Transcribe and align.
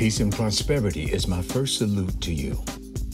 Peace 0.00 0.20
and 0.20 0.32
prosperity 0.32 1.12
is 1.12 1.28
my 1.28 1.42
first 1.42 1.76
salute 1.76 2.18
to 2.22 2.32
you. 2.32 2.58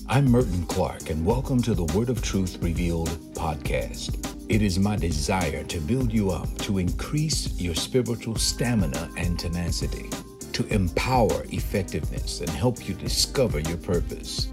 I'm 0.09 0.31
Merton 0.31 0.65
Clark, 0.67 1.11
and 1.11 1.27
welcome 1.27 1.61
to 1.63 1.75
the 1.75 1.93
Word 1.99 2.09
of 2.09 2.23
Truth 2.23 2.63
Revealed 2.63 3.09
podcast. 3.35 4.37
It 4.49 4.63
is 4.63 4.79
my 4.79 4.95
desire 4.95 5.65
to 5.65 5.81
build 5.81 6.13
you 6.13 6.31
up, 6.31 6.47
to 6.59 6.79
increase 6.79 7.61
your 7.61 7.75
spiritual 7.75 8.37
stamina 8.37 9.11
and 9.17 9.37
tenacity, 9.37 10.09
to 10.53 10.65
empower 10.69 11.43
effectiveness, 11.51 12.41
and 12.41 12.51
help 12.51 12.87
you 12.87 12.95
discover 12.95 13.59
your 13.59 13.79
purpose. 13.79 14.47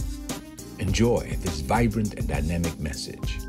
Enjoy 0.80 1.38
this 1.42 1.60
vibrant 1.60 2.16
and 2.16 2.28
dynamic 2.28 2.80
message. 2.80 3.42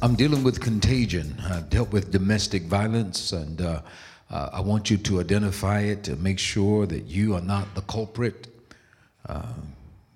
I'm 0.00 0.14
dealing 0.14 0.44
with 0.44 0.60
contagion. 0.60 1.34
I've 1.50 1.70
dealt 1.70 1.90
with 1.90 2.12
domestic 2.12 2.66
violence, 2.66 3.32
and 3.32 3.60
uh, 3.60 3.82
uh, 4.30 4.50
I 4.52 4.60
want 4.60 4.90
you 4.90 4.96
to 4.96 5.20
identify 5.20 5.80
it 5.80 6.04
to 6.04 6.16
make 6.16 6.38
sure 6.38 6.86
that 6.86 7.04
you 7.04 7.34
are 7.34 7.40
not 7.40 7.74
the 7.74 7.82
culprit. 7.82 8.48
Uh, 9.28 9.52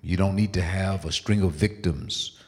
you 0.01 0.17
don't 0.17 0.35
need 0.35 0.53
to 0.53 0.61
have 0.61 1.05
a 1.05 1.11
string 1.11 1.41
of 1.41 1.53
victims 1.53 2.39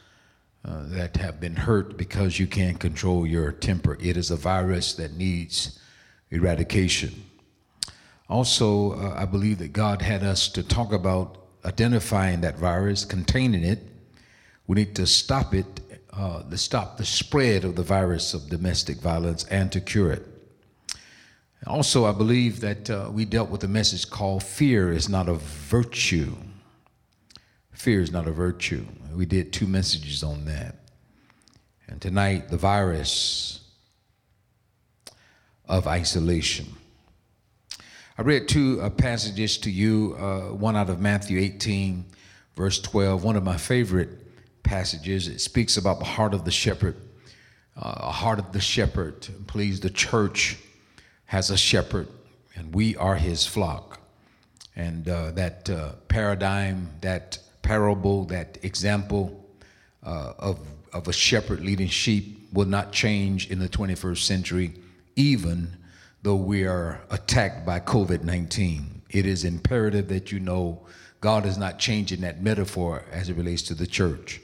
uh, 0.64 0.84
that 0.86 1.16
have 1.16 1.40
been 1.40 1.56
hurt 1.56 1.96
because 1.96 2.38
you 2.38 2.46
can't 2.46 2.78
control 2.78 3.26
your 3.26 3.52
temper. 3.52 3.98
It 4.00 4.16
is 4.16 4.30
a 4.30 4.36
virus 4.36 4.94
that 4.94 5.16
needs 5.16 5.80
eradication. 6.30 7.24
Also, 8.28 8.92
uh, 8.92 9.14
I 9.16 9.26
believe 9.26 9.58
that 9.58 9.72
God 9.72 10.02
had 10.02 10.22
us 10.22 10.48
to 10.50 10.62
talk 10.62 10.92
about 10.92 11.38
identifying 11.64 12.40
that 12.40 12.58
virus, 12.58 13.04
containing 13.04 13.64
it. 13.64 13.80
We 14.66 14.76
need 14.76 14.94
to 14.96 15.06
stop 15.06 15.54
it 15.54 15.80
uh, 16.12 16.42
to 16.42 16.58
stop 16.58 16.96
the 16.96 17.04
spread 17.04 17.64
of 17.64 17.74
the 17.74 17.82
virus 17.82 18.34
of 18.34 18.48
domestic 18.48 18.98
violence 18.98 19.44
and 19.44 19.72
to 19.72 19.80
cure 19.80 20.12
it. 20.12 20.26
Also, 21.66 22.04
I 22.06 22.12
believe 22.12 22.60
that 22.60 22.90
uh, 22.90 23.08
we 23.12 23.24
dealt 23.24 23.48
with 23.48 23.62
a 23.62 23.68
message 23.68 24.10
called 24.10 24.42
Fear 24.42 24.92
is 24.92 25.08
not 25.08 25.28
a 25.28 25.34
virtue. 25.34 26.34
Fear 27.70 28.00
is 28.00 28.10
not 28.10 28.26
a 28.26 28.32
virtue. 28.32 28.84
We 29.14 29.26
did 29.26 29.52
two 29.52 29.66
messages 29.66 30.24
on 30.24 30.44
that. 30.46 30.76
And 31.86 32.00
tonight, 32.00 32.48
the 32.48 32.56
virus 32.56 33.60
of 35.68 35.86
isolation. 35.86 36.66
I 38.18 38.22
read 38.22 38.48
two 38.48 38.80
uh, 38.80 38.90
passages 38.90 39.56
to 39.58 39.70
you, 39.70 40.16
uh, 40.18 40.54
one 40.54 40.76
out 40.76 40.90
of 40.90 41.00
Matthew 41.00 41.38
18, 41.38 42.04
verse 42.56 42.80
12, 42.80 43.22
one 43.22 43.36
of 43.36 43.44
my 43.44 43.56
favorite 43.56 44.10
passages. 44.64 45.28
It 45.28 45.40
speaks 45.40 45.76
about 45.76 45.98
the 46.00 46.04
heart 46.04 46.34
of 46.34 46.44
the 46.44 46.50
shepherd. 46.50 46.96
Uh, 47.76 47.94
a 47.96 48.10
heart 48.10 48.38
of 48.38 48.52
the 48.52 48.60
shepherd. 48.60 49.26
Please, 49.46 49.80
the 49.80 49.90
church 49.90 50.58
has 51.32 51.48
a 51.48 51.56
shepherd, 51.56 52.06
and 52.56 52.74
we 52.74 52.94
are 52.96 53.16
his 53.16 53.46
flock. 53.46 53.98
And 54.76 55.08
uh, 55.08 55.30
that 55.30 55.70
uh, 55.70 55.92
paradigm, 56.06 56.90
that 57.00 57.38
parable, 57.62 58.26
that 58.26 58.58
example 58.62 59.42
uh, 60.04 60.34
of, 60.38 60.58
of 60.92 61.08
a 61.08 61.12
shepherd 61.12 61.60
leading 61.60 61.88
sheep 61.88 62.48
will 62.52 62.66
not 62.66 62.92
change 62.92 63.50
in 63.50 63.58
the 63.60 63.68
21st 63.70 64.18
century, 64.18 64.74
even 65.16 65.74
though 66.22 66.36
we 66.36 66.66
are 66.66 67.00
attacked 67.08 67.64
by 67.64 67.80
COVID 67.80 68.24
19. 68.24 69.00
It 69.08 69.24
is 69.24 69.44
imperative 69.44 70.08
that 70.08 70.32
you 70.32 70.38
know 70.38 70.86
God 71.22 71.46
is 71.46 71.56
not 71.56 71.78
changing 71.78 72.20
that 72.20 72.42
metaphor 72.42 73.04
as 73.10 73.30
it 73.30 73.38
relates 73.38 73.62
to 73.62 73.74
the 73.74 73.86
church. 73.86 74.42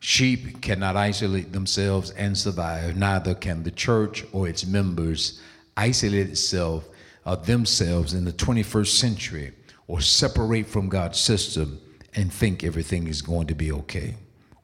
Sheep 0.00 0.60
cannot 0.62 0.96
isolate 0.96 1.52
themselves 1.52 2.10
and 2.10 2.36
survive, 2.36 2.96
neither 2.96 3.36
can 3.36 3.62
the 3.62 3.70
church 3.70 4.24
or 4.32 4.48
its 4.48 4.66
members 4.66 5.40
isolate 5.76 6.28
itself 6.28 6.88
uh, 7.26 7.36
themselves 7.36 8.14
in 8.14 8.24
the 8.24 8.32
21st 8.32 8.98
century 8.98 9.52
or 9.86 10.00
separate 10.00 10.66
from 10.66 10.88
God's 10.88 11.18
system 11.18 11.80
and 12.14 12.32
think 12.32 12.62
everything 12.62 13.06
is 13.06 13.22
going 13.22 13.46
to 13.48 13.54
be 13.54 13.72
okay. 13.72 14.14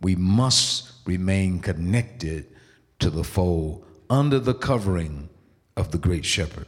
We 0.00 0.16
must 0.16 0.92
remain 1.04 1.60
connected 1.60 2.46
to 3.00 3.10
the 3.10 3.24
fold 3.24 3.84
under 4.08 4.38
the 4.38 4.54
covering 4.54 5.28
of 5.76 5.90
the 5.90 5.98
great 5.98 6.24
shepherd. 6.24 6.66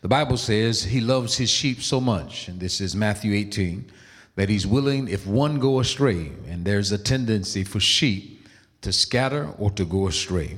The 0.00 0.08
Bible 0.08 0.36
says 0.36 0.84
he 0.84 1.00
loves 1.00 1.36
his 1.36 1.50
sheep 1.50 1.82
so 1.82 2.00
much, 2.00 2.48
and 2.48 2.60
this 2.60 2.80
is 2.80 2.94
Matthew 2.94 3.34
18 3.34 3.90
that 4.36 4.48
he's 4.48 4.66
willing 4.66 5.08
if 5.08 5.26
one 5.26 5.58
go 5.58 5.80
astray, 5.80 6.30
and 6.46 6.64
there's 6.64 6.92
a 6.92 6.98
tendency 6.98 7.64
for 7.64 7.80
sheep 7.80 8.46
to 8.82 8.92
scatter 8.92 9.52
or 9.58 9.70
to 9.72 9.84
go 9.84 10.06
astray. 10.06 10.56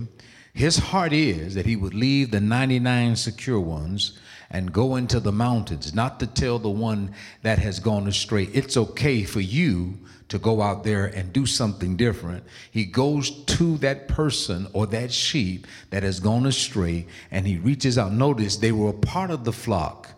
His 0.53 0.78
heart 0.78 1.12
is 1.12 1.55
that 1.55 1.66
he 1.66 1.77
would 1.77 1.94
leave 1.94 2.31
the 2.31 2.41
99 2.41 3.16
secure 3.16 3.61
ones 3.61 4.19
and 4.50 4.72
go 4.72 4.97
into 4.97 5.21
the 5.21 5.33
mountains, 5.33 5.94
not 5.94 6.19
to 6.21 6.27
tell 6.27 6.59
the 6.59 6.69
one 6.69 7.12
that 7.43 7.59
has 7.61 7.78
gone 7.78 8.09
astray, 8.09 8.44
it's 8.53 8.77
okay 8.77 9.22
for 9.22 9.41
you 9.41 9.99
to 10.28 10.38
go 10.38 10.61
out 10.61 10.83
there 10.83 11.06
and 11.06 11.33
do 11.33 11.47
something 11.47 11.97
different. 11.97 12.44
He 12.71 12.84
goes 12.84 13.31
to 13.44 13.77
that 13.78 14.09
person 14.09 14.69
or 14.72 14.87
that 14.88 15.12
sheep 15.12 15.66
that 15.91 16.03
has 16.03 16.21
gone 16.21 16.47
astray 16.47 17.06
and 17.31 17.47
he 17.47 17.59
reaches 17.59 17.97
out. 17.97 18.12
Notice 18.12 18.56
they 18.56 18.72
were 18.72 18.91
a 18.91 18.94
part 18.94 19.31
of 19.31 19.44
the 19.44 19.53
flock 19.53 20.11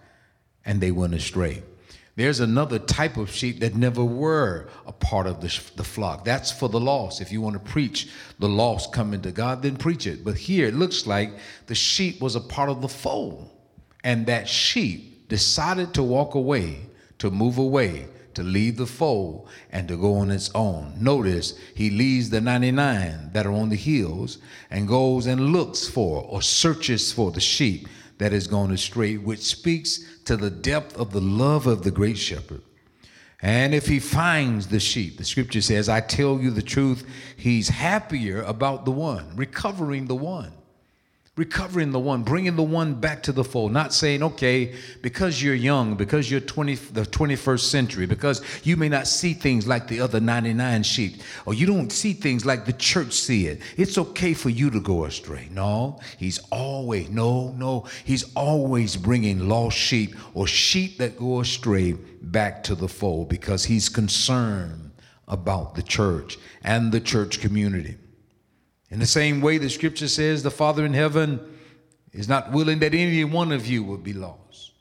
and 0.65 0.81
they 0.81 0.91
went 0.91 1.15
astray. 1.15 1.63
There's 2.15 2.41
another 2.41 2.79
type 2.79 3.17
of 3.17 3.31
sheep 3.31 3.61
that 3.61 3.75
never 3.75 4.05
were 4.05 4.69
a 4.87 4.93
part 4.93 5.27
of 5.27 5.41
the, 5.41 5.61
the 5.77 5.85
flock. 5.85 6.25
That's 6.25 6.53
for 6.53 6.69
the 6.69 6.81
lost. 6.81 7.23
If 7.23 7.33
you 7.33 7.41
want 7.41 7.55
to 7.55 7.71
preach 7.71 8.11
the 8.39 8.49
lost 8.49 8.93
coming 8.93 9.23
to 9.23 9.33
God, 9.33 9.63
then 9.63 9.77
preach 9.77 10.07
it. 10.07 10.23
But 10.23 10.37
here 10.37 10.67
it 10.67 10.75
looks 10.75 11.07
like 11.07 11.33
the 11.69 11.75
sheep 11.75 12.21
was 12.21 12.37
a 12.37 12.41
part 12.41 12.69
of 12.69 12.83
the 12.83 12.89
fold. 12.89 13.49
And 14.05 14.27
that 14.27 14.47
sheep 14.47 15.29
decided 15.29 15.95
to 15.95 16.03
walk 16.03 16.35
away, 16.35 16.81
to 17.19 17.31
move 17.31 17.57
away, 17.57 18.09
to 18.35 18.43
leave 18.43 18.77
the 18.77 18.87
fold, 18.87 19.49
and 19.71 19.89
to 19.89 19.97
go 19.97 20.17
on 20.17 20.31
its 20.31 20.51
own. 20.55 20.95
Notice 20.99 21.59
he 21.75 21.89
leaves 21.89 22.29
the 22.29 22.43
99 22.43 23.31
that 23.33 23.47
are 23.47 23.53
on 23.53 23.71
the 23.71 23.77
hills 23.77 24.37
and 24.71 24.87
goes 24.87 25.27
and 25.27 25.53
looks 25.53 25.89
for 25.89 26.25
or 26.25 26.43
searches 26.43 27.11
for 27.11 27.31
the 27.31 27.41
sheep 27.41 27.89
that 28.23 28.33
has 28.33 28.47
gone 28.47 28.71
astray, 28.71 29.17
which 29.17 29.41
speaks 29.41 30.01
to 30.25 30.37
the 30.37 30.51
depth 30.51 30.97
of 30.97 31.13
the 31.13 31.21
love 31.21 31.67
of 31.67 31.83
the 31.83 31.91
great 31.91 32.17
shepherd. 32.17 32.63
And 33.41 33.75
if 33.75 33.89
he 33.89 33.99
finds 33.99 34.69
the 34.69 34.79
sheep, 34.79 35.19
the 35.19 35.25
scripture 35.25 35.61
says, 35.61 35.89
I 35.89 36.01
tell 36.01 36.41
you 36.41 36.53
the 36.53 36.63
truth, 36.63 37.05
he's 37.37 37.69
happier 37.69 38.43
about 38.43 38.85
the 38.85 38.93
one, 38.93 39.35
recovering 39.35 40.07
the 40.07 40.15
one 40.15 40.53
recovering 41.35 41.93
the 41.93 41.99
one, 41.99 42.23
bringing 42.23 42.57
the 42.57 42.63
one 42.63 42.93
back 42.93 43.23
to 43.23 43.33
the 43.33 43.43
fold, 43.43 43.73
not 43.73 43.95
saying, 43.95 44.23
okay, 44.23 44.75
because 45.01 45.43
you're 45.43 45.55
young, 45.55 45.95
because 45.95 46.31
you're 46.31 46.41
20, 46.41 46.75
the 46.75 47.07
21st 47.07 47.61
century, 47.61 48.05
because 48.05 48.43
you 48.65 48.77
may 48.77 48.89
not 48.89 49.07
see 49.07 49.33
things 49.33 49.67
like 49.67 49.89
the 49.89 49.99
other 49.99 50.21
99 50.21 50.83
sheep, 50.83 51.23
or 51.47 51.55
you 51.55 51.65
don't 51.65 51.91
see 51.91 52.13
things 52.13 52.45
like 52.45 52.67
the 52.67 52.73
church 52.75 53.15
see 53.15 53.47
it. 53.47 53.63
It's 53.79 53.97
okay 53.97 54.35
for 54.35 54.51
you 54.51 54.69
to 54.73 54.81
go 54.81 55.07
astray. 55.07 55.49
No, 55.51 56.01
he's 56.19 56.39
always, 56.51 57.09
no, 57.09 57.53
no, 57.53 57.87
he's 58.05 58.31
always 58.35 58.95
bringing 58.97 59.49
lost 59.49 59.79
sheep 59.79 60.15
or 60.35 60.47
sheep 60.47 60.99
that 60.99 61.17
go 61.17 61.41
astray 61.41 61.93
back 62.21 62.63
to 62.65 62.75
the 62.75 62.89
fold 62.89 63.31
because 63.31 63.65
he's 63.65 63.89
concerned 63.89 64.91
about 65.29 65.77
the 65.77 65.83
church 65.83 66.37
and 66.63 66.93
the 66.93 67.01
church 67.01 67.41
community. 67.41 67.97
In 68.93 68.99
the 68.99 69.07
same 69.07 69.41
way, 69.41 69.57
the 69.57 69.71
scripture 69.71 70.07
says 70.07 70.43
the 70.43 70.51
Father 70.51 70.85
in 70.85 70.93
heaven 70.93 71.41
is 72.13 72.29
not 72.29 72.53
willing 72.53 72.79
that 72.81 72.93
any 72.93 73.25
one 73.25 73.51
of 73.51 73.67
you 73.67 73.83
would 73.85 74.05
be 74.05 74.13
lost. 74.13 74.73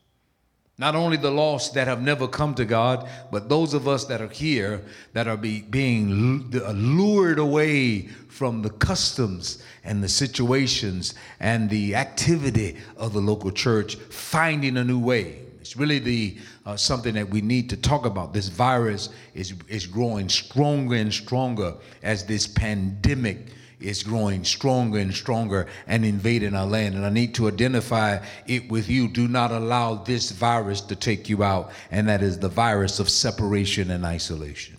Not 0.77 0.95
only 0.95 1.15
the 1.15 1.31
lost 1.31 1.75
that 1.75 1.87
have 1.87 2.01
never 2.01 2.27
come 2.27 2.53
to 2.55 2.65
God, 2.65 3.07
but 3.31 3.47
those 3.47 3.73
of 3.73 3.87
us 3.87 4.03
that 4.05 4.19
are 4.21 4.27
here 4.27 4.81
that 5.13 5.29
are 5.29 5.37
be, 5.37 5.61
being 5.61 6.51
lured 6.51 7.39
away 7.39 8.07
from 8.27 8.63
the 8.63 8.69
customs 8.69 9.63
and 9.85 10.03
the 10.03 10.09
situations 10.09 11.13
and 11.39 11.69
the 11.69 11.95
activity 11.95 12.75
of 12.97 13.13
the 13.13 13.21
local 13.21 13.49
church, 13.49 13.95
finding 13.95 14.75
a 14.75 14.83
new 14.83 14.99
way. 14.99 15.39
It's 15.61 15.77
really 15.77 15.99
the 15.99 16.37
uh, 16.65 16.75
something 16.75 17.13
that 17.13 17.29
we 17.29 17.39
need 17.39 17.69
to 17.69 17.77
talk 17.77 18.05
about. 18.05 18.33
This 18.33 18.49
virus 18.49 19.07
is 19.33 19.53
is 19.69 19.87
growing 19.87 20.27
stronger 20.27 20.95
and 20.95 21.13
stronger 21.13 21.75
as 22.03 22.25
this 22.25 22.45
pandemic 22.45 23.53
is 23.81 24.03
growing 24.03 24.43
stronger 24.43 24.99
and 24.99 25.13
stronger 25.13 25.67
and 25.87 26.05
invading 26.05 26.55
our 26.55 26.65
land. 26.65 26.95
And 26.95 27.05
I 27.05 27.09
need 27.09 27.35
to 27.35 27.47
identify 27.47 28.19
it 28.47 28.69
with 28.69 28.89
you. 28.89 29.07
Do 29.07 29.27
not 29.27 29.51
allow 29.51 29.95
this 29.95 30.31
virus 30.31 30.81
to 30.81 30.95
take 30.95 31.29
you 31.29 31.43
out, 31.43 31.71
and 31.89 32.07
that 32.07 32.21
is 32.21 32.39
the 32.39 32.49
virus 32.49 32.99
of 32.99 33.09
separation 33.09 33.91
and 33.91 34.05
isolation. 34.05 34.77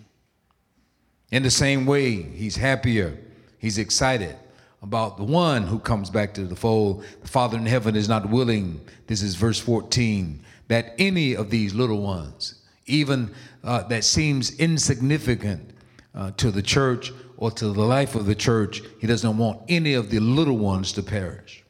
In 1.30 1.42
the 1.42 1.50
same 1.50 1.86
way, 1.86 2.22
he's 2.22 2.56
happier, 2.56 3.18
he's 3.58 3.78
excited 3.78 4.36
about 4.82 5.16
the 5.16 5.24
one 5.24 5.62
who 5.62 5.78
comes 5.78 6.10
back 6.10 6.34
to 6.34 6.44
the 6.44 6.56
fold. 6.56 7.04
The 7.22 7.28
Father 7.28 7.56
in 7.56 7.66
heaven 7.66 7.96
is 7.96 8.08
not 8.08 8.28
willing, 8.28 8.80
this 9.06 9.22
is 9.22 9.34
verse 9.36 9.58
14, 9.58 10.44
that 10.68 10.94
any 10.98 11.36
of 11.36 11.50
these 11.50 11.72
little 11.72 12.02
ones, 12.02 12.56
even 12.86 13.32
uh, 13.64 13.84
that 13.84 14.04
seems 14.04 14.58
insignificant 14.58 15.70
uh, 16.14 16.32
to 16.32 16.50
the 16.50 16.62
church 16.62 17.12
or 17.42 17.50
to 17.50 17.72
the 17.72 17.82
life 17.82 18.14
of 18.14 18.24
the 18.24 18.36
church, 18.36 18.82
he 19.00 19.06
doesn't 19.08 19.36
want 19.36 19.60
any 19.68 19.94
of 19.94 20.10
the 20.10 20.20
little 20.20 20.56
ones 20.56 20.92
to 20.92 21.02
perish. 21.02 21.64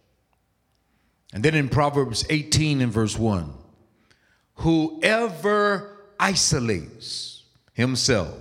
And 1.33 1.43
then 1.43 1.55
in 1.55 1.71
Proverbs 1.71 2.27
18 2.29 2.83
and 2.83 2.93
verse 2.93 3.19
1, 3.19 3.51
whoever 4.57 5.97
isolates 6.21 7.45
himself, 7.73 8.35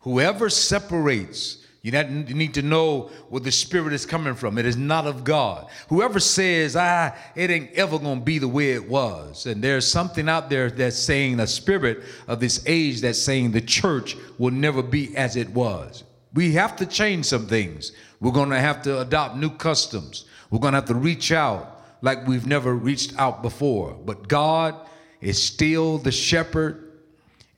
whoever 0.00 0.50
separates 0.50 1.64
you 1.82 1.92
need 1.92 2.54
to 2.54 2.62
know 2.62 3.12
where 3.28 3.40
the 3.40 3.52
spirit 3.52 3.92
is 3.92 4.04
coming 4.04 4.34
from. 4.34 4.58
It 4.58 4.66
is 4.66 4.76
not 4.76 5.06
of 5.06 5.22
God. 5.22 5.68
Whoever 5.88 6.18
says, 6.18 6.74
ah, 6.74 7.14
it 7.36 7.50
ain't 7.50 7.70
ever 7.74 7.96
to 7.96 8.16
be 8.16 8.40
the 8.40 8.48
way 8.48 8.72
it 8.72 8.88
was. 8.88 9.46
And 9.46 9.62
there's 9.62 9.86
something 9.86 10.28
out 10.28 10.50
there 10.50 10.68
that's 10.68 10.98
saying, 10.98 11.38
a 11.38 11.46
spirit 11.46 12.02
of 12.26 12.40
this 12.40 12.62
age 12.66 13.02
that's 13.02 13.20
saying 13.20 13.52
the 13.52 13.60
church 13.60 14.16
will 14.36 14.50
never 14.50 14.82
be 14.82 15.16
as 15.16 15.36
it 15.36 15.48
was. 15.50 16.02
We 16.34 16.52
have 16.52 16.76
to 16.76 16.86
change 16.86 17.26
some 17.26 17.46
things. 17.46 17.92
We're 18.20 18.32
going 18.32 18.50
to 18.50 18.60
have 18.60 18.82
to 18.82 19.00
adopt 19.00 19.36
new 19.36 19.50
customs. 19.50 20.26
We're 20.50 20.60
going 20.60 20.72
to 20.72 20.78
have 20.78 20.88
to 20.88 20.94
reach 20.94 21.32
out 21.32 21.82
like 22.02 22.26
we've 22.26 22.46
never 22.46 22.74
reached 22.74 23.18
out 23.18 23.42
before. 23.42 23.94
But 24.04 24.28
God 24.28 24.74
is 25.20 25.42
still 25.42 25.98
the 25.98 26.12
shepherd 26.12 26.92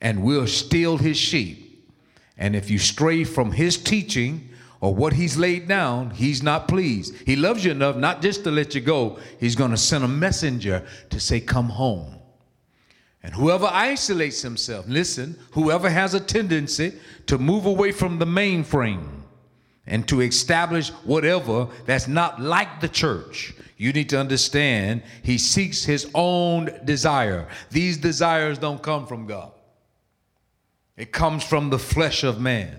and 0.01 0.23
we're 0.23 0.47
still 0.47 0.97
his 0.97 1.17
sheep. 1.17 1.91
And 2.37 2.55
if 2.55 2.69
you 2.69 2.77
stray 2.77 3.23
from 3.23 3.51
his 3.51 3.77
teaching 3.77 4.49
or 4.81 4.93
what 4.93 5.13
he's 5.13 5.37
laid 5.37 5.67
down, 5.67 6.09
he's 6.09 6.43
not 6.43 6.67
pleased. 6.67 7.15
He 7.25 7.35
loves 7.35 7.63
you 7.63 7.71
enough 7.71 7.95
not 7.95 8.21
just 8.21 8.43
to 8.43 8.51
let 8.51 8.75
you 8.75 8.81
go, 8.81 9.19
he's 9.39 9.55
going 9.55 9.71
to 9.71 9.77
send 9.77 10.03
a 10.03 10.07
messenger 10.07 10.85
to 11.09 11.19
say, 11.19 11.39
Come 11.39 11.69
home. 11.69 12.19
And 13.23 13.33
whoever 13.33 13.65
isolates 13.71 14.41
himself, 14.41 14.85
listen, 14.87 15.39
whoever 15.51 15.89
has 15.89 16.13
a 16.13 16.19
tendency 16.19 16.93
to 17.27 17.37
move 17.37 17.65
away 17.65 17.93
from 17.93 18.19
the 18.19 18.25
mainframe 18.25 19.07
and 19.87 20.05
to 20.09 20.21
establish 20.21 20.89
whatever 21.05 21.69
that's 21.85 22.07
not 22.07 22.41
like 22.41 22.81
the 22.81 22.89
church, 22.89 23.53
you 23.77 23.93
need 23.93 24.09
to 24.09 24.19
understand 24.19 25.03
he 25.23 25.37
seeks 25.37 25.85
his 25.85 26.09
own 26.13 26.69
desire. 26.83 27.47
These 27.71 27.97
desires 27.97 28.57
don't 28.57 28.83
come 28.83 29.07
from 29.07 29.25
God. 29.25 29.51
It 30.97 31.11
comes 31.11 31.43
from 31.43 31.69
the 31.69 31.79
flesh 31.79 32.23
of 32.23 32.39
man. 32.39 32.77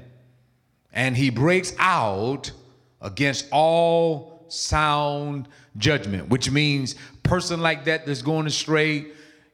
And 0.92 1.16
he 1.16 1.30
breaks 1.30 1.74
out 1.78 2.52
against 3.00 3.48
all 3.50 4.44
sound 4.48 5.48
judgment, 5.76 6.28
which 6.28 6.50
means 6.50 6.94
person 7.22 7.60
like 7.60 7.86
that 7.86 8.06
that's 8.06 8.22
going 8.22 8.46
astray, 8.46 9.06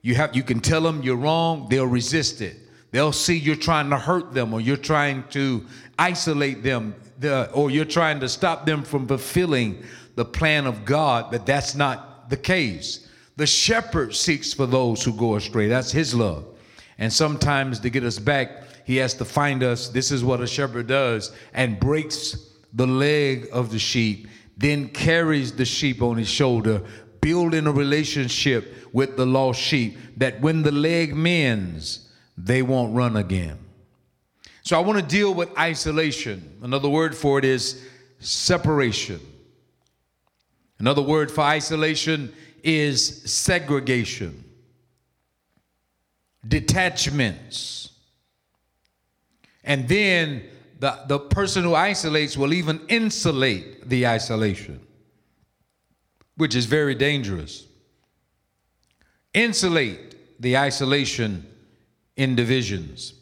you 0.02 0.14
have 0.14 0.34
you 0.34 0.42
can 0.42 0.60
tell 0.60 0.80
them 0.82 1.02
you're 1.02 1.16
wrong, 1.16 1.66
they'll 1.68 1.86
resist 1.86 2.40
it. 2.40 2.56
They'll 2.90 3.12
see 3.12 3.36
you're 3.36 3.56
trying 3.56 3.90
to 3.90 3.96
hurt 3.96 4.34
them 4.34 4.52
or 4.52 4.60
you're 4.60 4.76
trying 4.76 5.24
to 5.30 5.64
isolate 5.98 6.62
them 6.62 6.94
the, 7.20 7.50
or 7.52 7.70
you're 7.70 7.84
trying 7.84 8.20
to 8.20 8.28
stop 8.28 8.66
them 8.66 8.82
from 8.82 9.06
fulfilling 9.06 9.82
the 10.16 10.24
plan 10.24 10.66
of 10.66 10.84
God, 10.84 11.30
but 11.30 11.46
that's 11.46 11.74
not 11.74 12.30
the 12.30 12.36
case. 12.36 13.08
The 13.36 13.46
shepherd 13.46 14.14
seeks 14.14 14.52
for 14.52 14.66
those 14.66 15.04
who 15.04 15.12
go 15.12 15.36
astray. 15.36 15.68
That's 15.68 15.92
his 15.92 16.14
love. 16.14 16.46
And 16.98 17.12
sometimes 17.12 17.80
to 17.80 17.90
get 17.90 18.04
us 18.04 18.18
back, 18.18 18.64
he 18.84 18.96
has 18.96 19.14
to 19.14 19.24
find 19.24 19.62
us. 19.62 19.88
This 19.88 20.10
is 20.10 20.24
what 20.24 20.40
a 20.40 20.46
shepherd 20.46 20.88
does 20.88 21.32
and 21.54 21.78
breaks 21.78 22.36
the 22.72 22.86
leg 22.86 23.48
of 23.52 23.70
the 23.70 23.78
sheep, 23.78 24.28
then 24.56 24.88
carries 24.88 25.52
the 25.52 25.64
sheep 25.64 26.02
on 26.02 26.16
his 26.16 26.28
shoulder, 26.28 26.82
building 27.20 27.66
a 27.66 27.72
relationship 27.72 28.88
with 28.92 29.16
the 29.16 29.26
lost 29.26 29.60
sheep 29.60 29.98
that 30.16 30.40
when 30.40 30.62
the 30.62 30.72
leg 30.72 31.14
mends, 31.14 32.08
they 32.36 32.62
won't 32.62 32.94
run 32.94 33.16
again. 33.16 33.58
So 34.62 34.76
I 34.76 34.80
want 34.80 34.98
to 34.98 35.04
deal 35.04 35.34
with 35.34 35.56
isolation. 35.58 36.58
Another 36.62 36.88
word 36.88 37.16
for 37.16 37.38
it 37.38 37.44
is 37.44 37.86
separation. 38.18 39.20
Another 40.78 41.02
word 41.02 41.30
for 41.30 41.42
isolation 41.42 42.32
is 42.62 43.22
segregation 43.30 44.44
detachments. 46.46 47.90
And 49.64 49.88
then 49.88 50.44
the, 50.78 50.98
the 51.06 51.18
person 51.18 51.64
who 51.64 51.74
isolates 51.74 52.36
will 52.36 52.52
even 52.52 52.80
insulate 52.88 53.88
the 53.88 54.06
isolation, 54.06 54.80
which 56.40 56.54
is 56.54 56.64
very 56.64 56.94
dangerous. 56.94 57.66
Insulate 59.34 60.40
the 60.40 60.56
isolation 60.56 61.46
in 62.16 62.34
divisions. 62.34 63.12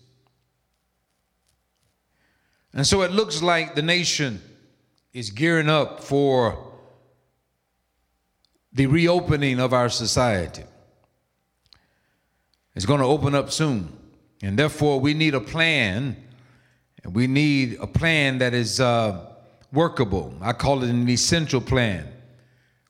And 2.73 2.87
so 2.87 3.03
it 3.03 3.11
looks 3.11 3.43
like 3.43 3.75
the 3.75 3.83
nation 3.83 4.41
is 5.13 5.31
gearing 5.31 5.69
up 5.69 6.01
for 6.05 6.65
the 8.73 8.87
reopening 8.87 9.59
of 9.59 9.73
our 9.73 9.89
society 9.89 10.63
It's 12.77 12.87
going 12.87 13.01
to 13.01 13.07
open 13.07 13.35
up 13.35 13.51
soon. 13.51 13.93
And 14.41 14.57
therefore, 14.57 15.01
we 15.01 15.13
need 15.13 15.35
a 15.35 15.41
plan. 15.41 16.17
And 17.03 17.17
we 17.17 17.27
need 17.27 17.79
a 17.81 17.89
plan 17.89 18.39
that 18.39 18.55
is 18.55 18.79
uh, 18.79 19.27
workable. 19.73 20.33
I 20.41 20.53
call 20.53 20.85
it 20.85 20.91
an 20.91 21.09
essential 21.09 21.61
plan. 21.61 22.07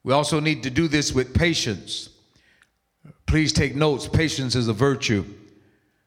We 0.08 0.14
also 0.14 0.40
need 0.40 0.62
to 0.62 0.70
do 0.70 0.88
this 0.88 1.12
with 1.12 1.34
patience. 1.34 2.08
Please 3.26 3.52
take 3.52 3.76
notes. 3.76 4.08
Patience 4.08 4.54
is 4.54 4.66
a 4.66 4.72
virtue. 4.72 5.22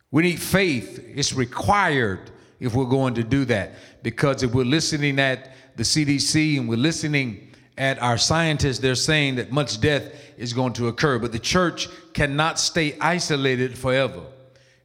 We 0.09 0.23
need 0.23 0.41
faith. 0.41 1.05
It's 1.07 1.33
required 1.33 2.31
if 2.59 2.73
we're 2.73 2.85
going 2.85 3.13
to 3.13 3.23
do 3.23 3.45
that. 3.45 3.73
Because 4.01 4.41
if 4.41 4.55
we're 4.55 4.65
listening 4.65 5.19
at 5.19 5.51
the 5.75 5.83
CDC 5.83 6.57
and 6.57 6.67
we're 6.67 6.77
listening 6.77 7.51
at 7.77 8.01
our 8.01 8.17
scientists, 8.17 8.79
they're 8.79 8.95
saying 8.95 9.35
that 9.35 9.51
much 9.51 9.79
death 9.79 10.11
is 10.35 10.51
going 10.51 10.73
to 10.73 10.87
occur. 10.87 11.19
But 11.19 11.31
the 11.31 11.37
church 11.37 11.87
cannot 12.13 12.57
stay 12.57 12.97
isolated 12.99 13.77
forever. 13.77 14.23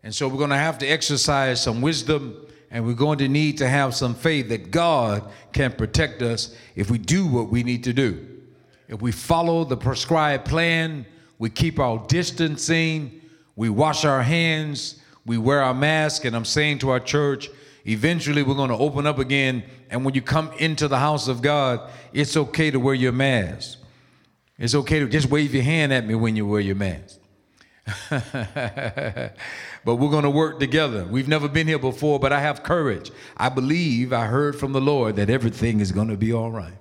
And 0.03 0.15
so 0.15 0.29
we're 0.29 0.37
going 0.37 0.51
to 0.51 0.57
have 0.57 0.77
to 0.81 0.87
exercise 0.87 1.63
some 1.63 1.81
wisdom 1.81 2.37
and 2.71 2.85
we're 2.85 2.93
going 2.93 3.21
to 3.21 3.29
need 3.29 3.57
to 3.59 3.67
have 3.67 3.95
some 3.95 4.15
faith 4.15 4.51
that 4.51 4.71
God 4.71 5.27
can 5.55 5.73
protect 5.73 6.21
us 6.21 6.55
if 6.75 6.91
we 6.91 6.99
do 6.99 7.27
what 7.27 7.49
we 7.49 7.63
need 7.63 7.83
to 7.85 7.95
do. 7.95 8.36
If 8.89 9.03
we 9.03 9.13
follow 9.13 9.65
the 9.65 9.77
prescribed 9.77 10.47
plan, 10.47 11.07
we 11.39 11.51
keep 11.51 11.79
our 11.79 12.05
distancing, 12.07 13.21
we 13.57 13.69
wash 13.69 14.05
our 14.05 14.23
hands, 14.23 15.01
we 15.25 15.39
wear 15.39 15.63
our 15.63 15.75
mask, 15.75 16.25
and 16.25 16.37
I'm 16.37 16.45
saying 16.45 16.79
to 16.79 16.91
our 16.91 17.01
church, 17.01 17.49
eventually 17.85 18.43
we're 18.43 18.55
going 18.55 18.71
to 18.71 18.77
open 18.77 19.07
up 19.07 19.19
again. 19.19 19.65
And 19.91 20.05
when 20.05 20.15
you 20.15 20.23
come 20.23 20.53
into 20.59 20.89
the 20.89 20.99
house 20.99 21.27
of 21.29 21.43
God, 21.43 21.91
it's 22.13 22.37
okay 22.37 22.71
to 22.71 22.79
wear 22.79 22.95
your 22.95 23.13
mask. 23.13 23.79
It's 24.59 24.75
okay 24.75 25.01
to 25.01 25.09
just 25.09 25.29
wave 25.29 25.53
your 25.53 25.65
hand 25.65 25.93
at 25.93 26.07
me 26.07 26.15
when 26.15 26.37
you 26.37 26.47
wear 26.47 26.61
your 26.61 26.77
mask. 26.77 27.19
but 28.11 29.35
we're 29.85 30.11
going 30.11 30.25
to 30.25 30.31
work 30.31 30.59
together. 30.59 31.05
We've 31.05 31.29
never 31.29 31.49
been 31.49 31.67
here 31.67 31.79
before, 31.79 32.19
but 32.19 32.33
I 32.33 32.41
have 32.41 32.63
courage. 32.63 33.11
I 33.37 33.49
believe 33.49 34.13
I 34.13 34.27
heard 34.27 34.57
from 34.57 34.73
the 34.73 34.81
Lord 34.81 35.17
that 35.17 35.29
everything 35.29 35.81
is 35.81 35.93
going 35.93 36.09
to 36.09 36.17
be 36.17 36.33
all 36.33 36.51
right. 36.51 36.75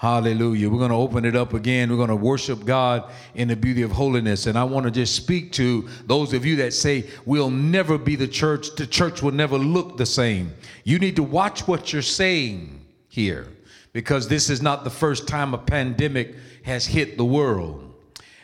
Hallelujah. 0.00 0.70
We're 0.70 0.78
going 0.78 0.92
to 0.92 0.96
open 0.96 1.26
it 1.26 1.36
up 1.36 1.52
again. 1.52 1.90
We're 1.90 1.98
going 1.98 2.08
to 2.08 2.16
worship 2.16 2.64
God 2.64 3.10
in 3.34 3.48
the 3.48 3.54
beauty 3.54 3.82
of 3.82 3.92
holiness. 3.92 4.46
And 4.46 4.56
I 4.56 4.64
want 4.64 4.84
to 4.84 4.90
just 4.90 5.14
speak 5.14 5.52
to 5.52 5.86
those 6.06 6.32
of 6.32 6.46
you 6.46 6.56
that 6.56 6.72
say, 6.72 7.04
we'll 7.26 7.50
never 7.50 7.98
be 7.98 8.16
the 8.16 8.26
church. 8.26 8.74
The 8.76 8.86
church 8.86 9.22
will 9.22 9.32
never 9.32 9.58
look 9.58 9.98
the 9.98 10.06
same. 10.06 10.54
You 10.84 10.98
need 10.98 11.16
to 11.16 11.22
watch 11.22 11.68
what 11.68 11.92
you're 11.92 12.00
saying 12.00 12.82
here 13.10 13.46
because 13.92 14.26
this 14.26 14.48
is 14.48 14.62
not 14.62 14.84
the 14.84 14.90
first 14.90 15.28
time 15.28 15.52
a 15.52 15.58
pandemic 15.58 16.34
has 16.62 16.86
hit 16.86 17.18
the 17.18 17.24
world. 17.26 17.94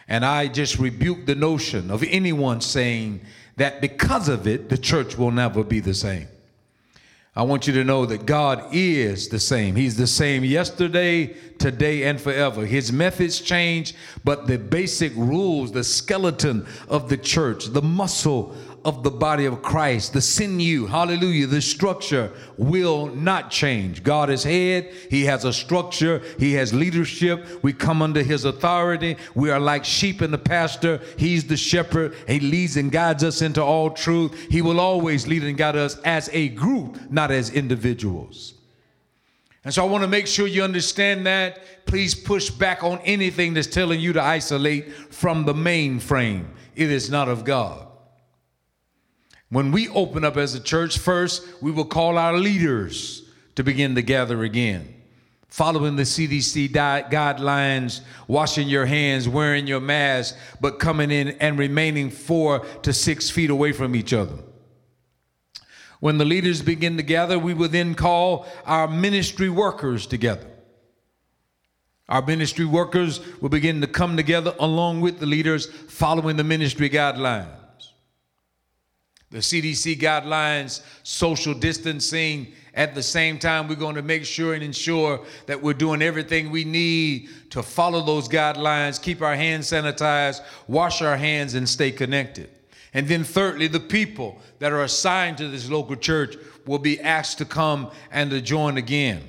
And 0.08 0.26
I 0.26 0.48
just 0.48 0.78
rebuke 0.78 1.24
the 1.24 1.36
notion 1.36 1.90
of 1.90 2.02
anyone 2.02 2.60
saying 2.60 3.22
that 3.56 3.80
because 3.80 4.28
of 4.28 4.46
it, 4.46 4.68
the 4.68 4.76
church 4.76 5.16
will 5.16 5.30
never 5.30 5.64
be 5.64 5.80
the 5.80 5.94
same. 5.94 6.28
I 7.36 7.42
want 7.42 7.66
you 7.66 7.74
to 7.74 7.84
know 7.84 8.06
that 8.06 8.24
God 8.24 8.64
is 8.72 9.28
the 9.28 9.38
same. 9.38 9.76
He's 9.76 9.98
the 9.98 10.06
same 10.06 10.42
yesterday, 10.42 11.34
today, 11.58 12.04
and 12.04 12.18
forever. 12.18 12.64
His 12.64 12.90
methods 12.90 13.42
change, 13.42 13.94
but 14.24 14.46
the 14.46 14.56
basic 14.56 15.14
rules, 15.14 15.70
the 15.70 15.84
skeleton 15.84 16.66
of 16.88 17.10
the 17.10 17.18
church, 17.18 17.66
the 17.66 17.82
muscle 17.82 18.56
of 18.86 19.02
the 19.02 19.10
body 19.10 19.46
of 19.46 19.62
Christ, 19.62 20.12
the 20.12 20.20
sinew, 20.20 20.86
hallelujah, 20.86 21.48
the 21.48 21.60
structure 21.60 22.30
will 22.56 23.08
not 23.08 23.50
change. 23.50 24.04
God 24.04 24.30
is 24.30 24.44
head, 24.44 24.92
He 25.10 25.24
has 25.24 25.44
a 25.44 25.52
structure, 25.52 26.22
He 26.38 26.52
has 26.52 26.72
leadership. 26.72 27.64
We 27.64 27.72
come 27.72 28.00
under 28.00 28.22
His 28.22 28.44
authority. 28.44 29.16
We 29.34 29.50
are 29.50 29.58
like 29.58 29.84
sheep 29.84 30.22
in 30.22 30.30
the 30.30 30.38
pasture. 30.38 31.00
He's 31.18 31.48
the 31.48 31.56
shepherd. 31.56 32.14
He 32.28 32.38
leads 32.38 32.76
and 32.76 32.92
guides 32.92 33.24
us 33.24 33.42
into 33.42 33.60
all 33.60 33.90
truth. 33.90 34.46
He 34.48 34.62
will 34.62 34.78
always 34.78 35.26
lead 35.26 35.42
and 35.42 35.58
guide 35.58 35.74
us 35.74 35.98
as 36.04 36.30
a 36.32 36.50
group, 36.50 37.10
not 37.10 37.32
as 37.32 37.50
individuals. 37.50 38.54
And 39.64 39.74
so 39.74 39.84
I 39.84 39.90
want 39.90 40.04
to 40.04 40.08
make 40.08 40.28
sure 40.28 40.46
you 40.46 40.62
understand 40.62 41.26
that. 41.26 41.86
Please 41.86 42.14
push 42.14 42.50
back 42.50 42.84
on 42.84 43.00
anything 43.00 43.52
that's 43.54 43.66
telling 43.66 43.98
you 43.98 44.12
to 44.12 44.22
isolate 44.22 44.92
from 45.12 45.44
the 45.44 45.54
mainframe. 45.54 46.44
It 46.76 46.92
is 46.92 47.10
not 47.10 47.28
of 47.28 47.44
God. 47.44 47.85
When 49.48 49.70
we 49.70 49.88
open 49.88 50.24
up 50.24 50.36
as 50.36 50.54
a 50.54 50.60
church, 50.60 50.98
first, 50.98 51.46
we 51.62 51.70
will 51.70 51.84
call 51.84 52.18
our 52.18 52.36
leaders 52.36 53.22
to 53.54 53.62
begin 53.62 53.94
to 53.94 54.02
gather 54.02 54.42
again. 54.42 54.92
following 55.48 55.96
the 55.96 56.02
CDC 56.02 56.68
guidelines, 56.68 58.02
washing 58.28 58.68
your 58.68 58.84
hands, 58.84 59.26
wearing 59.26 59.66
your 59.66 59.80
mask, 59.80 60.36
but 60.60 60.78
coming 60.78 61.10
in 61.10 61.28
and 61.40 61.58
remaining 61.58 62.10
four 62.10 62.60
to 62.82 62.92
six 62.92 63.30
feet 63.30 63.48
away 63.48 63.72
from 63.72 63.96
each 63.96 64.12
other. 64.12 64.36
When 66.00 66.18
the 66.18 66.26
leaders 66.26 66.60
begin 66.60 66.98
to 66.98 67.02
gather, 67.02 67.38
we 67.38 67.54
will 67.54 67.70
then 67.70 67.94
call 67.94 68.46
our 68.66 68.86
ministry 68.86 69.48
workers 69.48 70.06
together. 70.06 70.46
Our 72.08 72.20
ministry 72.20 72.66
workers 72.66 73.20
will 73.40 73.48
begin 73.48 73.80
to 73.80 73.86
come 73.86 74.16
together 74.16 74.54
along 74.60 75.00
with 75.00 75.20
the 75.20 75.26
leaders 75.26 75.66
following 75.66 76.36
the 76.36 76.44
ministry 76.44 76.90
guidelines. 76.90 77.48
The 79.30 79.38
CDC 79.38 79.98
guidelines, 79.98 80.82
social 81.02 81.52
distancing, 81.52 82.52
at 82.74 82.94
the 82.94 83.02
same 83.02 83.38
time, 83.38 83.68
we're 83.68 83.74
going 83.74 83.96
to 83.96 84.02
make 84.02 84.24
sure 84.26 84.52
and 84.52 84.62
ensure 84.62 85.24
that 85.46 85.60
we're 85.60 85.72
doing 85.72 86.02
everything 86.02 86.50
we 86.50 86.62
need 86.64 87.30
to 87.50 87.62
follow 87.62 88.04
those 88.04 88.28
guidelines, 88.28 89.00
keep 89.00 89.22
our 89.22 89.34
hands 89.34 89.68
sanitized, 89.68 90.42
wash 90.68 91.00
our 91.00 91.16
hands, 91.16 91.54
and 91.54 91.66
stay 91.66 91.90
connected. 91.90 92.50
And 92.92 93.08
then, 93.08 93.24
thirdly, 93.24 93.66
the 93.66 93.80
people 93.80 94.38
that 94.58 94.72
are 94.72 94.82
assigned 94.82 95.38
to 95.38 95.48
this 95.48 95.70
local 95.70 95.96
church 95.96 96.36
will 96.66 96.78
be 96.78 97.00
asked 97.00 97.38
to 97.38 97.46
come 97.46 97.90
and 98.10 98.30
to 98.30 98.40
join 98.42 98.76
again. 98.76 99.22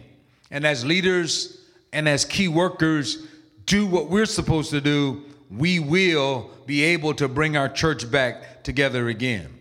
And 0.52 0.66
as 0.66 0.86
leaders 0.86 1.66
and 1.94 2.08
as 2.08 2.26
key 2.26 2.50
workers 2.50 3.28
do 3.66 3.86
what 3.86 4.10
we're 4.10 4.26
supposed 4.26 4.72
to 4.72 4.82
do, 4.82 5.24
we 5.50 5.80
will 5.80 6.52
be 6.66 6.84
able 6.84 7.14
to 7.16 7.28
bring 7.28 7.56
our 7.56 7.70
church 7.70 8.10
back 8.12 8.64
together 8.64 9.08
again. 9.08 9.57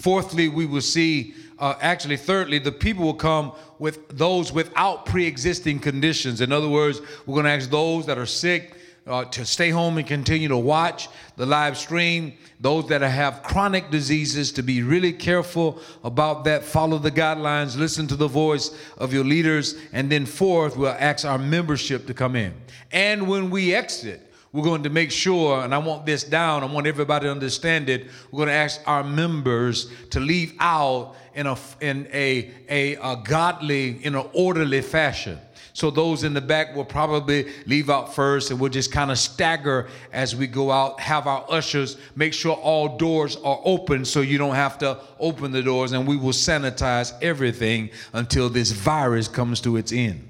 Fourthly, 0.00 0.48
we 0.48 0.64
will 0.64 0.80
see 0.80 1.34
uh, 1.58 1.74
actually, 1.80 2.16
thirdly, 2.16 2.58
the 2.58 2.70
people 2.70 3.04
will 3.04 3.14
come 3.14 3.52
with 3.78 4.16
those 4.16 4.52
without 4.52 5.06
pre 5.06 5.26
existing 5.26 5.80
conditions. 5.80 6.40
In 6.40 6.52
other 6.52 6.68
words, 6.68 7.00
we're 7.26 7.34
going 7.34 7.46
to 7.46 7.50
ask 7.50 7.68
those 7.68 8.06
that 8.06 8.16
are 8.16 8.26
sick 8.26 8.76
uh, 9.08 9.24
to 9.24 9.44
stay 9.44 9.70
home 9.70 9.98
and 9.98 10.06
continue 10.06 10.48
to 10.48 10.56
watch 10.56 11.08
the 11.36 11.46
live 11.46 11.76
stream. 11.76 12.34
Those 12.60 12.88
that 12.88 13.00
have 13.00 13.42
chronic 13.42 13.90
diseases 13.90 14.52
to 14.52 14.62
be 14.62 14.82
really 14.82 15.12
careful 15.12 15.80
about 16.04 16.44
that. 16.44 16.62
Follow 16.62 16.98
the 16.98 17.10
guidelines, 17.10 17.76
listen 17.76 18.06
to 18.08 18.16
the 18.16 18.28
voice 18.28 18.76
of 18.98 19.12
your 19.12 19.24
leaders. 19.24 19.74
And 19.92 20.10
then, 20.10 20.26
fourth, 20.26 20.76
we'll 20.76 20.90
ask 20.90 21.24
our 21.24 21.38
membership 21.38 22.06
to 22.06 22.14
come 22.14 22.36
in. 22.36 22.54
And 22.92 23.26
when 23.26 23.50
we 23.50 23.74
exit, 23.74 24.27
we're 24.52 24.64
going 24.64 24.82
to 24.84 24.90
make 24.90 25.10
sure, 25.10 25.62
and 25.62 25.74
I 25.74 25.78
want 25.78 26.06
this 26.06 26.24
down, 26.24 26.62
I 26.62 26.66
want 26.66 26.86
everybody 26.86 27.26
to 27.26 27.30
understand 27.30 27.88
it. 27.90 28.06
We're 28.30 28.38
going 28.38 28.48
to 28.48 28.54
ask 28.54 28.80
our 28.86 29.04
members 29.04 29.90
to 30.10 30.20
leave 30.20 30.54
out 30.58 31.16
in 31.34 31.46
a 31.46 31.56
in 31.80 32.08
a, 32.12 32.50
a, 32.68 32.94
a 32.96 33.22
godly, 33.24 34.04
in 34.04 34.14
an 34.14 34.26
orderly 34.32 34.80
fashion. 34.80 35.38
So 35.74 35.92
those 35.92 36.24
in 36.24 36.34
the 36.34 36.40
back 36.40 36.74
will 36.74 36.84
probably 36.84 37.52
leave 37.66 37.88
out 37.88 38.12
first, 38.12 38.50
and 38.50 38.58
we'll 38.58 38.70
just 38.70 38.90
kind 38.90 39.12
of 39.12 39.18
stagger 39.18 39.86
as 40.12 40.34
we 40.34 40.48
go 40.48 40.72
out. 40.72 40.98
Have 40.98 41.28
our 41.28 41.44
ushers 41.48 41.98
make 42.16 42.32
sure 42.32 42.56
all 42.56 42.96
doors 42.96 43.36
are 43.36 43.60
open, 43.64 44.04
so 44.04 44.20
you 44.22 44.38
don't 44.38 44.56
have 44.56 44.78
to 44.78 44.98
open 45.20 45.52
the 45.52 45.62
doors, 45.62 45.92
and 45.92 46.04
we 46.08 46.16
will 46.16 46.32
sanitize 46.32 47.12
everything 47.22 47.90
until 48.12 48.48
this 48.48 48.72
virus 48.72 49.28
comes 49.28 49.60
to 49.60 49.76
its 49.76 49.92
end. 49.92 50.27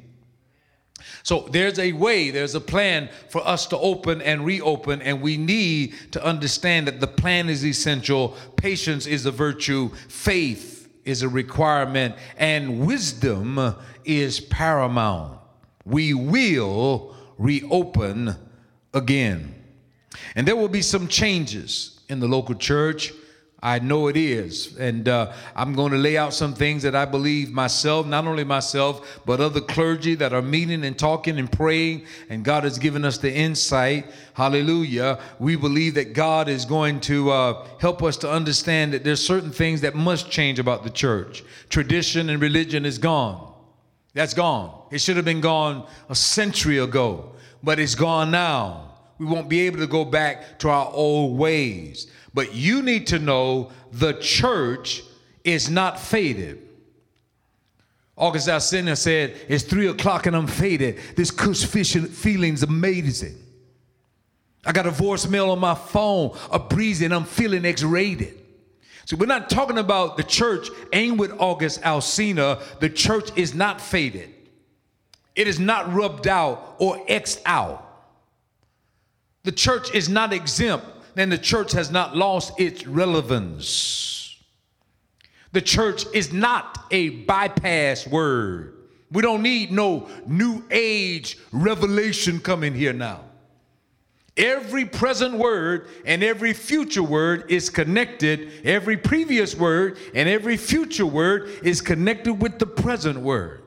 So 1.28 1.46
there's 1.50 1.78
a 1.78 1.92
way, 1.92 2.30
there's 2.30 2.54
a 2.54 2.60
plan 2.60 3.10
for 3.28 3.46
us 3.46 3.66
to 3.66 3.76
open 3.76 4.22
and 4.22 4.46
reopen, 4.46 5.02
and 5.02 5.20
we 5.20 5.36
need 5.36 5.92
to 6.12 6.24
understand 6.24 6.86
that 6.86 7.00
the 7.00 7.06
plan 7.06 7.50
is 7.50 7.66
essential. 7.66 8.34
Patience 8.56 9.06
is 9.06 9.26
a 9.26 9.30
virtue, 9.30 9.90
faith 10.08 10.88
is 11.04 11.20
a 11.20 11.28
requirement, 11.28 12.14
and 12.38 12.86
wisdom 12.86 13.74
is 14.06 14.40
paramount. 14.40 15.38
We 15.84 16.14
will 16.14 17.14
reopen 17.36 18.34
again. 18.94 19.54
And 20.34 20.48
there 20.48 20.56
will 20.56 20.68
be 20.68 20.80
some 20.80 21.08
changes 21.08 22.00
in 22.08 22.20
the 22.20 22.26
local 22.26 22.54
church 22.54 23.12
I 23.60 23.80
know 23.80 24.06
it 24.06 24.16
is. 24.16 24.76
And 24.76 25.08
uh, 25.08 25.32
I'm 25.56 25.74
going 25.74 25.90
to 25.90 25.98
lay 25.98 26.16
out 26.16 26.32
some 26.32 26.54
things 26.54 26.84
that 26.84 26.94
I 26.94 27.04
believe 27.04 27.50
myself, 27.50 28.06
not 28.06 28.24
only 28.24 28.44
myself, 28.44 29.20
but 29.26 29.40
other 29.40 29.60
clergy 29.60 30.14
that 30.14 30.32
are 30.32 30.42
meeting 30.42 30.84
and 30.84 30.96
talking 30.96 31.38
and 31.38 31.50
praying. 31.50 32.06
And 32.28 32.44
God 32.44 32.62
has 32.62 32.78
given 32.78 33.04
us 33.04 33.18
the 33.18 33.34
insight. 33.34 34.06
Hallelujah. 34.34 35.18
We 35.40 35.56
believe 35.56 35.94
that 35.94 36.12
God 36.12 36.48
is 36.48 36.64
going 36.64 37.00
to 37.00 37.30
uh, 37.30 37.66
help 37.80 38.02
us 38.04 38.16
to 38.18 38.30
understand 38.30 38.92
that 38.92 39.02
there's 39.02 39.24
certain 39.24 39.50
things 39.50 39.80
that 39.80 39.96
must 39.96 40.30
change 40.30 40.60
about 40.60 40.84
the 40.84 40.90
church. 40.90 41.42
Tradition 41.68 42.30
and 42.30 42.40
religion 42.40 42.86
is 42.86 42.98
gone. 42.98 43.52
That's 44.14 44.34
gone. 44.34 44.86
It 44.92 45.00
should 45.00 45.16
have 45.16 45.24
been 45.24 45.40
gone 45.40 45.86
a 46.08 46.14
century 46.14 46.78
ago, 46.78 47.32
but 47.62 47.80
it's 47.80 47.96
gone 47.96 48.30
now. 48.30 48.87
We 49.18 49.26
won't 49.26 49.48
be 49.48 49.60
able 49.60 49.78
to 49.78 49.86
go 49.86 50.04
back 50.04 50.58
to 50.60 50.70
our 50.70 50.90
old 50.92 51.36
ways. 51.36 52.10
But 52.32 52.54
you 52.54 52.82
need 52.82 53.08
to 53.08 53.18
know 53.18 53.72
the 53.90 54.14
church 54.14 55.02
is 55.44 55.68
not 55.68 55.98
faded. 55.98 56.68
August 58.16 58.48
Alsina 58.48 58.96
said, 58.96 59.36
It's 59.48 59.64
three 59.64 59.86
o'clock 59.86 60.26
and 60.26 60.36
I'm 60.36 60.46
faded. 60.46 60.98
This 61.16 61.30
cush 61.30 61.64
feeling's 61.64 62.62
amazing. 62.62 63.36
I 64.64 64.72
got 64.72 64.86
a 64.86 64.90
voicemail 64.90 65.50
on 65.50 65.60
my 65.60 65.74
phone, 65.74 66.36
a 66.50 66.58
breeze, 66.58 67.00
and 67.00 67.14
I'm 67.14 67.24
feeling 67.24 67.64
X 67.64 67.82
rated. 67.82 68.34
So 69.04 69.16
we're 69.16 69.26
not 69.26 69.48
talking 69.48 69.78
about 69.78 70.18
the 70.18 70.24
church 70.24 70.68
aimed 70.92 71.18
with 71.18 71.32
August 71.38 71.80
Alsina. 71.80 72.60
The 72.80 72.90
church 72.90 73.30
is 73.36 73.54
not 73.54 73.80
faded, 73.80 74.30
it 75.34 75.48
is 75.48 75.58
not 75.58 75.92
rubbed 75.92 76.28
out 76.28 76.76
or 76.78 77.02
X'd 77.08 77.40
out. 77.46 77.87
The 79.44 79.52
church 79.52 79.94
is 79.94 80.08
not 80.08 80.32
exempt 80.32 80.86
then 81.18 81.30
the 81.30 81.38
church 81.38 81.72
has 81.72 81.90
not 81.90 82.16
lost 82.16 82.60
its 82.60 82.86
relevance. 82.86 84.36
The 85.50 85.60
church 85.60 86.04
is 86.14 86.32
not 86.32 86.86
a 86.92 87.08
bypass 87.08 88.06
word. 88.06 88.74
We 89.10 89.22
don't 89.22 89.42
need 89.42 89.72
no 89.72 90.08
new 90.28 90.62
age 90.70 91.36
revelation 91.50 92.38
coming 92.38 92.72
here 92.72 92.92
now. 92.92 93.24
Every 94.36 94.84
present 94.84 95.34
word 95.34 95.88
and 96.04 96.22
every 96.22 96.52
future 96.52 97.02
word 97.02 97.50
is 97.50 97.68
connected. 97.68 98.52
Every 98.62 98.96
previous 98.96 99.56
word 99.56 99.98
and 100.14 100.28
every 100.28 100.56
future 100.56 101.06
word 101.06 101.50
is 101.64 101.80
connected 101.80 102.34
with 102.34 102.60
the 102.60 102.66
present 102.66 103.18
word. 103.18 103.64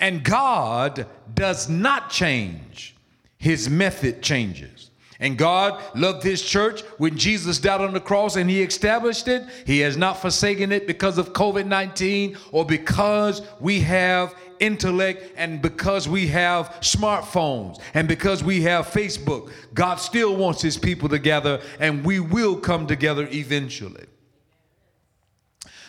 And 0.00 0.24
God 0.24 1.06
does 1.32 1.68
not 1.68 2.10
change, 2.10 2.96
His 3.38 3.70
method 3.70 4.20
changes. 4.20 4.75
And 5.18 5.38
God 5.38 5.82
loved 5.94 6.22
his 6.22 6.42
church 6.42 6.82
when 6.98 7.16
Jesus 7.16 7.58
died 7.58 7.80
on 7.80 7.94
the 7.94 8.00
cross 8.00 8.36
and 8.36 8.50
he 8.50 8.62
established 8.62 9.28
it. 9.28 9.44
He 9.64 9.80
has 9.80 9.96
not 9.96 10.20
forsaken 10.20 10.72
it 10.72 10.86
because 10.86 11.16
of 11.16 11.32
COVID 11.32 11.66
19 11.66 12.36
or 12.52 12.64
because 12.66 13.42
we 13.58 13.80
have 13.80 14.34
intellect 14.60 15.32
and 15.36 15.62
because 15.62 16.08
we 16.08 16.26
have 16.28 16.68
smartphones 16.80 17.80
and 17.94 18.06
because 18.06 18.44
we 18.44 18.62
have 18.62 18.88
Facebook. 18.88 19.50
God 19.72 19.96
still 19.96 20.36
wants 20.36 20.60
his 20.60 20.76
people 20.76 21.08
together 21.08 21.60
and 21.80 22.04
we 22.04 22.20
will 22.20 22.56
come 22.56 22.86
together 22.86 23.26
eventually. 23.30 24.04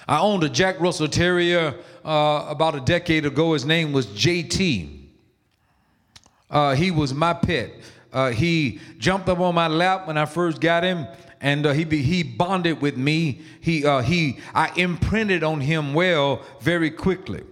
I 0.07 0.19
owned 0.19 0.43
a 0.43 0.49
Jack 0.49 0.79
Russell 0.79 1.09
Terrier 1.09 1.75
uh, 2.05 2.45
about 2.47 2.75
a 2.75 2.79
decade 2.79 3.25
ago. 3.25 3.53
His 3.53 3.65
name 3.65 3.91
was 3.91 4.07
JT. 4.07 5.05
Uh, 6.49 6.75
he 6.75 6.91
was 6.91 7.13
my 7.13 7.33
pet. 7.33 7.71
Uh, 8.11 8.31
he 8.31 8.79
jumped 8.97 9.29
up 9.29 9.39
on 9.39 9.53
my 9.53 9.67
lap 9.67 10.07
when 10.07 10.17
I 10.17 10.25
first 10.25 10.61
got 10.61 10.83
him, 10.83 11.07
and 11.41 11.65
uh, 11.65 11.73
he 11.73 11.83
he 11.83 12.23
bonded 12.23 12.81
with 12.81 12.97
me. 12.97 13.41
He 13.61 13.85
uh, 13.85 14.01
he 14.01 14.39
I 14.53 14.71
imprinted 14.75 15.43
on 15.43 15.61
him 15.61 15.93
well 15.93 16.41
very 16.61 16.89
quickly. 16.89 17.43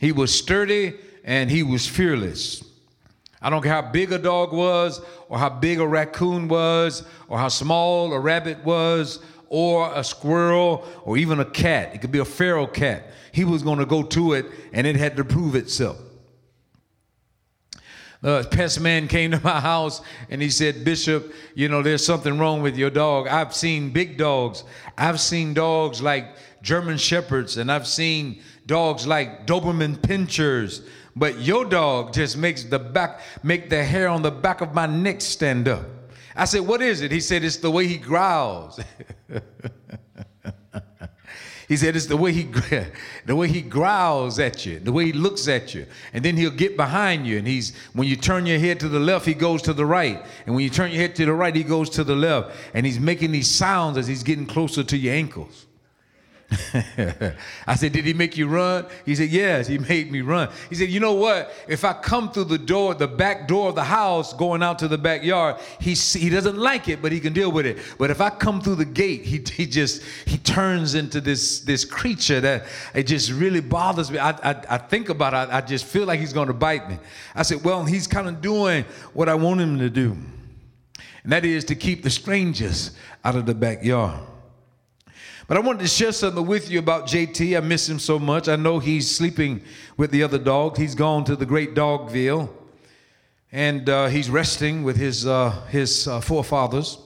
He 0.00 0.12
was 0.12 0.36
sturdy 0.36 0.94
and 1.24 1.50
he 1.50 1.62
was 1.62 1.86
fearless. 1.86 2.62
I 3.40 3.50
don't 3.50 3.62
care 3.62 3.72
how 3.72 3.90
big 3.90 4.12
a 4.12 4.18
dog 4.18 4.52
was, 4.52 5.00
or 5.28 5.38
how 5.38 5.50
big 5.50 5.78
a 5.78 5.86
raccoon 5.86 6.48
was, 6.48 7.02
or 7.28 7.38
how 7.38 7.48
small 7.48 8.12
a 8.12 8.18
rabbit 8.18 8.64
was, 8.64 9.20
or 9.48 9.92
a 9.94 10.02
squirrel, 10.02 10.86
or 11.04 11.16
even 11.16 11.40
a 11.40 11.44
cat. 11.44 11.94
It 11.94 12.00
could 12.00 12.12
be 12.12 12.18
a 12.18 12.24
feral 12.24 12.66
cat. 12.66 13.04
He 13.32 13.44
was 13.44 13.62
going 13.62 13.78
to 13.78 13.86
go 13.86 14.02
to 14.02 14.32
it, 14.32 14.46
and 14.72 14.86
it 14.86 14.96
had 14.96 15.16
to 15.16 15.24
prove 15.24 15.54
itself 15.54 15.98
Uh, 18.26 18.42
the 18.42 18.48
pest 18.48 18.80
man 18.80 19.06
came 19.06 19.30
to 19.30 19.40
my 19.44 19.60
house 19.60 20.02
and 20.30 20.42
he 20.42 20.50
said, 20.50 20.84
Bishop, 20.84 21.32
you 21.54 21.68
know, 21.68 21.80
there's 21.80 22.04
something 22.04 22.40
wrong 22.40 22.60
with 22.60 22.76
your 22.76 22.90
dog. 22.90 23.28
I've 23.28 23.54
seen 23.54 23.90
big 23.90 24.18
dogs. 24.18 24.64
I've 24.98 25.20
seen 25.20 25.54
dogs 25.54 26.02
like 26.02 26.34
German 26.60 26.98
Shepherds 26.98 27.56
and 27.56 27.70
I've 27.70 27.86
seen 27.86 28.42
dogs 28.66 29.06
like 29.06 29.46
Doberman 29.46 29.98
Pinschers. 29.98 30.84
But 31.14 31.38
your 31.38 31.66
dog 31.66 32.12
just 32.12 32.36
makes 32.36 32.64
the 32.64 32.80
back, 32.80 33.20
make 33.44 33.70
the 33.70 33.84
hair 33.84 34.08
on 34.08 34.22
the 34.22 34.32
back 34.32 34.60
of 34.60 34.74
my 34.74 34.86
neck 34.86 35.20
stand 35.20 35.68
up. 35.68 35.86
I 36.34 36.46
said, 36.46 36.62
What 36.62 36.82
is 36.82 37.02
it? 37.02 37.12
He 37.12 37.20
said, 37.20 37.44
It's 37.44 37.58
the 37.58 37.70
way 37.70 37.86
he 37.86 37.96
growls. 37.96 38.80
He 41.68 41.76
said 41.76 41.96
it's 41.96 42.06
the 42.06 42.16
way 42.16 42.32
he 42.32 42.42
the 43.26 43.34
way 43.36 43.48
he 43.48 43.60
growls 43.60 44.38
at 44.38 44.64
you, 44.64 44.78
the 44.78 44.92
way 44.92 45.06
he 45.06 45.12
looks 45.12 45.48
at 45.48 45.74
you, 45.74 45.86
and 46.12 46.24
then 46.24 46.36
he'll 46.36 46.50
get 46.50 46.76
behind 46.76 47.26
you. 47.26 47.38
And 47.38 47.46
he's 47.46 47.76
when 47.92 48.06
you 48.06 48.16
turn 48.16 48.46
your 48.46 48.58
head 48.58 48.78
to 48.80 48.88
the 48.88 49.00
left, 49.00 49.26
he 49.26 49.34
goes 49.34 49.62
to 49.62 49.72
the 49.72 49.86
right, 49.86 50.24
and 50.46 50.54
when 50.54 50.62
you 50.62 50.70
turn 50.70 50.90
your 50.90 51.00
head 51.00 51.16
to 51.16 51.24
the 51.24 51.32
right, 51.32 51.54
he 51.54 51.64
goes 51.64 51.90
to 51.90 52.04
the 52.04 52.14
left, 52.14 52.56
and 52.74 52.86
he's 52.86 53.00
making 53.00 53.32
these 53.32 53.50
sounds 53.50 53.98
as 53.98 54.06
he's 54.06 54.22
getting 54.22 54.46
closer 54.46 54.84
to 54.84 54.96
your 54.96 55.14
ankles. 55.14 55.66
I 57.66 57.74
said, 57.74 57.92
Did 57.92 58.04
he 58.04 58.12
make 58.12 58.36
you 58.36 58.46
run? 58.46 58.86
He 59.04 59.16
said, 59.16 59.30
Yes, 59.30 59.66
he 59.66 59.78
made 59.78 60.12
me 60.12 60.20
run. 60.20 60.48
He 60.68 60.76
said, 60.76 60.88
You 60.88 61.00
know 61.00 61.14
what? 61.14 61.52
If 61.66 61.84
I 61.84 61.92
come 61.92 62.30
through 62.30 62.44
the 62.44 62.58
door, 62.58 62.94
the 62.94 63.08
back 63.08 63.48
door 63.48 63.70
of 63.70 63.74
the 63.74 63.84
house, 63.84 64.32
going 64.32 64.62
out 64.62 64.78
to 64.80 64.88
the 64.88 64.98
backyard, 64.98 65.56
he, 65.80 65.94
he 65.94 66.28
doesn't 66.28 66.56
like 66.56 66.88
it, 66.88 67.02
but 67.02 67.10
he 67.10 67.18
can 67.18 67.32
deal 67.32 67.50
with 67.50 67.66
it. 67.66 67.78
But 67.98 68.10
if 68.10 68.20
I 68.20 68.30
come 68.30 68.60
through 68.60 68.76
the 68.76 68.84
gate, 68.84 69.22
he, 69.22 69.38
he 69.38 69.66
just 69.66 70.04
he 70.24 70.38
turns 70.38 70.94
into 70.94 71.20
this, 71.20 71.60
this 71.60 71.84
creature 71.84 72.40
that 72.40 72.66
it 72.94 73.04
just 73.04 73.32
really 73.32 73.60
bothers 73.60 74.10
me. 74.10 74.18
I, 74.18 74.30
I, 74.30 74.62
I 74.70 74.78
think 74.78 75.08
about 75.08 75.32
it, 75.32 75.52
I, 75.52 75.58
I 75.58 75.60
just 75.62 75.84
feel 75.84 76.06
like 76.06 76.20
he's 76.20 76.32
going 76.32 76.48
to 76.48 76.54
bite 76.54 76.88
me. 76.88 76.98
I 77.34 77.42
said, 77.42 77.64
Well, 77.64 77.84
he's 77.84 78.06
kind 78.06 78.28
of 78.28 78.40
doing 78.40 78.84
what 79.14 79.28
I 79.28 79.34
want 79.34 79.60
him 79.60 79.78
to 79.80 79.90
do, 79.90 80.16
and 81.24 81.32
that 81.32 81.44
is 81.44 81.64
to 81.64 81.74
keep 81.74 82.04
the 82.04 82.10
strangers 82.10 82.92
out 83.24 83.34
of 83.34 83.46
the 83.46 83.54
backyard. 83.54 84.20
But 85.48 85.56
I 85.56 85.60
wanted 85.60 85.80
to 85.80 85.88
share 85.88 86.10
something 86.10 86.44
with 86.44 86.68
you 86.70 86.80
about 86.80 87.06
JT. 87.06 87.56
I 87.56 87.60
miss 87.60 87.88
him 87.88 88.00
so 88.00 88.18
much. 88.18 88.48
I 88.48 88.56
know 88.56 88.80
he's 88.80 89.08
sleeping 89.08 89.62
with 89.96 90.10
the 90.10 90.24
other 90.24 90.38
dog. 90.38 90.76
He's 90.76 90.96
gone 90.96 91.24
to 91.24 91.36
the 91.36 91.46
great 91.46 91.74
Dogville, 91.74 92.48
and 93.52 93.88
uh, 93.88 94.06
he's 94.06 94.28
resting 94.28 94.82
with 94.82 94.96
his, 94.96 95.24
uh, 95.24 95.50
his 95.68 96.08
uh, 96.08 96.20
forefathers. 96.20 96.98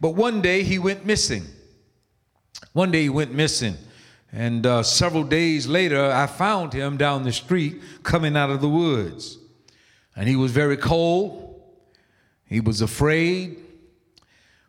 But 0.00 0.10
one 0.10 0.42
day 0.42 0.64
he 0.64 0.80
went 0.80 1.06
missing. 1.06 1.44
One 2.72 2.90
day 2.90 3.02
he 3.02 3.08
went 3.08 3.32
missing. 3.32 3.76
And 4.32 4.66
uh, 4.66 4.82
several 4.82 5.22
days 5.22 5.68
later, 5.68 6.10
I 6.10 6.26
found 6.26 6.72
him 6.72 6.96
down 6.96 7.22
the 7.22 7.32
street 7.32 7.80
coming 8.02 8.36
out 8.36 8.50
of 8.50 8.60
the 8.60 8.68
woods. 8.68 9.38
And 10.16 10.28
he 10.28 10.34
was 10.34 10.50
very 10.50 10.76
cold. 10.76 11.62
He 12.44 12.58
was 12.58 12.80
afraid. 12.80 13.58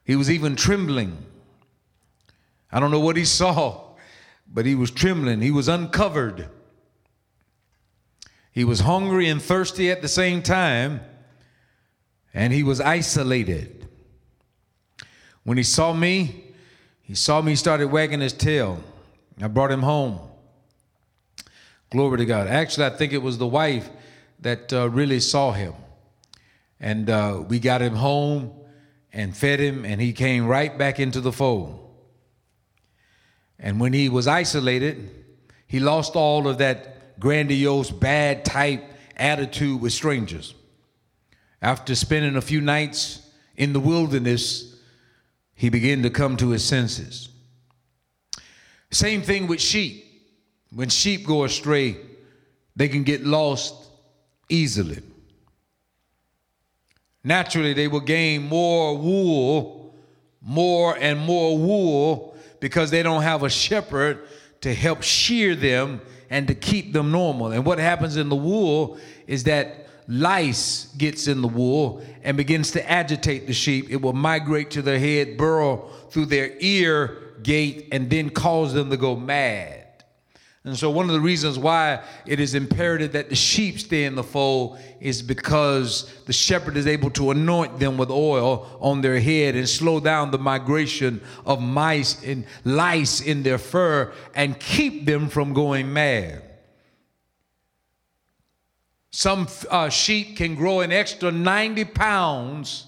He 0.05 0.15
was 0.15 0.29
even 0.29 0.55
trembling. 0.55 1.17
I 2.71 2.79
don't 2.79 2.91
know 2.91 2.99
what 2.99 3.15
he 3.15 3.25
saw, 3.25 3.95
but 4.51 4.65
he 4.65 4.75
was 4.75 4.91
trembling. 4.91 5.41
He 5.41 5.51
was 5.51 5.67
uncovered. 5.67 6.49
He 8.51 8.63
was 8.63 8.81
hungry 8.81 9.29
and 9.29 9.41
thirsty 9.41 9.91
at 9.91 10.01
the 10.01 10.07
same 10.07 10.41
time, 10.41 11.01
and 12.33 12.51
he 12.51 12.63
was 12.63 12.81
isolated. 12.81 13.87
When 15.43 15.57
he 15.57 15.63
saw 15.63 15.93
me, 15.93 16.43
he 17.01 17.15
saw 17.15 17.41
me, 17.41 17.51
he 17.51 17.55
started 17.55 17.87
wagging 17.87 18.19
his 18.19 18.33
tail. 18.33 18.83
I 19.41 19.47
brought 19.47 19.71
him 19.71 19.83
home. 19.83 20.19
Glory 21.89 22.17
to 22.17 22.25
God. 22.25 22.47
Actually, 22.47 22.87
I 22.87 22.89
think 22.89 23.13
it 23.13 23.21
was 23.21 23.37
the 23.37 23.47
wife 23.47 23.89
that 24.41 24.73
uh, 24.73 24.89
really 24.89 25.19
saw 25.19 25.51
him. 25.51 25.73
And 26.79 27.09
uh, 27.09 27.43
we 27.47 27.59
got 27.59 27.81
him 27.81 27.95
home 27.95 28.51
and 29.13 29.35
fed 29.35 29.59
him, 29.59 29.85
and 29.85 30.01
he 30.01 30.11
came 30.11 30.47
right 30.47 30.77
back 30.77 30.99
into 30.99 31.21
the 31.21 31.31
fold. 31.31 31.86
And 33.59 33.79
when 33.79 33.93
he 33.93 34.09
was 34.09 34.27
isolated, 34.27 35.09
he 35.65 35.79
lost 35.79 36.15
all 36.15 36.47
of 36.47 36.59
that 36.59 37.19
grandiose, 37.19 37.91
bad 37.91 38.45
type 38.45 38.83
attitude 39.15 39.81
with 39.81 39.93
strangers. 39.93 40.53
After 41.61 41.95
spending 41.95 42.35
a 42.35 42.41
few 42.41 42.61
nights 42.61 43.27
in 43.55 43.73
the 43.73 43.79
wilderness, 43.79 44.75
he 45.55 45.69
began 45.69 46.03
to 46.03 46.09
come 46.09 46.37
to 46.37 46.49
his 46.49 46.63
senses. 46.63 47.29
Same 48.91 49.21
thing 49.21 49.47
with 49.47 49.59
sheep. 49.59 50.03
When 50.71 50.89
sheep 50.89 51.25
go 51.25 51.43
astray, 51.43 51.97
they 52.75 52.87
can 52.87 53.03
get 53.03 53.25
lost 53.25 53.73
easily. 54.49 55.01
Naturally, 57.23 57.73
they 57.73 57.87
will 57.87 58.01
gain 58.01 58.43
more 58.43 58.97
wool, 58.97 59.95
more 60.41 60.95
and 60.97 61.19
more 61.19 61.57
wool 61.57 62.26
because 62.59 62.91
they 62.91 63.03
don't 63.03 63.23
have 63.23 63.43
a 63.43 63.49
shepherd 63.49 64.27
to 64.61 64.73
help 64.73 65.03
shear 65.03 65.55
them 65.55 66.01
and 66.29 66.47
to 66.47 66.55
keep 66.55 66.93
them 66.93 67.11
normal. 67.11 67.51
And 67.51 67.65
what 67.65 67.79
happens 67.79 68.17
in 68.17 68.29
the 68.29 68.35
wool 68.35 68.97
is 69.27 69.43
that 69.45 69.87
lice 70.07 70.85
gets 70.97 71.27
in 71.27 71.41
the 71.41 71.47
wool 71.47 72.01
and 72.23 72.37
begins 72.37 72.71
to 72.71 72.91
agitate 72.91 73.47
the 73.47 73.53
sheep. 73.53 73.89
It 73.89 74.01
will 74.01 74.13
migrate 74.13 74.71
to 74.71 74.81
their 74.81 74.99
head, 74.99 75.37
burrow 75.37 75.89
through 76.09 76.27
their 76.27 76.53
ear 76.59 77.17
gate, 77.43 77.89
and 77.91 78.09
then 78.09 78.29
cause 78.29 78.73
them 78.73 78.89
to 78.89 78.97
go 78.97 79.15
mad. 79.15 79.86
And 80.67 80.77
so, 80.77 80.89
one 80.89 81.05
of 81.05 81.13
the 81.13 81.21
reasons 81.21 81.57
why 81.57 82.03
it 82.25 82.41
is 82.41 82.53
imperative 82.53 83.13
that 83.13 83.29
the 83.29 83.37
sheep 83.37 83.79
stay 83.79 84.03
in 84.03 84.15
the 84.15 84.23
fold 84.23 84.77
is 84.99 85.21
because 85.21 86.13
the 86.25 86.33
shepherd 86.33 86.75
is 86.75 86.85
able 86.85 87.09
to 87.11 87.31
anoint 87.31 87.79
them 87.79 87.97
with 87.97 88.11
oil 88.11 88.77
on 88.81 88.99
their 88.99 89.17
head 89.17 89.55
and 89.55 89.67
slow 89.69 90.01
down 90.01 90.29
the 90.29 90.37
migration 90.37 91.21
of 91.45 91.61
mice 91.61 92.21
and 92.21 92.43
lice 92.65 93.21
in 93.21 93.43
their 93.43 93.57
fur 93.57 94.11
and 94.35 94.59
keep 94.59 95.05
them 95.05 95.29
from 95.29 95.53
going 95.53 95.93
mad. 95.93 96.43
Some 99.11 99.47
uh, 99.69 99.87
sheep 99.87 100.35
can 100.35 100.55
grow 100.55 100.81
an 100.81 100.91
extra 100.91 101.31
90 101.31 101.85
pounds 101.85 102.87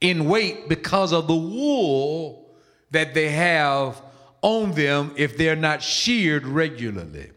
in 0.00 0.28
weight 0.28 0.68
because 0.68 1.12
of 1.12 1.26
the 1.26 1.34
wool 1.34 2.54
that 2.92 3.14
they 3.14 3.30
have 3.30 4.00
on 4.46 4.70
them 4.70 5.10
if 5.16 5.36
they're 5.36 5.56
not 5.56 5.82
sheared 5.82 6.46
regularly. 6.46 7.28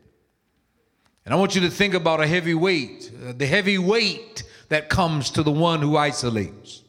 And 1.25 1.33
I 1.33 1.37
want 1.37 1.55
you 1.55 1.61
to 1.61 1.69
think 1.71 1.95
about 1.95 2.21
a 2.21 2.27
heavy 2.27 2.53
weight, 2.53 3.11
uh, 3.27 3.33
the 3.35 3.47
heavy 3.47 3.79
weight 3.79 4.43
that 4.67 4.89
comes 4.89 5.31
to 5.31 5.41
the 5.41 5.51
one 5.51 5.81
who 5.81 5.97
isolates. 5.97 6.83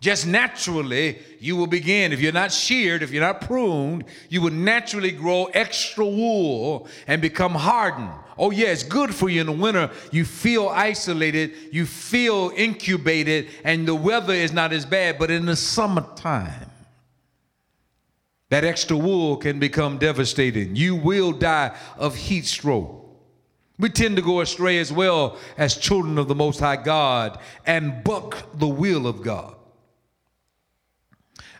Just 0.00 0.26
naturally, 0.26 1.18
you 1.40 1.56
will 1.56 1.66
begin, 1.66 2.12
if 2.12 2.20
you're 2.20 2.30
not 2.30 2.52
sheared, 2.52 3.02
if 3.02 3.10
you're 3.10 3.22
not 3.22 3.40
pruned, 3.40 4.04
you 4.28 4.42
will 4.42 4.52
naturally 4.52 5.12
grow 5.12 5.46
extra 5.46 6.04
wool 6.04 6.86
and 7.06 7.22
become 7.22 7.54
hardened. 7.54 8.12
Oh, 8.36 8.50
yeah, 8.50 8.66
it's 8.66 8.82
good 8.82 9.14
for 9.14 9.30
you 9.30 9.40
in 9.40 9.46
the 9.46 9.52
winter. 9.52 9.90
You 10.12 10.26
feel 10.26 10.68
isolated, 10.68 11.54
you 11.72 11.86
feel 11.86 12.52
incubated, 12.54 13.48
and 13.64 13.88
the 13.88 13.94
weather 13.94 14.34
is 14.34 14.52
not 14.52 14.74
as 14.74 14.84
bad. 14.84 15.18
But 15.18 15.30
in 15.30 15.46
the 15.46 15.56
summertime, 15.56 16.70
that 18.48 18.64
extra 18.64 18.96
wool 18.96 19.36
can 19.36 19.58
become 19.58 19.98
devastating. 19.98 20.76
You 20.76 20.94
will 20.94 21.32
die 21.32 21.76
of 21.96 22.14
heat 22.14 22.44
stroke. 22.46 23.02
We 23.78 23.90
tend 23.90 24.16
to 24.16 24.22
go 24.22 24.40
astray 24.40 24.78
as 24.78 24.92
well 24.92 25.38
as 25.58 25.76
children 25.76 26.16
of 26.16 26.28
the 26.28 26.34
Most 26.34 26.60
High 26.60 26.76
God 26.76 27.38
and 27.66 28.02
buck 28.02 28.58
the 28.58 28.68
will 28.68 29.06
of 29.06 29.22
God. 29.22 29.54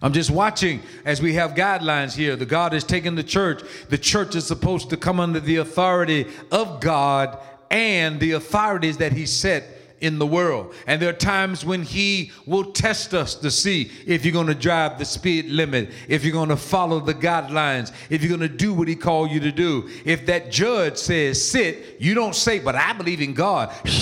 I'm 0.01 0.13
just 0.13 0.31
watching 0.31 0.83
as 1.05 1.21
we 1.21 1.35
have 1.35 1.55
guidelines 1.55 2.15
here. 2.15 2.37
The 2.37 2.47
God 2.47 2.73
has 2.73 2.85
taken 2.85 3.15
the 3.15 3.23
church. 3.23 3.63
The 3.89 3.99
church 3.99 4.35
is 4.35 4.47
supposed 4.47 4.91
to 4.91 4.97
come 4.97 5.21
under 5.21 5.41
the 5.41 5.57
authority 5.57 6.27
of 6.53 6.81
God 6.81 7.39
and 7.71 8.21
the 8.21 8.33
authorities 8.33 8.99
that 8.99 9.13
He 9.13 9.27
set 9.27 9.65
in 10.01 10.19
the 10.19 10.27
world. 10.27 10.75
And 10.87 11.01
there 11.01 11.09
are 11.09 11.15
times 11.15 11.65
when 11.65 11.83
He 11.83 12.33
will 12.45 12.73
test 12.73 13.15
us 13.15 13.35
to 13.37 13.51
see 13.51 13.91
if 14.07 14.25
you're 14.25 14.33
going 14.33 14.49
to 14.49 14.55
drive 14.55 14.99
the 14.99 15.05
speed 15.05 15.47
limit, 15.47 15.91
if 16.09 16.25
you're 16.25 16.33
going 16.33 16.49
to 16.51 16.57
follow 16.57 17.01
the 17.01 17.15
guidelines, 17.15 17.93
if 18.11 18.23
you're 18.23 18.37
going 18.37 18.49
to 18.49 18.57
do 18.57 18.75
what 18.75 18.89
He 18.89 18.97
called 18.97 19.31
you 19.31 19.41
to 19.41 19.53
do. 19.53 19.89
If 20.05 20.27
that 20.27 20.51
judge 20.51 20.99
says 20.99 21.43
sit, 21.43 21.97
you 21.99 22.15
don't 22.15 22.35
say, 22.35 22.59
but 22.59 22.75
I 22.75 22.93
believe 22.93 23.21
in 23.21 23.35
God. 23.35 23.73
You 23.85 23.93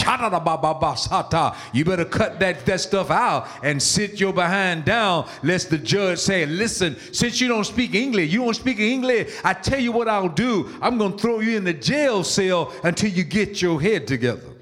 better 1.84 2.04
cut 2.04 2.40
that, 2.40 2.66
that 2.66 2.80
stuff 2.80 3.10
out 3.10 3.48
and 3.62 3.82
sit 3.82 4.20
your 4.20 4.32
behind 4.32 4.84
down, 4.84 5.28
lest 5.42 5.70
the 5.70 5.78
judge 5.78 6.18
say, 6.18 6.46
listen, 6.46 6.96
since 7.12 7.40
you 7.40 7.48
don't 7.48 7.64
speak 7.64 7.94
English, 7.94 8.32
you 8.32 8.40
don't 8.40 8.54
speak 8.54 8.80
English, 8.80 9.32
I 9.44 9.54
tell 9.54 9.80
you 9.80 9.92
what 9.92 10.08
I'll 10.08 10.28
do. 10.28 10.74
I'm 10.80 10.98
going 10.98 11.12
to 11.12 11.18
throw 11.18 11.40
you 11.40 11.56
in 11.56 11.64
the 11.64 11.74
jail 11.74 12.24
cell 12.24 12.72
until 12.82 13.10
you 13.10 13.24
get 13.24 13.62
your 13.62 13.80
head 13.80 14.06
together. 14.06 14.53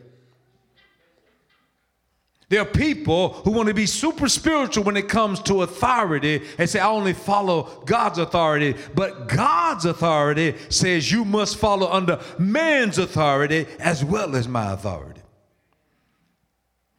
There 2.52 2.60
are 2.60 2.66
people 2.66 3.30
who 3.46 3.50
want 3.50 3.68
to 3.68 3.74
be 3.74 3.86
super 3.86 4.28
spiritual 4.28 4.84
when 4.84 4.98
it 4.98 5.08
comes 5.08 5.40
to 5.44 5.62
authority 5.62 6.42
and 6.58 6.68
say, 6.68 6.80
I 6.80 6.86
only 6.90 7.14
follow 7.14 7.82
God's 7.86 8.18
authority. 8.18 8.76
But 8.94 9.26
God's 9.26 9.86
authority 9.86 10.56
says 10.68 11.10
you 11.10 11.24
must 11.24 11.56
follow 11.56 11.90
under 11.90 12.20
man's 12.38 12.98
authority 12.98 13.66
as 13.80 14.04
well 14.04 14.36
as 14.36 14.48
my 14.48 14.70
authority. 14.70 15.22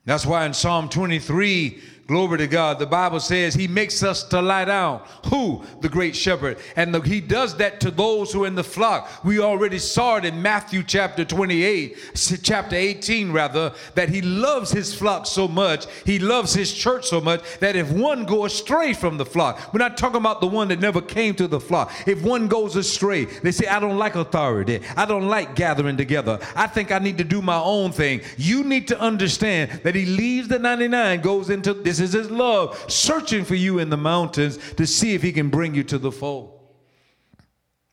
That's 0.05 0.25
why 0.25 0.47
in 0.47 0.55
Psalm 0.55 0.89
23, 0.89 1.79
Glory 2.05 2.37
to 2.39 2.47
God. 2.47 2.79
The 2.79 2.85
Bible 2.85 3.21
says 3.21 3.53
he 3.53 3.69
makes 3.69 4.03
us 4.03 4.25
to 4.25 4.41
lie 4.41 4.65
down. 4.65 5.01
Who? 5.27 5.63
The 5.79 5.87
great 5.87 6.17
shepherd. 6.17 6.57
And 6.75 6.93
the, 6.93 6.99
he 6.99 7.21
does 7.21 7.55
that 7.57 7.79
to 7.79 7.91
those 7.91 8.33
who 8.33 8.43
are 8.43 8.47
in 8.47 8.55
the 8.55 8.63
flock. 8.63 9.23
We 9.23 9.39
already 9.39 9.79
saw 9.79 10.17
it 10.17 10.25
in 10.25 10.41
Matthew 10.41 10.83
chapter 10.83 11.23
28, 11.23 12.11
chapter 12.43 12.75
18 12.75 13.31
rather, 13.31 13.73
that 13.95 14.09
he 14.09 14.21
loves 14.21 14.69
his 14.69 14.93
flock 14.93 15.25
so 15.25 15.47
much, 15.47 15.85
he 16.05 16.19
loves 16.19 16.53
his 16.53 16.73
church 16.73 17.05
so 17.05 17.21
much 17.21 17.41
that 17.59 17.77
if 17.77 17.89
one 17.89 18.25
go 18.25 18.43
astray 18.43 18.91
from 18.91 19.15
the 19.15 19.25
flock, 19.25 19.73
we're 19.73 19.79
not 19.79 19.97
talking 19.97 20.17
about 20.17 20.41
the 20.41 20.47
one 20.47 20.67
that 20.67 20.81
never 20.81 20.99
came 20.99 21.33
to 21.35 21.47
the 21.47 21.59
flock. 21.59 21.89
If 22.05 22.21
one 22.21 22.49
goes 22.49 22.75
astray, 22.75 23.25
they 23.25 23.53
say, 23.53 23.67
I 23.67 23.79
don't 23.79 23.97
like 23.97 24.15
authority. 24.15 24.81
I 24.97 25.05
don't 25.05 25.29
like 25.29 25.55
gathering 25.55 25.95
together. 25.95 26.37
I 26.53 26.67
think 26.67 26.91
I 26.91 26.99
need 26.99 27.17
to 27.19 27.23
do 27.23 27.41
my 27.41 27.59
own 27.59 27.93
thing. 27.93 28.19
You 28.35 28.65
need 28.65 28.89
to 28.89 28.99
understand 28.99 29.71
that 29.83 29.95
he 29.95 30.05
leaves 30.05 30.49
the 30.49 30.59
99, 30.59 31.21
goes 31.21 31.49
into 31.49 31.73
this 31.73 31.92
is 31.99 32.13
his 32.13 32.29
love, 32.31 32.83
searching 32.87 33.45
for 33.45 33.55
you 33.55 33.79
in 33.79 33.89
the 33.89 33.97
mountains 33.97 34.57
to 34.73 34.85
see 34.85 35.13
if 35.13 35.21
he 35.21 35.31
can 35.31 35.49
bring 35.49 35.75
you 35.75 35.83
to 35.85 35.97
the 35.97 36.11
fold. 36.11 36.59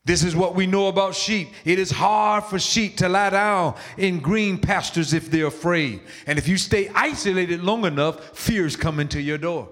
This 0.04 0.24
is 0.24 0.34
what 0.34 0.54
we 0.54 0.66
know 0.66 0.88
about 0.88 1.14
sheep. 1.14 1.48
It 1.64 1.78
is 1.78 1.90
hard 1.90 2.44
for 2.44 2.58
sheep 2.58 2.96
to 2.98 3.08
lie 3.08 3.30
down 3.30 3.76
in 3.98 4.18
green 4.18 4.58
pastures 4.58 5.12
if 5.12 5.30
they're 5.30 5.46
afraid. 5.46 6.00
And 6.26 6.38
if 6.38 6.48
you 6.48 6.56
stay 6.56 6.90
isolated 6.94 7.62
long 7.62 7.84
enough, 7.84 8.36
fears 8.36 8.76
come 8.76 8.98
into 8.98 9.20
your 9.20 9.38
door. 9.38 9.68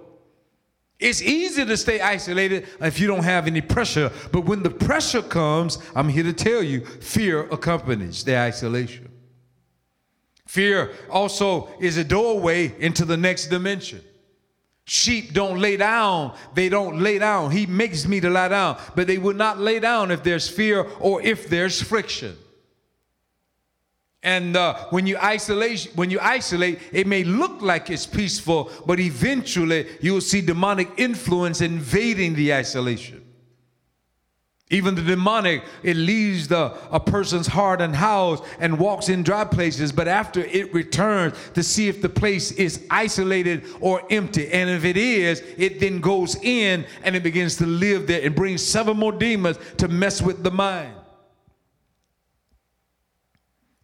It's 1.00 1.22
easy 1.22 1.64
to 1.64 1.76
stay 1.76 2.00
isolated 2.00 2.66
if 2.80 2.98
you 2.98 3.06
don't 3.06 3.22
have 3.22 3.46
any 3.46 3.60
pressure, 3.60 4.10
but 4.32 4.44
when 4.44 4.62
the 4.62 4.70
pressure 4.70 5.22
comes, 5.22 5.78
I'm 5.94 6.08
here 6.08 6.24
to 6.24 6.32
tell 6.32 6.62
you, 6.62 6.84
fear 6.84 7.44
accompanies 7.50 8.24
the 8.24 8.36
isolation. 8.36 9.08
Fear 10.46 10.92
also 11.08 11.68
is 11.78 11.98
a 11.98 12.04
doorway 12.04 12.74
into 12.80 13.04
the 13.04 13.16
next 13.16 13.46
dimension. 13.46 14.00
Sheep 14.90 15.34
don't 15.34 15.58
lay 15.58 15.76
down. 15.76 16.34
They 16.54 16.70
don't 16.70 17.02
lay 17.02 17.18
down. 17.18 17.50
He 17.50 17.66
makes 17.66 18.08
me 18.08 18.20
to 18.20 18.30
lie 18.30 18.48
down, 18.48 18.80
but 18.94 19.06
they 19.06 19.18
will 19.18 19.34
not 19.34 19.58
lay 19.58 19.80
down 19.80 20.10
if 20.10 20.22
there's 20.22 20.48
fear 20.48 20.86
or 20.98 21.20
if 21.20 21.46
there's 21.50 21.82
friction. 21.82 22.34
And 24.22 24.56
uh, 24.56 24.86
when 24.88 25.06
you 25.06 25.18
isolate, 25.18 25.92
when 25.94 26.08
you 26.08 26.18
isolate, 26.20 26.80
it 26.90 27.06
may 27.06 27.22
look 27.22 27.60
like 27.60 27.90
it's 27.90 28.06
peaceful, 28.06 28.72
but 28.86 28.98
eventually 28.98 29.86
you 30.00 30.14
will 30.14 30.22
see 30.22 30.40
demonic 30.40 30.88
influence 30.96 31.60
invading 31.60 32.34
the 32.34 32.54
isolation. 32.54 33.17
Even 34.70 34.94
the 34.94 35.02
demonic, 35.02 35.64
it 35.82 35.96
leaves 35.96 36.48
the, 36.48 36.76
a 36.90 37.00
person's 37.00 37.46
heart 37.46 37.80
and 37.80 37.96
house 37.96 38.40
and 38.58 38.78
walks 38.78 39.08
in 39.08 39.22
dry 39.22 39.44
places, 39.44 39.92
but 39.92 40.06
after 40.06 40.40
it 40.40 40.74
returns 40.74 41.34
to 41.54 41.62
see 41.62 41.88
if 41.88 42.02
the 42.02 42.08
place 42.08 42.52
is 42.52 42.84
isolated 42.90 43.64
or 43.80 44.02
empty. 44.10 44.50
And 44.52 44.68
if 44.68 44.84
it 44.84 44.98
is, 44.98 45.42
it 45.56 45.80
then 45.80 46.00
goes 46.00 46.36
in 46.42 46.84
and 47.02 47.16
it 47.16 47.22
begins 47.22 47.56
to 47.56 47.66
live 47.66 48.06
there 48.06 48.22
and 48.22 48.34
brings 48.34 48.62
seven 48.62 48.98
more 48.98 49.12
demons 49.12 49.58
to 49.78 49.88
mess 49.88 50.20
with 50.20 50.42
the 50.42 50.50
mind. 50.50 50.97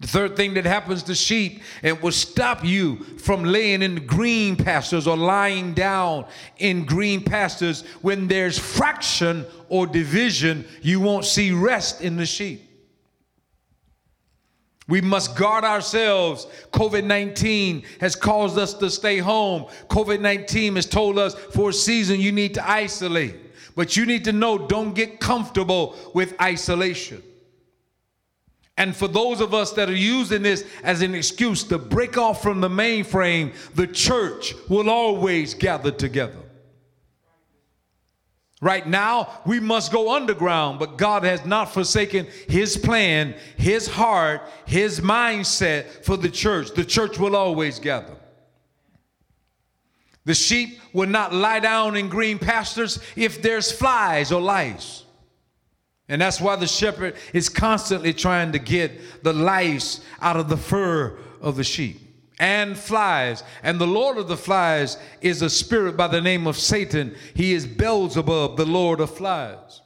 The 0.04 0.10
third 0.10 0.36
thing 0.36 0.52
that 0.52 0.66
happens 0.66 1.02
to 1.04 1.14
sheep, 1.14 1.62
it 1.82 2.02
will 2.02 2.12
stop 2.12 2.62
you 2.62 2.96
from 3.16 3.42
laying 3.42 3.80
in 3.80 3.94
the 3.94 4.00
green 4.02 4.54
pastures 4.54 5.06
or 5.06 5.16
lying 5.16 5.72
down 5.72 6.26
in 6.58 6.84
green 6.84 7.24
pastures. 7.24 7.86
When 8.02 8.28
there's 8.28 8.58
fraction 8.58 9.46
or 9.70 9.86
division, 9.86 10.66
you 10.82 11.00
won't 11.00 11.24
see 11.24 11.52
rest 11.52 12.02
in 12.02 12.18
the 12.18 12.26
sheep. 12.26 12.68
We 14.88 15.00
must 15.00 15.38
guard 15.38 15.64
ourselves. 15.64 16.48
COVID 16.70 17.04
19 17.04 17.82
has 18.00 18.14
caused 18.14 18.58
us 18.58 18.74
to 18.74 18.90
stay 18.90 19.16
home. 19.16 19.64
COVID 19.88 20.20
19 20.20 20.76
has 20.76 20.84
told 20.84 21.18
us 21.18 21.34
for 21.34 21.70
a 21.70 21.72
season 21.72 22.20
you 22.20 22.30
need 22.30 22.52
to 22.52 22.70
isolate. 22.70 23.36
But 23.74 23.96
you 23.96 24.04
need 24.04 24.24
to 24.24 24.32
know 24.32 24.58
don't 24.58 24.94
get 24.94 25.18
comfortable 25.18 25.96
with 26.12 26.38
isolation. 26.42 27.22
And 28.76 28.94
for 28.94 29.06
those 29.06 29.40
of 29.40 29.54
us 29.54 29.72
that 29.72 29.88
are 29.88 29.96
using 29.96 30.42
this 30.42 30.64
as 30.82 31.00
an 31.00 31.14
excuse 31.14 31.62
to 31.64 31.78
break 31.78 32.18
off 32.18 32.42
from 32.42 32.60
the 32.60 32.68
mainframe, 32.68 33.54
the 33.74 33.86
church 33.86 34.54
will 34.68 34.90
always 34.90 35.54
gather 35.54 35.92
together. 35.92 36.40
Right 38.60 38.86
now, 38.86 39.42
we 39.44 39.60
must 39.60 39.92
go 39.92 40.14
underground, 40.14 40.78
but 40.78 40.96
God 40.96 41.22
has 41.22 41.44
not 41.44 41.72
forsaken 41.72 42.26
His 42.48 42.76
plan, 42.76 43.34
His 43.56 43.86
heart, 43.86 44.42
His 44.64 45.00
mindset 45.00 46.04
for 46.04 46.16
the 46.16 46.30
church. 46.30 46.72
The 46.72 46.84
church 46.84 47.18
will 47.18 47.36
always 47.36 47.78
gather. 47.78 48.16
The 50.24 50.34
sheep 50.34 50.80
will 50.92 51.08
not 51.08 51.34
lie 51.34 51.60
down 51.60 51.96
in 51.96 52.08
green 52.08 52.38
pastures 52.38 52.98
if 53.14 53.42
there's 53.42 53.70
flies 53.70 54.32
or 54.32 54.40
lice. 54.40 55.03
And 56.08 56.20
that's 56.20 56.40
why 56.40 56.56
the 56.56 56.66
shepherd 56.66 57.16
is 57.32 57.48
constantly 57.48 58.12
trying 58.12 58.52
to 58.52 58.58
get 58.58 59.22
the 59.22 59.32
lice 59.32 60.00
out 60.20 60.36
of 60.36 60.48
the 60.48 60.56
fur 60.56 61.16
of 61.40 61.56
the 61.56 61.64
sheep 61.64 62.04
and 62.38 62.76
flies. 62.76 63.42
And 63.62 63.80
the 63.80 63.86
Lord 63.86 64.18
of 64.18 64.28
the 64.28 64.36
flies 64.36 64.98
is 65.20 65.42
a 65.42 65.50
spirit 65.50 65.96
by 65.96 66.08
the 66.08 66.20
name 66.20 66.46
of 66.46 66.58
Satan. 66.58 67.14
He 67.34 67.52
is 67.52 67.66
Beelzebub, 67.66 68.56
the 68.56 68.66
Lord 68.66 69.00
of 69.00 69.14
flies. 69.14 69.80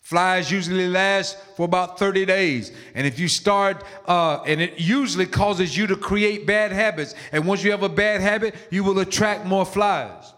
Flies 0.00 0.50
usually 0.50 0.88
last 0.88 1.38
for 1.56 1.64
about 1.64 1.96
30 1.96 2.24
days. 2.26 2.72
And 2.96 3.06
if 3.06 3.20
you 3.20 3.28
start, 3.28 3.84
uh, 4.08 4.42
and 4.42 4.60
it 4.60 4.80
usually 4.80 5.26
causes 5.26 5.76
you 5.76 5.86
to 5.86 5.94
create 5.94 6.46
bad 6.46 6.72
habits. 6.72 7.14
And 7.30 7.46
once 7.46 7.62
you 7.62 7.70
have 7.70 7.84
a 7.84 7.88
bad 7.88 8.20
habit, 8.20 8.56
you 8.70 8.82
will 8.82 8.98
attract 8.98 9.46
more 9.46 9.64
flies. 9.64 10.34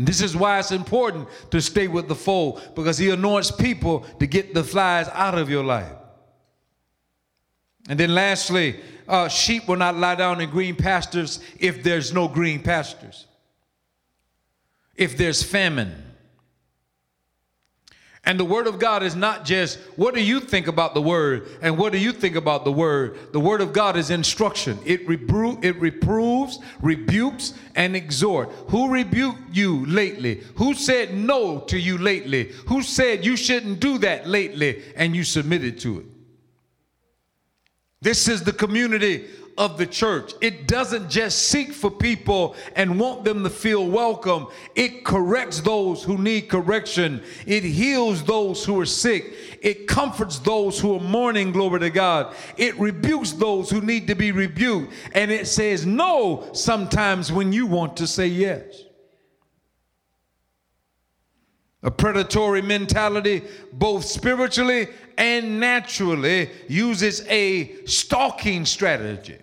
And 0.00 0.08
this 0.08 0.22
is 0.22 0.34
why 0.34 0.58
it's 0.58 0.72
important 0.72 1.28
to 1.50 1.60
stay 1.60 1.86
with 1.86 2.08
the 2.08 2.14
fold 2.14 2.62
because 2.74 2.96
he 2.96 3.10
anoints 3.10 3.50
people 3.50 4.00
to 4.18 4.26
get 4.26 4.54
the 4.54 4.64
flies 4.64 5.10
out 5.12 5.36
of 5.36 5.50
your 5.50 5.62
life. 5.62 5.92
And 7.86 8.00
then 8.00 8.14
lastly, 8.14 8.80
uh, 9.06 9.28
sheep 9.28 9.68
will 9.68 9.76
not 9.76 9.98
lie 9.98 10.14
down 10.14 10.40
in 10.40 10.48
green 10.48 10.74
pastures 10.74 11.40
if 11.58 11.82
there's 11.82 12.14
no 12.14 12.28
green 12.28 12.62
pastures. 12.62 13.26
If 14.94 15.18
there's 15.18 15.42
famine. 15.42 16.09
And 18.24 18.38
the 18.38 18.44
word 18.44 18.66
of 18.66 18.78
God 18.78 19.02
is 19.02 19.16
not 19.16 19.46
just 19.46 19.78
what 19.96 20.14
do 20.14 20.22
you 20.22 20.40
think 20.40 20.66
about 20.66 20.92
the 20.92 21.00
word 21.00 21.48
and 21.62 21.78
what 21.78 21.92
do 21.92 21.98
you 21.98 22.12
think 22.12 22.36
about 22.36 22.64
the 22.64 22.72
word. 22.72 23.16
The 23.32 23.40
word 23.40 23.62
of 23.62 23.72
God 23.72 23.96
is 23.96 24.10
instruction. 24.10 24.78
It, 24.84 25.06
repro- 25.06 25.64
it 25.64 25.80
reproves, 25.80 26.58
rebukes, 26.82 27.54
and 27.74 27.96
exhort. 27.96 28.50
Who 28.68 28.90
rebuked 28.90 29.56
you 29.56 29.86
lately? 29.86 30.42
Who 30.56 30.74
said 30.74 31.14
no 31.14 31.60
to 31.60 31.78
you 31.78 31.96
lately? 31.96 32.52
Who 32.66 32.82
said 32.82 33.24
you 33.24 33.36
shouldn't 33.36 33.80
do 33.80 33.96
that 33.98 34.28
lately 34.28 34.82
and 34.96 35.16
you 35.16 35.24
submitted 35.24 35.80
to 35.80 36.00
it? 36.00 36.06
This 38.02 38.28
is 38.28 38.42
the 38.42 38.52
community 38.52 39.28
of 39.60 39.76
the 39.76 39.86
church. 39.86 40.32
It 40.40 40.66
doesn't 40.66 41.10
just 41.10 41.50
seek 41.50 41.74
for 41.74 41.90
people 41.90 42.56
and 42.76 42.98
want 42.98 43.24
them 43.24 43.42
to 43.44 43.50
feel 43.50 43.86
welcome. 43.86 44.46
It 44.74 45.04
corrects 45.04 45.60
those 45.60 46.02
who 46.02 46.16
need 46.16 46.48
correction. 46.48 47.22
It 47.46 47.62
heals 47.62 48.24
those 48.24 48.64
who 48.64 48.80
are 48.80 48.86
sick. 48.86 49.34
It 49.60 49.86
comforts 49.86 50.38
those 50.38 50.80
who 50.80 50.96
are 50.96 51.00
mourning, 51.00 51.52
glory 51.52 51.80
to 51.80 51.90
God. 51.90 52.34
It 52.56 52.80
rebukes 52.80 53.32
those 53.32 53.68
who 53.68 53.82
need 53.82 54.06
to 54.06 54.14
be 54.14 54.32
rebuked. 54.32 54.94
And 55.12 55.30
it 55.30 55.46
says 55.46 55.84
no 55.84 56.48
sometimes 56.54 57.30
when 57.30 57.52
you 57.52 57.66
want 57.66 57.98
to 57.98 58.06
say 58.06 58.28
yes. 58.28 58.84
A 61.82 61.90
predatory 61.90 62.62
mentality, 62.62 63.42
both 63.74 64.06
spiritually 64.06 64.88
and 65.18 65.60
naturally, 65.60 66.48
uses 66.66 67.26
a 67.28 67.84
stalking 67.84 68.64
strategy. 68.64 69.36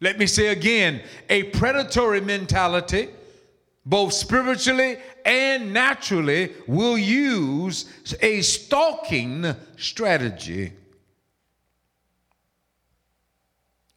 Let 0.00 0.18
me 0.18 0.26
say 0.26 0.48
again 0.48 1.02
a 1.28 1.44
predatory 1.44 2.20
mentality, 2.20 3.08
both 3.84 4.12
spiritually 4.12 4.96
and 5.24 5.72
naturally, 5.72 6.52
will 6.66 6.96
use 6.96 7.86
a 8.22 8.40
stalking 8.40 9.54
strategy. 9.76 10.72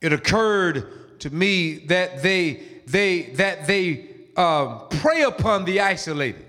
It 0.01 0.11
occurred 0.11 1.19
to 1.19 1.29
me 1.29 1.75
that 1.85 2.21
they 2.21 2.61
they 2.85 3.21
that 3.33 3.65
they 3.67 4.09
uh, 4.35 4.79
prey 4.89 5.21
upon 5.21 5.63
the 5.63 5.79
isolated. 5.79 6.45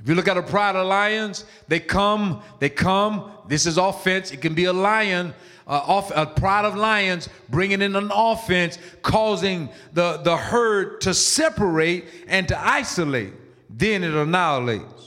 If 0.00 0.08
you 0.08 0.14
look 0.14 0.28
at 0.28 0.36
a 0.36 0.42
pride 0.42 0.76
of 0.76 0.86
lions, 0.86 1.44
they 1.66 1.80
come, 1.80 2.42
they 2.60 2.68
come. 2.68 3.32
This 3.48 3.66
is 3.66 3.78
offense. 3.78 4.30
It 4.30 4.40
can 4.40 4.54
be 4.54 4.64
a 4.64 4.72
lion 4.72 5.34
uh, 5.66 5.82
off, 5.86 6.12
a 6.14 6.24
pride 6.24 6.64
of 6.64 6.76
lions 6.76 7.28
bringing 7.48 7.82
in 7.82 7.96
an 7.96 8.10
offense, 8.14 8.78
causing 9.02 9.68
the, 9.92 10.18
the 10.18 10.36
herd 10.36 11.00
to 11.02 11.12
separate 11.12 12.06
and 12.28 12.48
to 12.48 12.58
isolate. 12.58 13.32
Then 13.68 14.04
it 14.04 14.14
annihilates. 14.14 14.97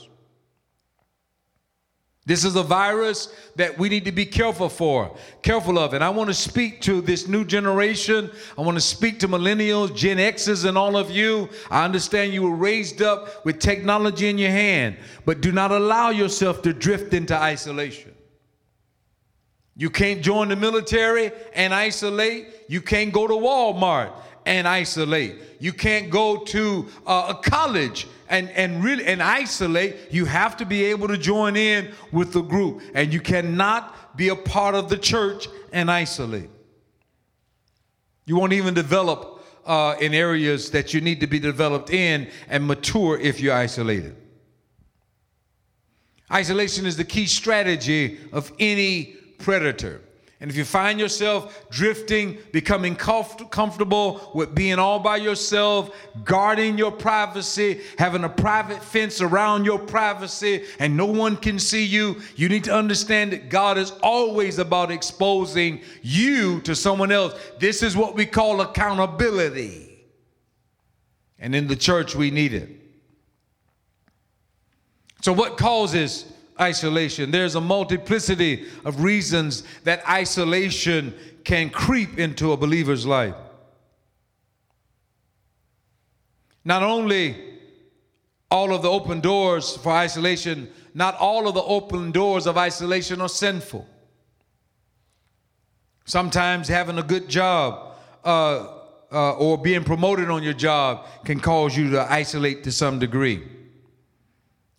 This 2.24 2.44
is 2.44 2.54
a 2.54 2.62
virus 2.62 3.34
that 3.56 3.76
we 3.76 3.88
need 3.88 4.04
to 4.04 4.12
be 4.12 4.24
careful 4.24 4.68
for, 4.68 5.16
careful 5.42 5.76
of. 5.76 5.92
And 5.92 6.04
I 6.04 6.10
want 6.10 6.28
to 6.28 6.34
speak 6.34 6.80
to 6.82 7.00
this 7.00 7.26
new 7.26 7.44
generation. 7.44 8.30
I 8.56 8.60
want 8.60 8.76
to 8.76 8.80
speak 8.80 9.18
to 9.20 9.28
millennials, 9.28 9.94
Gen 9.96 10.20
X's, 10.20 10.64
and 10.64 10.78
all 10.78 10.96
of 10.96 11.10
you. 11.10 11.48
I 11.68 11.84
understand 11.84 12.32
you 12.32 12.42
were 12.42 12.54
raised 12.54 13.02
up 13.02 13.44
with 13.44 13.58
technology 13.58 14.28
in 14.28 14.38
your 14.38 14.50
hand, 14.50 14.98
but 15.24 15.40
do 15.40 15.50
not 15.50 15.72
allow 15.72 16.10
yourself 16.10 16.62
to 16.62 16.72
drift 16.72 17.12
into 17.12 17.36
isolation. 17.36 18.14
You 19.74 19.90
can't 19.90 20.22
join 20.22 20.48
the 20.48 20.56
military 20.56 21.32
and 21.54 21.74
isolate. 21.74 22.46
You 22.68 22.82
can't 22.82 23.12
go 23.12 23.26
to 23.26 23.34
Walmart 23.34 24.12
and 24.46 24.66
isolate. 24.66 25.36
You 25.60 25.72
can't 25.72 26.10
go 26.10 26.38
to 26.44 26.88
uh, 27.06 27.34
a 27.36 27.48
college 27.48 28.06
and, 28.28 28.50
and 28.50 28.82
really 28.82 29.04
and 29.06 29.22
isolate. 29.22 29.96
You 30.10 30.24
have 30.24 30.56
to 30.58 30.64
be 30.64 30.84
able 30.84 31.08
to 31.08 31.18
join 31.18 31.56
in 31.56 31.92
with 32.10 32.32
the 32.32 32.42
group. 32.42 32.82
And 32.94 33.12
you 33.12 33.20
cannot 33.20 34.16
be 34.16 34.28
a 34.28 34.36
part 34.36 34.74
of 34.74 34.88
the 34.88 34.98
church 34.98 35.48
and 35.72 35.90
isolate. 35.90 36.50
You 38.24 38.36
won't 38.36 38.52
even 38.52 38.74
develop 38.74 39.44
uh, 39.66 39.96
in 40.00 40.14
areas 40.14 40.70
that 40.70 40.92
you 40.94 41.00
need 41.00 41.20
to 41.20 41.26
be 41.26 41.38
developed 41.38 41.90
in 41.90 42.28
and 42.48 42.66
mature 42.66 43.18
if 43.18 43.40
you're 43.40 43.54
isolated. 43.54 44.16
Isolation 46.30 46.86
is 46.86 46.96
the 46.96 47.04
key 47.04 47.26
strategy 47.26 48.18
of 48.32 48.52
any 48.58 49.16
predator. 49.38 50.00
And 50.42 50.50
if 50.50 50.56
you 50.56 50.64
find 50.64 50.98
yourself 50.98 51.70
drifting, 51.70 52.36
becoming 52.50 52.96
comf- 52.96 53.48
comfortable 53.52 54.32
with 54.34 54.56
being 54.56 54.80
all 54.80 54.98
by 54.98 55.18
yourself, 55.18 55.94
guarding 56.24 56.76
your 56.76 56.90
privacy, 56.90 57.80
having 57.96 58.24
a 58.24 58.28
private 58.28 58.82
fence 58.82 59.20
around 59.20 59.64
your 59.64 59.78
privacy, 59.78 60.64
and 60.80 60.96
no 60.96 61.06
one 61.06 61.36
can 61.36 61.60
see 61.60 61.84
you, 61.84 62.20
you 62.34 62.48
need 62.48 62.64
to 62.64 62.74
understand 62.74 63.30
that 63.30 63.50
God 63.50 63.78
is 63.78 63.92
always 64.02 64.58
about 64.58 64.90
exposing 64.90 65.80
you 66.02 66.60
to 66.62 66.74
someone 66.74 67.12
else. 67.12 67.38
This 67.60 67.84
is 67.84 67.96
what 67.96 68.16
we 68.16 68.26
call 68.26 68.62
accountability. 68.62 70.04
And 71.38 71.54
in 71.54 71.68
the 71.68 71.76
church, 71.76 72.16
we 72.16 72.32
need 72.32 72.52
it. 72.52 72.68
So, 75.20 75.32
what 75.32 75.56
causes 75.56 76.31
isolation. 76.60 77.30
There's 77.30 77.54
a 77.54 77.60
multiplicity 77.60 78.66
of 78.84 79.02
reasons 79.02 79.64
that 79.84 80.06
isolation 80.08 81.14
can 81.44 81.70
creep 81.70 82.18
into 82.18 82.52
a 82.52 82.56
believer's 82.56 83.06
life. 83.06 83.34
Not 86.64 86.82
only 86.82 87.36
all 88.50 88.72
of 88.72 88.82
the 88.82 88.90
open 88.90 89.20
doors 89.20 89.76
for 89.78 89.92
isolation, 89.92 90.68
not 90.94 91.16
all 91.18 91.48
of 91.48 91.54
the 91.54 91.62
open 91.62 92.12
doors 92.12 92.46
of 92.46 92.56
isolation 92.56 93.20
are 93.20 93.28
sinful. 93.28 93.86
Sometimes 96.04 96.68
having 96.68 96.98
a 96.98 97.02
good 97.02 97.28
job 97.28 97.96
uh, 98.24 98.66
uh, 99.10 99.32
or 99.34 99.58
being 99.58 99.84
promoted 99.84 100.30
on 100.30 100.42
your 100.42 100.52
job 100.52 101.06
can 101.24 101.40
cause 101.40 101.76
you 101.76 101.90
to 101.90 102.12
isolate 102.12 102.64
to 102.64 102.72
some 102.72 102.98
degree. 102.98 103.42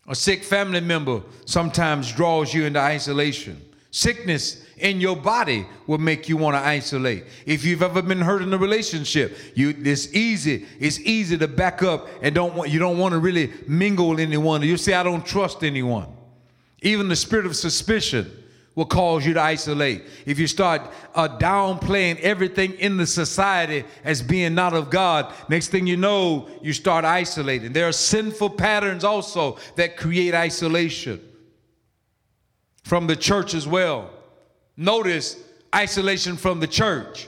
A 0.08 0.16
sick 0.16 0.44
family 0.44 0.82
member 0.82 1.22
sometimes 1.46 2.12
draws 2.12 2.54
you 2.54 2.66
into 2.66 2.80
isolation. 2.80 3.62
Sickness 3.92 4.66
in 4.78 5.00
your 5.00 5.16
body 5.16 5.66
will 5.88 6.00
make 6.00 6.28
you 6.28 6.36
want 6.36 6.56
to 6.56 6.60
isolate. 6.60 7.26
If 7.46 7.64
you've 7.64 7.84
ever 7.84 8.02
been 8.02 8.20
hurt 8.20 8.42
in 8.42 8.52
a 8.54 8.58
relationship, 8.58 9.38
you 9.56 9.74
it's 9.78 10.14
easy. 10.14 10.66
It's 10.80 11.00
easy 11.00 11.38
to 11.38 11.48
back 11.48 11.84
up 11.84 12.08
and 12.22 12.36
don't 12.36 12.56
want 12.56 12.70
you 12.70 12.80
don't 12.80 12.98
want 12.98 13.14
to 13.14 13.20
really 13.20 13.54
mingle 13.68 14.10
with 14.10 14.20
anyone. 14.20 14.62
You 14.64 14.78
say 14.78 14.94
I 14.94 15.04
don't 15.04 15.26
trust 15.26 15.64
anyone. 15.64 16.08
Even 16.82 17.08
the 17.08 17.16
spirit 17.16 17.46
of 17.46 17.56
suspicion 17.56 18.43
will 18.76 18.86
cause 18.86 19.26
you 19.26 19.34
to 19.34 19.42
isolate. 19.42 20.04
If 20.26 20.40
you 20.40 20.48
start 20.48 20.82
uh, 21.14 21.38
downplaying 21.38 22.20
everything 22.22 22.74
in 22.74 22.98
the 22.98 23.06
society 23.06 23.86
as 24.04 24.22
being 24.22 24.56
not 24.56 24.74
of 24.74 24.90
God, 24.90 25.32
next 25.48 25.68
thing 25.68 25.86
you 25.86 25.98
know, 25.98 26.48
you 26.62 26.74
start 26.74 27.06
isolating. 27.06 27.74
There 27.74 27.88
are 27.88 27.94
sinful 27.94 28.52
patterns 28.52 29.04
also 29.04 29.58
that 29.76 29.98
create 29.98 30.34
isolation 30.34 31.22
from 32.84 33.08
the 33.08 33.16
church 33.16 33.54
as 33.54 33.68
well. 33.68 34.10
Notice 34.76 35.38
isolation 35.74 36.36
from 36.36 36.60
the 36.60 36.68
church. 36.68 37.28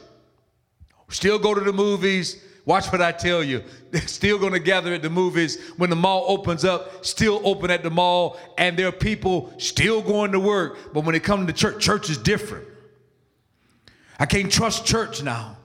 Still 1.09 1.37
go 1.37 1.53
to 1.53 1.61
the 1.61 1.73
movies, 1.73 2.43
Watch 2.65 2.91
what 2.91 3.01
I 3.01 3.11
tell 3.11 3.43
you. 3.43 3.63
They're 3.91 4.01
still 4.07 4.39
going 4.39 4.53
to 4.53 4.59
gather 4.59 4.93
at 4.93 5.01
the 5.01 5.09
movies 5.09 5.61
when 5.77 5.89
the 5.89 5.95
mall 5.95 6.25
opens 6.27 6.65
up, 6.65 7.05
still 7.05 7.41
open 7.43 7.69
at 7.69 7.83
the 7.83 7.91
mall, 7.91 8.37
and 8.57 8.77
there 8.77 8.87
are 8.87 8.91
people 8.91 9.53
still 9.57 10.01
going 10.01 10.31
to 10.31 10.39
work. 10.39 10.93
But 10.93 11.05
when 11.05 11.15
it 11.15 11.23
comes 11.23 11.47
to 11.47 11.53
church, 11.53 11.83
church 11.83 12.09
is 12.09 12.17
different. 12.17 12.67
I 14.19 14.25
can't 14.25 14.51
trust 14.51 14.85
church 14.85 15.21
now, 15.21 15.57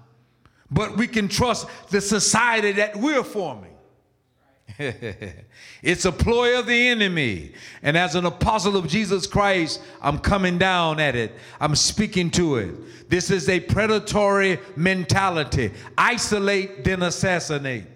but 0.70 0.96
we 0.96 1.06
can 1.06 1.28
trust 1.28 1.66
the 1.90 2.00
society 2.00 2.72
that 2.72 2.96
we're 2.96 3.24
forming. 3.24 3.69
it's 5.82 6.04
a 6.04 6.12
ploy 6.12 6.58
of 6.58 6.66
the 6.66 6.88
enemy. 6.88 7.52
And 7.82 7.96
as 7.96 8.14
an 8.14 8.26
apostle 8.26 8.76
of 8.76 8.88
Jesus 8.88 9.26
Christ, 9.26 9.82
I'm 10.00 10.18
coming 10.18 10.58
down 10.58 11.00
at 11.00 11.16
it. 11.16 11.32
I'm 11.60 11.74
speaking 11.74 12.30
to 12.32 12.56
it. 12.56 13.10
This 13.10 13.30
is 13.30 13.48
a 13.48 13.60
predatory 13.60 14.58
mentality 14.76 15.72
isolate, 15.98 16.84
then 16.84 17.02
assassinate. 17.02 17.86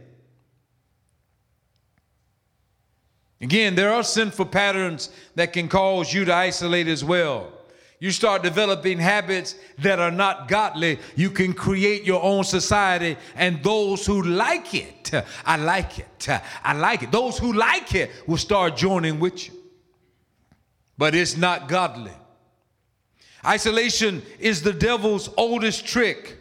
Again, 3.41 3.75
there 3.75 3.93
are 3.93 4.03
sinful 4.03 4.47
patterns 4.47 5.11
that 5.35 5.53
can 5.53 5.69
cause 5.69 6.13
you 6.13 6.25
to 6.25 6.35
isolate 6.35 6.89
as 6.89 7.05
well 7.05 7.54
you 8.05 8.11
start 8.11 8.43
developing 8.43 8.99
habits 8.99 9.55
that 9.79 9.99
are 9.99 10.11
not 10.11 10.47
godly, 10.47 10.99
you 11.17 11.31
can 11.31 11.55
create 11.55 12.05
your 12.05 12.23
own 12.23 12.45
society. 12.45 13.17
And 13.35 13.63
those 13.63 14.05
who 14.05 14.21
like 14.21 14.75
it, 14.75 15.11
I 15.47 15.57
like 15.57 16.01
it, 16.01 16.29
I 16.63 16.75
like 16.75 17.03
it, 17.03 17.11
those 17.11 17.39
who 17.39 17.55
like 17.55 17.95
it 17.95 18.11
will 18.27 18.37
start 18.37 18.77
joining 18.77 19.21
with 19.21 19.49
you. 19.49 19.55
But 20.99 21.15
it's 21.15 21.39
not 21.39 21.67
godly. 21.67 22.13
Isolation 23.43 24.21
is 24.39 24.61
the 24.61 24.75
devil's 24.75 25.31
oldest 25.39 25.87
trick 25.87 26.37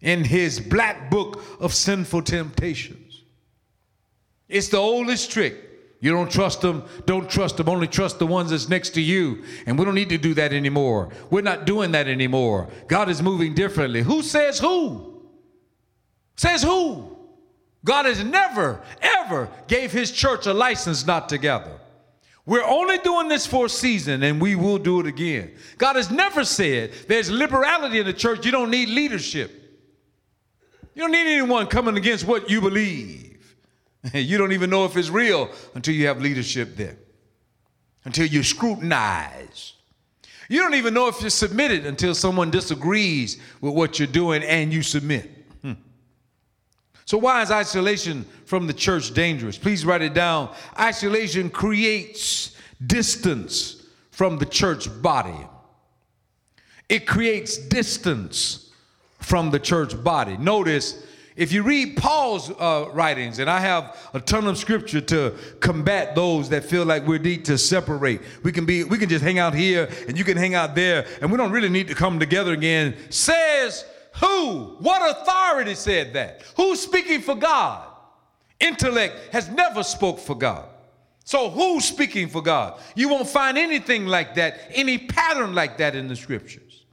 in 0.00 0.24
his 0.24 0.58
black 0.58 1.10
book 1.10 1.44
of 1.60 1.74
sinful 1.74 2.22
temptations. 2.22 3.22
It's 4.48 4.68
the 4.68 4.78
oldest 4.78 5.30
trick. 5.30 5.65
You 6.00 6.12
don't 6.12 6.30
trust 6.30 6.60
them, 6.60 6.84
don't 7.06 7.28
trust 7.28 7.56
them, 7.56 7.68
only 7.68 7.86
trust 7.86 8.18
the 8.18 8.26
ones 8.26 8.50
that's 8.50 8.68
next 8.68 8.90
to 8.90 9.00
you. 9.00 9.44
And 9.66 9.78
we 9.78 9.84
don't 9.84 9.94
need 9.94 10.10
to 10.10 10.18
do 10.18 10.34
that 10.34 10.52
anymore. 10.52 11.10
We're 11.30 11.40
not 11.40 11.64
doing 11.64 11.92
that 11.92 12.06
anymore. 12.06 12.68
God 12.86 13.08
is 13.08 13.22
moving 13.22 13.54
differently. 13.54 14.02
Who 14.02 14.22
says 14.22 14.58
who? 14.58 15.22
Says 16.36 16.62
who? 16.62 17.16
God 17.84 18.04
has 18.04 18.22
never, 18.22 18.82
ever 19.00 19.48
gave 19.68 19.92
his 19.92 20.12
church 20.12 20.46
a 20.46 20.52
license 20.52 21.06
not 21.06 21.28
together. 21.28 21.80
We're 22.44 22.64
only 22.64 22.98
doing 22.98 23.28
this 23.28 23.46
for 23.46 23.66
a 23.66 23.68
season 23.68 24.22
and 24.22 24.40
we 24.40 24.54
will 24.54 24.78
do 24.78 25.00
it 25.00 25.06
again. 25.06 25.52
God 25.78 25.96
has 25.96 26.10
never 26.10 26.44
said 26.44 26.92
there's 27.08 27.30
liberality 27.30 27.98
in 27.98 28.06
the 28.06 28.12
church. 28.12 28.44
You 28.44 28.52
don't 28.52 28.70
need 28.70 28.88
leadership. 28.88 29.50
You 30.94 31.02
don't 31.02 31.12
need 31.12 31.26
anyone 31.26 31.66
coming 31.66 31.96
against 31.96 32.26
what 32.26 32.48
you 32.48 32.60
believe. 32.60 33.25
you 34.14 34.38
don't 34.38 34.52
even 34.52 34.70
know 34.70 34.84
if 34.84 34.96
it's 34.96 35.10
real 35.10 35.50
until 35.74 35.94
you 35.94 36.06
have 36.06 36.20
leadership 36.20 36.76
there, 36.76 36.96
until 38.04 38.26
you 38.26 38.42
scrutinize. 38.42 39.74
You 40.48 40.60
don't 40.60 40.74
even 40.74 40.94
know 40.94 41.08
if 41.08 41.20
you're 41.20 41.30
submitted 41.30 41.86
until 41.86 42.14
someone 42.14 42.50
disagrees 42.50 43.40
with 43.60 43.74
what 43.74 43.98
you're 43.98 44.06
doing 44.06 44.42
and 44.44 44.72
you 44.72 44.82
submit. 44.82 45.28
Hmm. 45.62 45.72
So, 47.04 47.18
why 47.18 47.42
is 47.42 47.50
isolation 47.50 48.24
from 48.44 48.66
the 48.66 48.72
church 48.72 49.12
dangerous? 49.12 49.58
Please 49.58 49.84
write 49.84 50.02
it 50.02 50.14
down. 50.14 50.54
Isolation 50.78 51.50
creates 51.50 52.56
distance 52.86 53.86
from 54.12 54.38
the 54.38 54.46
church 54.46 54.88
body, 55.02 55.46
it 56.88 57.06
creates 57.06 57.56
distance 57.56 58.70
from 59.18 59.50
the 59.50 59.58
church 59.58 60.02
body. 60.04 60.36
Notice 60.36 61.04
if 61.36 61.52
you 61.52 61.62
read 61.62 61.96
Paul's 61.96 62.50
uh, 62.50 62.88
writings, 62.92 63.38
and 63.38 63.48
I 63.48 63.60
have 63.60 63.96
a 64.14 64.20
ton 64.20 64.46
of 64.46 64.56
scripture 64.56 65.02
to 65.02 65.34
combat 65.60 66.14
those 66.14 66.48
that 66.48 66.64
feel 66.64 66.84
like 66.84 67.06
we 67.06 67.18
need 67.18 67.44
to 67.46 67.58
separate. 67.58 68.22
We 68.42 68.52
can 68.52 68.64
be, 68.64 68.84
we 68.84 68.96
can 68.98 69.08
just 69.08 69.22
hang 69.22 69.38
out 69.38 69.54
here, 69.54 69.88
and 70.08 70.16
you 70.16 70.24
can 70.24 70.36
hang 70.36 70.54
out 70.54 70.74
there, 70.74 71.06
and 71.20 71.30
we 71.30 71.36
don't 71.36 71.52
really 71.52 71.68
need 71.68 71.88
to 71.88 71.94
come 71.94 72.18
together 72.18 72.52
again. 72.52 72.96
Says 73.10 73.84
who? 74.14 74.76
What 74.78 75.16
authority 75.16 75.74
said 75.74 76.14
that? 76.14 76.42
Who's 76.56 76.80
speaking 76.80 77.20
for 77.20 77.34
God? 77.34 77.86
Intellect 78.58 79.14
has 79.32 79.50
never 79.50 79.82
spoke 79.82 80.18
for 80.18 80.34
God. 80.34 80.68
So 81.24 81.50
who's 81.50 81.84
speaking 81.84 82.28
for 82.28 82.40
God? 82.40 82.80
You 82.94 83.08
won't 83.08 83.28
find 83.28 83.58
anything 83.58 84.06
like 84.06 84.36
that, 84.36 84.60
any 84.70 84.96
pattern 84.96 85.54
like 85.54 85.76
that 85.78 85.94
in 85.94 86.08
the 86.08 86.16
scriptures. 86.16 86.85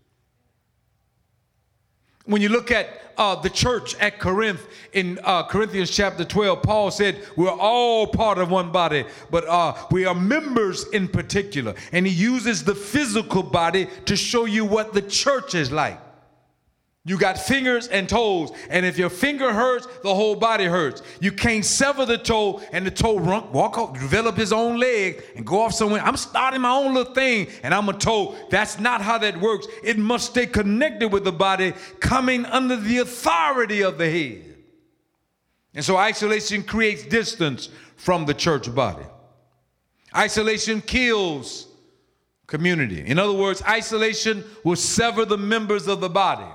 When 2.26 2.42
you 2.42 2.50
look 2.50 2.72
at 2.72 2.88
uh, 3.18 3.36
the 3.36 3.50
church 3.50 3.96
at 4.00 4.18
Corinth 4.18 4.66
in 4.94 5.20
uh, 5.24 5.46
Corinthians 5.46 5.92
chapter 5.92 6.24
12, 6.24 6.62
Paul 6.62 6.90
said, 6.90 7.22
We're 7.36 7.52
all 7.52 8.08
part 8.08 8.38
of 8.38 8.50
one 8.50 8.72
body, 8.72 9.06
but 9.30 9.46
uh, 9.48 9.76
we 9.92 10.06
are 10.06 10.16
members 10.16 10.88
in 10.90 11.10
particular. 11.10 11.76
And 11.92 12.08
he 12.08 12.14
uses 12.14 12.64
the 12.64 12.76
physical 12.76 13.44
body 13.44 13.88
to 14.06 14.16
show 14.16 14.46
you 14.46 14.64
what 14.64 14.94
the 14.94 15.02
church 15.02 15.54
is 15.54 15.72
like. 15.72 16.00
You 17.06 17.18
got 17.18 17.38
fingers 17.38 17.90
and 17.90 18.08
toes, 18.08 18.52
and 18.70 18.86
if 18.86 18.98
your 18.98 19.10
finger 19.10 19.52
hurts, 19.52 19.88
the 20.04 20.16
whole 20.16 20.38
body 20.38 20.64
hurts. 20.64 21.02
You 21.20 21.34
can't 21.34 21.66
sever 21.66 22.06
the 22.06 22.18
toe 22.18 22.62
and 22.72 22.86
the 22.86 22.92
toe 22.92 23.20
run, 23.20 23.52
walk 23.52 23.78
off, 23.78 23.94
develop 23.94 24.38
his 24.38 24.54
own 24.54 24.80
leg 24.80 25.22
and 25.36 25.46
go 25.46 25.64
off 25.64 25.74
somewhere. 25.74 26.02
I'm 26.02 26.16
starting 26.16 26.62
my 26.62 26.72
own 26.72 26.94
little 26.94 27.14
thing 27.14 27.48
and 27.62 27.74
I'm 27.74 27.90
a 27.90 27.94
toe. 27.94 28.38
That's 28.50 28.80
not 28.80 29.02
how 29.02 29.18
that 29.18 29.38
works. 29.42 29.68
It 29.84 29.98
must 29.98 30.32
stay 30.32 30.46
connected 30.46 31.10
with 31.10 31.26
the 31.26 31.34
body, 31.34 31.74
coming 32.00 32.46
under 32.46 32.78
the 32.78 33.00
authority 33.00 33.82
of 33.82 33.98
the 33.98 34.10
head. 34.10 34.56
And 35.74 35.84
so 35.84 35.98
isolation 35.98 36.64
creates 36.64 37.04
distance 37.04 37.68
from 37.98 38.26
the 38.26 38.34
church 38.34 38.74
body. 38.74 39.04
Isolation 40.16 40.80
kills 40.80 41.68
community. 42.48 43.06
In 43.06 43.20
other 43.20 43.34
words, 43.34 43.62
isolation 43.64 44.46
will 44.64 44.78
sever 44.78 45.26
the 45.26 45.38
members 45.38 45.88
of 45.88 46.00
the 46.00 46.10
body. 46.10 46.50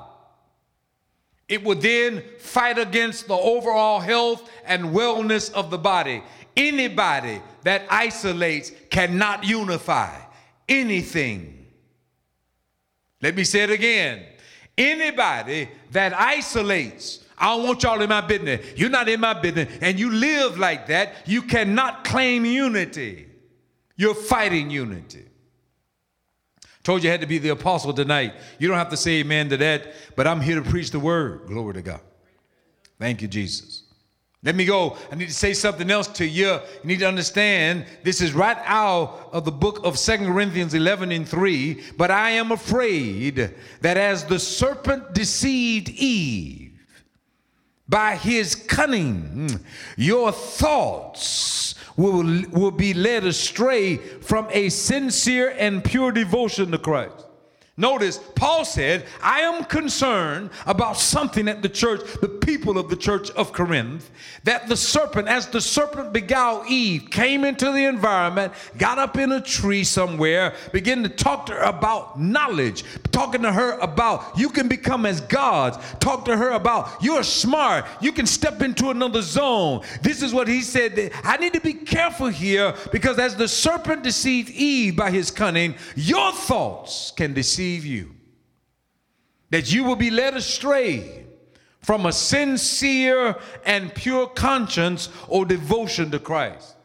It 1.48 1.64
would 1.64 1.80
then 1.80 2.22
fight 2.38 2.78
against 2.78 3.26
the 3.26 3.34
overall 3.34 4.00
health 4.00 4.50
and 4.66 4.86
wellness 4.86 5.50
of 5.52 5.70
the 5.70 5.78
body. 5.78 6.22
Anybody 6.56 7.40
that 7.62 7.82
isolates 7.88 8.72
cannot 8.90 9.44
unify 9.44 10.14
anything. 10.68 11.66
Let 13.22 13.34
me 13.34 13.44
say 13.44 13.62
it 13.62 13.70
again. 13.70 14.24
Anybody 14.76 15.68
that 15.92 16.12
isolates, 16.12 17.24
I 17.36 17.56
don't 17.56 17.66
want 17.66 17.82
y'all 17.82 18.00
in 18.00 18.08
my 18.08 18.20
business. 18.20 18.64
You're 18.76 18.90
not 18.90 19.08
in 19.08 19.20
my 19.20 19.34
business, 19.34 19.68
and 19.80 19.98
you 19.98 20.10
live 20.10 20.58
like 20.58 20.86
that, 20.88 21.14
you 21.26 21.42
cannot 21.42 22.04
claim 22.04 22.44
unity. 22.44 23.26
You're 23.96 24.14
fighting 24.14 24.70
unity. 24.70 25.27
Told 26.88 27.04
you 27.04 27.10
I 27.10 27.12
had 27.12 27.20
to 27.20 27.26
be 27.26 27.36
the 27.36 27.50
apostle 27.50 27.92
tonight. 27.92 28.32
You 28.58 28.66
don't 28.66 28.78
have 28.78 28.88
to 28.88 28.96
say 28.96 29.20
amen 29.20 29.50
to 29.50 29.58
that, 29.58 29.92
but 30.16 30.26
I'm 30.26 30.40
here 30.40 30.54
to 30.54 30.62
preach 30.62 30.90
the 30.90 30.98
word. 30.98 31.42
Glory 31.46 31.74
to 31.74 31.82
God. 31.82 32.00
Thank 32.98 33.20
you, 33.20 33.28
Jesus. 33.28 33.82
Let 34.42 34.54
me 34.54 34.64
go. 34.64 34.96
I 35.12 35.14
need 35.14 35.28
to 35.28 35.34
say 35.34 35.52
something 35.52 35.90
else 35.90 36.06
to 36.06 36.24
you. 36.24 36.46
You 36.46 36.60
need 36.84 37.00
to 37.00 37.06
understand 37.06 37.84
this 38.04 38.22
is 38.22 38.32
right 38.32 38.56
out 38.64 39.28
of 39.34 39.44
the 39.44 39.52
book 39.52 39.84
of 39.84 39.98
Second 39.98 40.28
Corinthians 40.28 40.72
11 40.72 41.12
and 41.12 41.28
3. 41.28 41.78
But 41.98 42.10
I 42.10 42.30
am 42.30 42.52
afraid 42.52 43.54
that 43.82 43.98
as 43.98 44.24
the 44.24 44.38
serpent 44.38 45.12
deceived 45.12 45.90
Eve 45.90 46.72
by 47.86 48.16
his 48.16 48.54
cunning, 48.54 49.60
your 49.98 50.32
thoughts 50.32 51.74
will, 51.98 52.44
will 52.52 52.70
be 52.70 52.94
led 52.94 53.26
astray 53.26 53.96
from 53.96 54.46
a 54.50 54.70
sincere 54.70 55.54
and 55.58 55.84
pure 55.84 56.12
devotion 56.12 56.70
to 56.70 56.78
Christ. 56.78 57.27
Notice, 57.78 58.18
Paul 58.34 58.64
said, 58.64 59.06
I 59.22 59.42
am 59.42 59.62
concerned 59.62 60.50
about 60.66 60.96
something 60.96 61.46
at 61.46 61.62
the 61.62 61.68
church, 61.68 62.00
the 62.20 62.28
people 62.28 62.76
of 62.76 62.90
the 62.90 62.96
church 62.96 63.30
of 63.30 63.52
Corinth, 63.52 64.10
that 64.42 64.66
the 64.66 64.76
serpent, 64.76 65.28
as 65.28 65.46
the 65.46 65.60
serpent 65.60 66.12
beguiled 66.12 66.66
Eve, 66.68 67.08
came 67.08 67.44
into 67.44 67.70
the 67.70 67.84
environment, 67.84 68.52
got 68.78 68.98
up 68.98 69.16
in 69.16 69.30
a 69.30 69.40
tree 69.40 69.84
somewhere, 69.84 70.56
began 70.72 71.04
to 71.04 71.08
talk 71.08 71.46
to 71.46 71.52
her 71.52 71.60
about 71.60 72.20
knowledge, 72.20 72.82
talking 73.12 73.42
to 73.42 73.52
her 73.52 73.78
about 73.78 74.36
you 74.36 74.48
can 74.48 74.66
become 74.66 75.06
as 75.06 75.20
gods, 75.20 75.78
talk 76.00 76.24
to 76.24 76.36
her 76.36 76.50
about 76.50 77.00
you're 77.00 77.22
smart, 77.22 77.84
you 78.00 78.10
can 78.10 78.26
step 78.26 78.60
into 78.60 78.90
another 78.90 79.22
zone. 79.22 79.84
This 80.02 80.20
is 80.20 80.34
what 80.34 80.48
he 80.48 80.62
said. 80.62 81.12
I 81.22 81.36
need 81.36 81.52
to 81.52 81.60
be 81.60 81.74
careful 81.74 82.26
here 82.26 82.74
because 82.90 83.20
as 83.20 83.36
the 83.36 83.46
serpent 83.46 84.02
deceived 84.02 84.50
Eve 84.50 84.96
by 84.96 85.12
his 85.12 85.30
cunning, 85.30 85.76
your 85.94 86.32
thoughts 86.32 87.12
can 87.12 87.34
deceive 87.34 87.67
deceive 87.68 87.84
you. 87.84 88.14
That 89.50 89.72
you 89.72 89.84
will 89.84 89.96
be 89.96 90.10
led 90.10 90.36
astray 90.36 91.26
from 91.80 92.06
a 92.06 92.12
sincere 92.12 93.36
and 93.64 93.94
pure 93.94 94.26
conscience 94.26 95.08
or 95.28 95.46
devotion 95.46 96.10
to 96.10 96.18
Christ. 96.18 96.76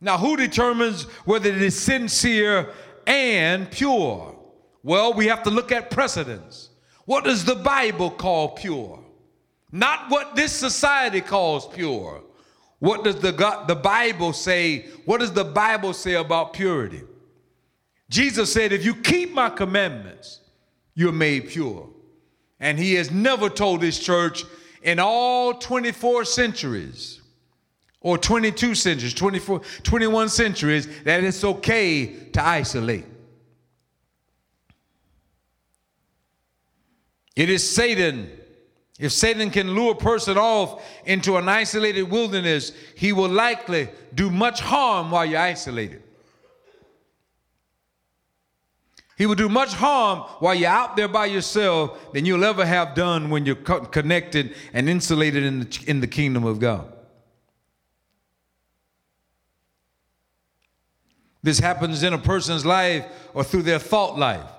Now, 0.00 0.18
who 0.18 0.36
determines 0.36 1.04
whether 1.24 1.48
it 1.48 1.62
is 1.62 1.78
sincere 1.78 2.70
and 3.06 3.70
pure? 3.70 4.36
Well, 4.82 5.14
we 5.14 5.26
have 5.26 5.42
to 5.44 5.50
look 5.50 5.72
at 5.72 5.90
precedents. 5.90 6.70
What 7.06 7.24
does 7.24 7.44
the 7.44 7.56
Bible 7.56 8.10
call 8.10 8.50
pure? 8.50 9.02
Not 9.72 10.10
what 10.10 10.36
this 10.36 10.52
society 10.52 11.20
calls 11.20 11.66
pure. 11.66 12.22
What 12.78 13.04
does 13.04 13.16
the, 13.16 13.32
God, 13.32 13.66
the 13.66 13.74
Bible 13.74 14.32
say? 14.32 14.86
What 15.06 15.20
does 15.20 15.32
the 15.32 15.44
Bible 15.44 15.92
say 15.92 16.14
about 16.14 16.52
purity? 16.52 17.02
Jesus 18.08 18.52
said, 18.52 18.72
If 18.72 18.84
you 18.84 18.94
keep 18.94 19.32
my 19.32 19.50
commandments, 19.50 20.40
you're 20.94 21.12
made 21.12 21.48
pure. 21.48 21.88
And 22.60 22.78
he 22.78 22.94
has 22.94 23.10
never 23.10 23.48
told 23.48 23.82
his 23.82 23.98
church 23.98 24.44
in 24.82 24.98
all 24.98 25.54
24 25.54 26.24
centuries 26.24 27.20
or 28.00 28.16
22 28.16 28.74
centuries, 28.74 29.14
24, 29.14 29.60
21 29.82 30.28
centuries, 30.28 30.88
that 31.02 31.24
it's 31.24 31.42
okay 31.42 32.06
to 32.32 32.46
isolate. 32.46 33.04
It 37.34 37.50
is 37.50 37.68
Satan. 37.68 38.30
If 38.98 39.12
Satan 39.12 39.50
can 39.50 39.74
lure 39.74 39.92
a 39.92 39.96
person 39.96 40.38
off 40.38 40.82
into 41.04 41.36
an 41.36 41.48
isolated 41.48 42.04
wilderness, 42.04 42.72
he 42.94 43.12
will 43.12 43.28
likely 43.28 43.90
do 44.14 44.30
much 44.30 44.60
harm 44.60 45.10
while 45.10 45.26
you're 45.26 45.40
isolated. 45.40 46.02
He 49.16 49.24
will 49.24 49.34
do 49.34 49.48
much 49.48 49.72
harm 49.72 50.20
while 50.40 50.54
you're 50.54 50.68
out 50.68 50.94
there 50.94 51.08
by 51.08 51.26
yourself 51.26 52.12
than 52.12 52.26
you'll 52.26 52.44
ever 52.44 52.66
have 52.66 52.94
done 52.94 53.30
when 53.30 53.46
you're 53.46 53.54
co- 53.56 53.80
connected 53.80 54.54
and 54.74 54.88
insulated 54.88 55.42
in 55.42 55.60
the, 55.60 55.84
in 55.86 56.00
the 56.00 56.06
kingdom 56.06 56.44
of 56.44 56.58
God. 56.58 56.92
This 61.42 61.58
happens 61.60 62.02
in 62.02 62.12
a 62.12 62.18
person's 62.18 62.66
life 62.66 63.06
or 63.32 63.42
through 63.42 63.62
their 63.62 63.78
thought 63.78 64.18
life. 64.18 64.50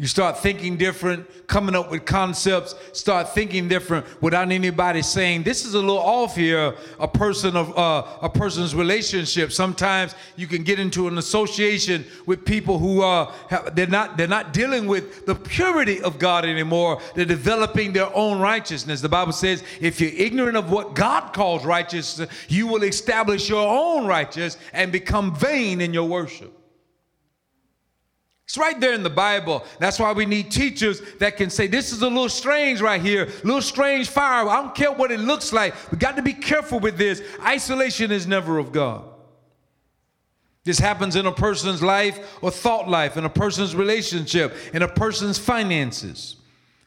You 0.00 0.06
start 0.06 0.38
thinking 0.38 0.76
different, 0.76 1.26
coming 1.48 1.74
up 1.74 1.90
with 1.90 2.04
concepts, 2.04 2.76
start 2.92 3.30
thinking 3.34 3.66
different 3.66 4.06
without 4.22 4.48
anybody 4.52 5.02
saying, 5.02 5.42
this 5.42 5.64
is 5.64 5.74
a 5.74 5.80
little 5.80 5.98
off 5.98 6.36
here, 6.36 6.76
a 7.00 7.08
person 7.08 7.56
of 7.56 7.76
uh, 7.76 8.06
a 8.22 8.28
person's 8.28 8.76
relationship. 8.76 9.50
Sometimes 9.50 10.14
you 10.36 10.46
can 10.46 10.62
get 10.62 10.78
into 10.78 11.08
an 11.08 11.18
association 11.18 12.04
with 12.26 12.44
people 12.44 12.78
who 12.78 13.02
uh, 13.02 13.32
they're 13.72 13.88
not 13.88 14.16
they're 14.16 14.28
not 14.28 14.52
dealing 14.52 14.86
with 14.86 15.26
the 15.26 15.34
purity 15.34 16.00
of 16.02 16.20
God 16.20 16.44
anymore. 16.44 17.00
They're 17.16 17.24
developing 17.24 17.92
their 17.92 18.14
own 18.14 18.38
righteousness. 18.38 19.00
The 19.00 19.08
Bible 19.08 19.32
says, 19.32 19.64
if 19.80 20.00
you're 20.00 20.12
ignorant 20.14 20.56
of 20.56 20.70
what 20.70 20.94
God 20.94 21.32
calls 21.32 21.64
righteous, 21.64 22.24
you 22.48 22.68
will 22.68 22.84
establish 22.84 23.48
your 23.48 23.66
own 23.66 24.06
righteous 24.06 24.58
and 24.72 24.92
become 24.92 25.34
vain 25.34 25.80
in 25.80 25.92
your 25.92 26.08
worship. 26.08 26.57
It's 28.48 28.56
right 28.56 28.80
there 28.80 28.94
in 28.94 29.02
the 29.02 29.10
Bible. 29.10 29.62
That's 29.78 29.98
why 29.98 30.10
we 30.12 30.24
need 30.24 30.50
teachers 30.50 31.02
that 31.18 31.36
can 31.36 31.50
say, 31.50 31.66
This 31.66 31.92
is 31.92 32.00
a 32.00 32.08
little 32.08 32.30
strange 32.30 32.80
right 32.80 33.00
here, 33.00 33.24
a 33.24 33.46
little 33.46 33.60
strange 33.60 34.08
fire. 34.08 34.48
I 34.48 34.62
don't 34.62 34.74
care 34.74 34.90
what 34.90 35.12
it 35.12 35.20
looks 35.20 35.52
like. 35.52 35.74
We 35.92 35.98
got 35.98 36.16
to 36.16 36.22
be 36.22 36.32
careful 36.32 36.80
with 36.80 36.96
this. 36.96 37.22
Isolation 37.42 38.10
is 38.10 38.26
never 38.26 38.56
of 38.56 38.72
God. 38.72 39.04
This 40.64 40.78
happens 40.78 41.14
in 41.14 41.26
a 41.26 41.32
person's 41.32 41.82
life 41.82 42.38
or 42.40 42.50
thought 42.50 42.88
life, 42.88 43.18
in 43.18 43.26
a 43.26 43.30
person's 43.30 43.76
relationship, 43.76 44.56
in 44.72 44.80
a 44.80 44.88
person's 44.88 45.38
finances, 45.38 46.36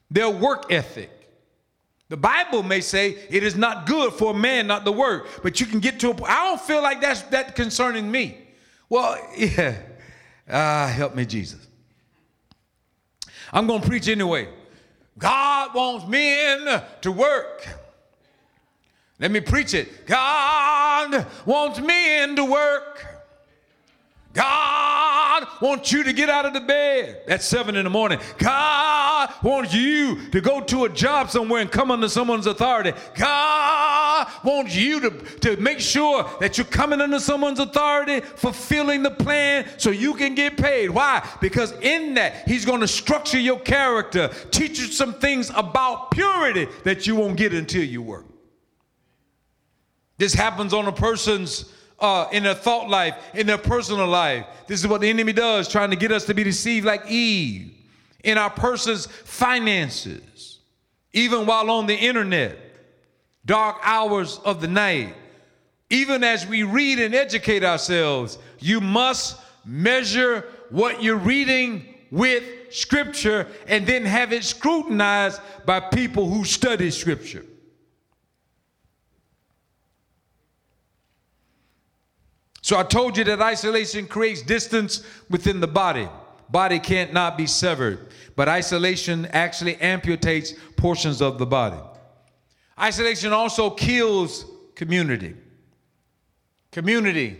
their 0.10 0.32
work 0.32 0.72
ethic. 0.72 1.12
The 2.10 2.18
Bible 2.18 2.64
may 2.64 2.82
say 2.82 3.20
it 3.30 3.44
is 3.44 3.56
not 3.56 3.86
good 3.86 4.14
for 4.14 4.32
a 4.32 4.38
man 4.38 4.66
not 4.66 4.84
to 4.86 4.92
work, 4.92 5.28
but 5.44 5.60
you 5.60 5.68
can 5.68 5.80
get 5.80 6.00
to 6.00 6.10
a 6.10 6.16
point. 6.16 6.32
I 6.32 6.46
don't 6.46 6.62
feel 6.62 6.82
like 6.82 7.02
that's 7.02 7.22
that 7.24 7.56
concerning 7.56 8.10
me. 8.10 8.40
Well, 8.90 9.16
yeah. 9.38 9.78
Ah, 10.52 10.92
help 10.94 11.16
me, 11.16 11.26
Jesus. 11.26 11.66
I'm 13.54 13.68
going 13.68 13.82
to 13.82 13.88
preach 13.88 14.08
anyway. 14.08 14.50
God 15.18 15.74
wants 15.74 16.08
men 16.08 16.84
to 17.02 17.12
work. 17.12 17.68
Let 19.20 19.32
me 19.32 19.40
preach 19.40 19.74
it. 19.74 20.08
God 20.08 21.26
wants 21.46 21.80
men 21.80 22.36
to 22.36 22.46
work. 22.46 23.06
God 24.34 25.46
wants 25.62 25.92
you 25.92 26.04
to 26.04 26.14
get 26.14 26.30
out 26.30 26.46
of 26.46 26.54
the 26.54 26.62
bed 26.62 27.22
at 27.28 27.44
seven 27.44 27.76
in 27.76 27.84
the 27.84 27.90
morning. 27.90 28.20
God 28.38 29.30
wants 29.44 29.74
you 29.74 30.30
to 30.30 30.42
go 30.42 30.62
to 30.62 30.86
a 30.86 30.90
job 30.90 31.30
somewhere 31.30 31.62
and 31.62 31.70
come 31.70 31.92
under 31.92 32.08
someone's 32.08 32.48
authority. 32.48 32.94
God 33.16 33.91
God 34.12 34.28
wants 34.44 34.76
you 34.76 35.00
to, 35.00 35.10
to 35.40 35.58
make 35.58 35.80
sure 35.80 36.30
that 36.40 36.58
you're 36.58 36.66
coming 36.66 37.02
under 37.02 37.20
someone's 37.20 37.60
authority, 37.60 38.20
fulfilling 38.20 39.04
the 39.04 39.12
plan 39.12 39.66
so 39.78 39.90
you 39.90 40.14
can 40.16 40.36
get 40.36 40.58
paid. 40.58 40.90
Why? 40.90 41.26
Because 41.40 41.72
in 41.80 42.16
that, 42.16 42.48
He's 42.48 42.66
going 42.66 42.82
to 42.82 42.88
structure 42.88 43.40
your 43.40 43.60
character, 43.60 44.30
teach 44.52 44.80
you 44.80 44.88
some 44.88 45.14
things 45.14 45.50
about 45.56 46.12
purity 46.12 46.68
that 46.84 47.08
you 47.08 47.16
won't 47.16 47.38
get 47.38 47.54
until 47.54 47.84
you 47.84 48.02
work. 48.02 48.26
This 50.18 50.34
happens 50.34 50.74
on 50.74 50.86
a 50.88 50.92
person's 50.92 51.74
uh, 52.00 52.28
in 52.32 52.44
their 52.44 52.56
thought 52.56 52.90
life, 52.90 53.16
in 53.34 53.48
their 53.48 53.58
personal 53.58 54.08
life. 54.08 54.46
This 54.68 54.82
is 54.82 54.88
what 54.88 55.02
the 55.02 55.10
enemy 55.10 55.34
does, 55.34 55.70
trying 55.70 55.92
to 55.92 55.96
get 55.96 56.12
us 56.12 56.26
to 56.26 56.34
be 56.34 56.44
deceived 56.44 56.86
like 56.86 57.10
Eve 57.10 57.74
in 58.24 58.38
our 58.38 58.50
person's 58.50 59.06
finances, 59.06 60.60
even 61.14 61.46
while 61.46 61.70
on 61.72 61.88
the 61.88 61.96
internet, 61.96 62.58
dark 63.46 63.78
hours 63.84 64.40
of 64.46 64.62
the 64.62 64.68
night. 64.68 65.16
Even 65.90 66.24
as 66.24 66.48
we 66.48 66.64
read 66.64 67.00
and 67.00 67.14
educate 67.14 67.64
ourselves, 67.64 68.38
you 68.60 68.80
must 68.80 69.38
measure 69.66 70.46
what 70.70 71.04
you're 71.04 71.18
reading 71.18 71.86
with 72.12 72.44
Scripture 72.74 73.48
and 73.68 73.86
then 73.86 74.06
have 74.06 74.32
it 74.32 74.44
scrutinized 74.44 75.42
by 75.66 75.80
people 75.80 76.30
who 76.30 76.46
study 76.46 76.90
Scripture. 76.92 77.46
So 82.62 82.78
I 82.78 82.84
told 82.84 83.18
you 83.18 83.24
that 83.26 83.42
isolation 83.42 84.08
creates 84.08 84.42
distance 84.42 85.04
within 85.30 85.60
the 85.60 85.68
body. 85.68 86.08
Body 86.50 86.80
can't 86.80 87.12
not 87.12 87.38
be 87.38 87.48
severed, 87.48 88.10
but 88.36 88.48
isolation 88.48 89.26
actually 89.28 89.76
amputates 89.76 90.54
portions 90.78 91.22
of 91.22 91.38
the 91.38 91.46
body. 91.46 91.80
Isolation 92.82 93.32
also 93.32 93.70
kills 93.70 94.46
community. 94.76 95.36
Community 96.72 97.38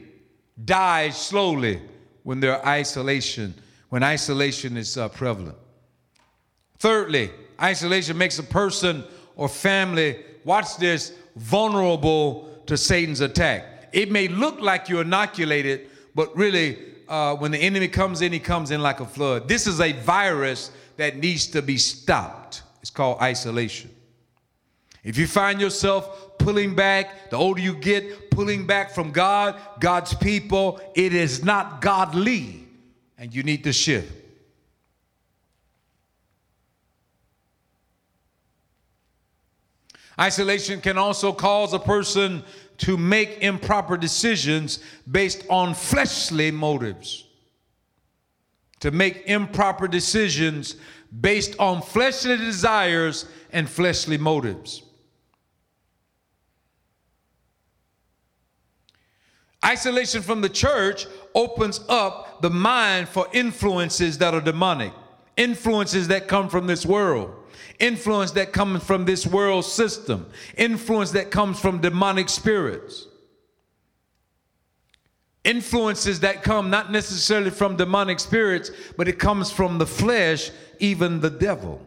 dies 0.64 1.18
slowly 1.18 1.82
when 2.24 2.40
there 2.40 2.64
isolation, 2.66 3.54
when 3.90 4.04
isolation 4.04 4.78
is 4.78 4.98
uh, 4.98 5.10
prevalent. 5.10 5.58
Thirdly, 6.78 7.32
isolation 7.62 8.18
makes 8.18 8.40
a 8.40 8.44
person 8.44 9.04
or 9.36 9.48
family, 9.48 10.24
watch 10.44 10.78
this, 10.78 11.14
vulnerable 11.36 12.50
to 12.66 12.78
Satan's 12.78 13.22
attack. 13.22 13.90
It 13.94 14.12
may 14.12 14.28
look 14.28 14.60
like 14.60 14.90
you're 14.90 15.02
inoculated, 15.02 15.90
but 16.16 16.36
really 16.36 16.78
uh, 17.08 17.36
when 17.36 17.52
the 17.52 17.58
enemy 17.58 17.88
comes 17.88 18.22
in, 18.22 18.32
he 18.32 18.40
comes 18.40 18.72
in 18.72 18.82
like 18.82 19.00
a 19.00 19.06
flood. 19.06 19.48
This 19.48 19.68
is 19.68 19.80
a 19.82 19.92
virus 19.92 20.72
that 20.98 21.18
needs 21.18 21.48
to 21.48 21.62
be 21.62 21.78
stopped. 21.78 22.64
It's 22.82 22.90
called 22.90 23.22
isolation. 23.22 23.91
If 25.04 25.18
you 25.18 25.26
find 25.26 25.60
yourself 25.60 26.38
pulling 26.38 26.76
back, 26.76 27.30
the 27.32 27.38
older 27.38 27.62
you 27.62 27.74
get, 27.74 28.30
pulling 28.30 28.68
back 28.68 28.92
from 28.92 29.12
God, 29.12 29.56
God's 29.80 30.14
people, 30.14 30.80
it 30.96 31.14
is 31.14 31.44
not 31.44 31.82
godly, 31.82 32.68
and 33.18 33.34
you 33.34 33.44
need 33.44 33.64
to 33.64 33.74
shift. 33.74 34.14
Isolation 40.20 40.82
can 40.82 41.00
also 41.00 41.34
cause 41.34 41.74
a 41.74 41.80
person 41.80 42.44
to 42.78 42.98
make 42.98 43.40
improper 43.42 43.98
decisions 43.98 44.80
based 45.10 45.44
on 45.50 45.74
fleshly 45.74 46.52
motives. 46.52 47.26
To 48.82 48.92
make 48.92 49.24
improper 49.26 49.88
decisions 49.88 50.76
based 51.20 51.56
on 51.60 51.82
fleshly 51.82 52.38
desires 52.38 53.26
and 53.52 53.70
fleshly 53.70 54.18
motives. 54.18 54.84
Isolation 59.64 60.22
from 60.22 60.42
the 60.42 60.50
church 60.50 61.06
opens 61.36 61.82
up 61.88 62.42
the 62.42 62.50
mind 62.50 63.08
for 63.08 63.28
influences 63.32 64.18
that 64.18 64.34
are 64.34 64.42
demonic, 64.42 64.94
influences 65.38 66.08
that 66.08 66.28
come 66.28 66.50
from 66.50 66.68
this 66.68 66.86
world 66.86 67.36
influence 67.82 68.32
that 68.32 68.54
comes 68.54 68.84
from 68.84 69.06
this 69.06 69.28
world 69.28 69.66
system, 69.66 70.28
influence 70.56 71.12
that 71.12 71.32
comes 71.32 71.60
from 71.60 71.82
demonic 71.82 72.30
spirits, 72.30 73.08
influences 75.44 76.20
that 76.20 76.44
come 76.44 76.70
not 76.70 76.92
necessarily 76.92 77.50
from 77.50 77.76
demonic 77.76 78.20
spirits, 78.20 78.70
but 78.96 79.08
it 79.08 79.18
comes 79.18 79.52
from 79.52 79.80
the 79.80 79.88
flesh, 79.88 80.52
even 80.80 81.20
the 81.20 81.30
devil. 81.30 81.86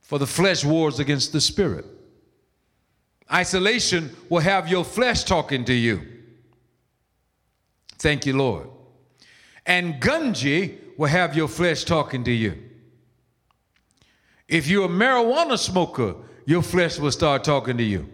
For 0.00 0.18
the 0.18 0.26
flesh 0.26 0.64
wars 0.64 0.98
against 0.98 1.32
the 1.32 1.40
spirit. 1.40 1.86
Isolation 3.32 4.14
will 4.28 4.40
have 4.40 4.68
your 4.68 4.84
flesh 4.84 5.24
talking 5.24 5.64
to 5.64 5.72
you. 5.72 6.13
Thank 7.98 8.26
you, 8.26 8.36
Lord. 8.36 8.68
And 9.66 10.00
Gunji 10.00 10.78
will 10.96 11.08
have 11.08 11.36
your 11.36 11.48
flesh 11.48 11.84
talking 11.84 12.24
to 12.24 12.32
you. 12.32 12.62
If 14.46 14.68
you're 14.68 14.86
a 14.86 14.88
marijuana 14.88 15.58
smoker, 15.58 16.16
your 16.44 16.62
flesh 16.62 16.98
will 16.98 17.10
start 17.10 17.44
talking 17.44 17.78
to 17.78 17.82
you. 17.82 18.08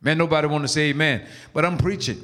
Man, 0.00 0.18
nobody 0.18 0.46
want 0.46 0.62
to 0.64 0.68
say 0.68 0.90
amen, 0.90 1.26
but 1.54 1.64
I'm 1.64 1.78
preaching. 1.78 2.22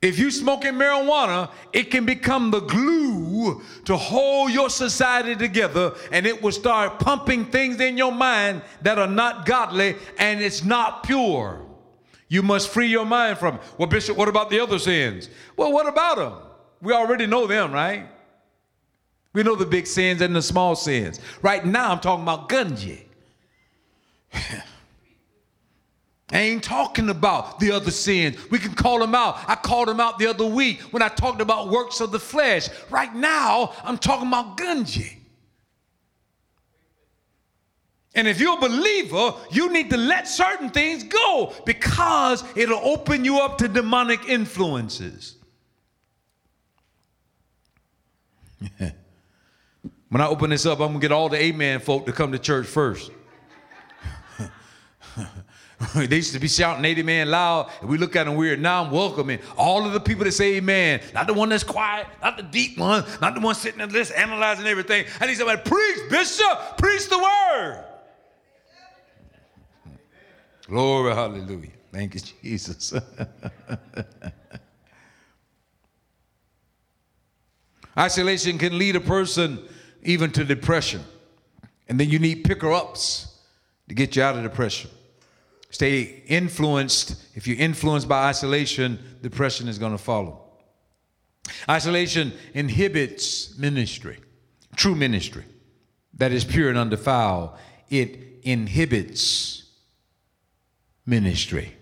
If 0.00 0.18
you 0.18 0.30
smoking 0.30 0.74
marijuana, 0.74 1.50
it 1.72 1.90
can 1.90 2.04
become 2.04 2.50
the 2.50 2.60
glue 2.60 3.62
to 3.86 3.96
hold 3.96 4.52
your 4.52 4.68
society 4.68 5.34
together 5.34 5.94
and 6.12 6.26
it 6.26 6.42
will 6.42 6.52
start 6.52 6.98
pumping 7.00 7.46
things 7.46 7.80
in 7.80 7.96
your 7.96 8.12
mind 8.12 8.60
that 8.82 8.98
are 8.98 9.08
not 9.08 9.46
godly 9.46 9.96
and 10.18 10.42
it's 10.42 10.62
not 10.62 11.04
pure. 11.04 11.63
You 12.34 12.42
must 12.42 12.68
free 12.70 12.88
your 12.88 13.06
mind 13.06 13.38
from. 13.38 13.60
Well, 13.78 13.86
Bishop, 13.86 14.16
what 14.16 14.26
about 14.26 14.50
the 14.50 14.58
other 14.58 14.80
sins? 14.80 15.30
Well, 15.56 15.70
what 15.72 15.86
about 15.86 16.16
them? 16.16 16.32
We 16.82 16.92
already 16.92 17.26
know 17.26 17.46
them, 17.46 17.70
right? 17.70 18.08
We 19.34 19.44
know 19.44 19.54
the 19.54 19.64
big 19.64 19.86
sins 19.86 20.20
and 20.20 20.34
the 20.34 20.42
small 20.42 20.74
sins. 20.74 21.20
Right 21.42 21.64
now, 21.64 21.92
I'm 21.92 22.00
talking 22.00 22.24
about 22.24 22.48
Gunji. 22.48 23.02
I 24.32 24.62
ain't 26.32 26.64
talking 26.64 27.08
about 27.08 27.60
the 27.60 27.70
other 27.70 27.92
sins. 27.92 28.36
We 28.50 28.58
can 28.58 28.74
call 28.74 28.98
them 28.98 29.14
out. 29.14 29.38
I 29.46 29.54
called 29.54 29.86
them 29.86 30.00
out 30.00 30.18
the 30.18 30.26
other 30.26 30.44
week 30.44 30.80
when 30.90 31.04
I 31.04 31.08
talked 31.10 31.40
about 31.40 31.68
works 31.68 32.00
of 32.00 32.10
the 32.10 32.18
flesh. 32.18 32.68
Right 32.90 33.14
now, 33.14 33.74
I'm 33.84 33.96
talking 33.96 34.26
about 34.26 34.56
Gunji. 34.56 35.18
And 38.14 38.28
if 38.28 38.40
you're 38.40 38.56
a 38.56 38.60
believer, 38.60 39.34
you 39.50 39.72
need 39.72 39.90
to 39.90 39.96
let 39.96 40.28
certain 40.28 40.70
things 40.70 41.02
go 41.02 41.52
because 41.66 42.44
it'll 42.56 42.78
open 42.78 43.24
you 43.24 43.40
up 43.40 43.58
to 43.58 43.68
demonic 43.68 44.28
influences. 44.28 45.36
When 50.14 50.20
I 50.20 50.28
open 50.28 50.50
this 50.50 50.64
up, 50.64 50.78
I'm 50.78 50.90
gonna 50.90 51.00
get 51.00 51.10
all 51.10 51.28
the 51.28 51.42
amen 51.42 51.80
folk 51.80 52.06
to 52.06 52.12
come 52.12 52.30
to 52.30 52.38
church 52.38 52.68
first. 52.68 53.10
they 55.96 56.14
used 56.14 56.32
to 56.34 56.38
be 56.38 56.46
shouting 56.46 56.84
amen 56.84 57.32
loud, 57.32 57.72
and 57.80 57.90
we 57.90 57.98
look 57.98 58.14
at 58.14 58.26
them 58.26 58.36
weird. 58.36 58.60
Now 58.60 58.84
I'm 58.84 58.92
welcoming 58.92 59.40
all 59.56 59.84
of 59.84 59.92
the 59.92 59.98
people 59.98 60.22
that 60.22 60.30
say 60.30 60.54
amen. 60.58 61.00
Not 61.14 61.26
the 61.26 61.34
one 61.34 61.48
that's 61.48 61.64
quiet, 61.64 62.06
not 62.22 62.36
the 62.36 62.44
deep 62.44 62.78
one, 62.78 63.04
not 63.20 63.34
the 63.34 63.40
one 63.40 63.56
sitting 63.56 63.78
there 63.78 63.88
list 63.88 64.12
analyzing 64.12 64.66
everything. 64.68 65.04
I 65.18 65.26
need 65.26 65.36
somebody, 65.36 65.60
preach, 65.68 66.08
bishop, 66.08 66.78
preach 66.78 67.08
the 67.08 67.18
word. 67.18 67.84
Glory, 70.66 71.14
hallelujah. 71.14 71.70
Thank 71.92 72.14
you, 72.14 72.20
Jesus. 72.42 72.94
Isolation 77.96 78.58
can 78.58 78.76
lead 78.78 78.96
a 78.96 79.00
person 79.00 79.60
even 80.02 80.30
to 80.32 80.44
depression. 80.44 81.04
And 81.88 82.00
then 82.00 82.08
you 82.08 82.18
need 82.18 82.44
picker 82.44 82.72
ups 82.72 83.38
to 83.88 83.94
get 83.94 84.16
you 84.16 84.22
out 84.22 84.36
of 84.36 84.42
depression. 84.42 84.90
Stay 85.70 86.22
influenced. 86.26 87.22
If 87.34 87.46
you're 87.46 87.58
influenced 87.58 88.08
by 88.08 88.28
isolation, 88.28 88.98
depression 89.22 89.68
is 89.68 89.78
going 89.78 89.92
to 89.92 89.98
follow. 89.98 90.40
Isolation 91.68 92.32
inhibits 92.54 93.56
ministry, 93.58 94.18
true 94.76 94.94
ministry 94.94 95.44
that 96.14 96.32
is 96.32 96.44
pure 96.44 96.70
and 96.70 96.78
undefiled. 96.78 97.50
It 97.90 98.18
inhibits 98.42 99.63
ministry. 101.06 101.74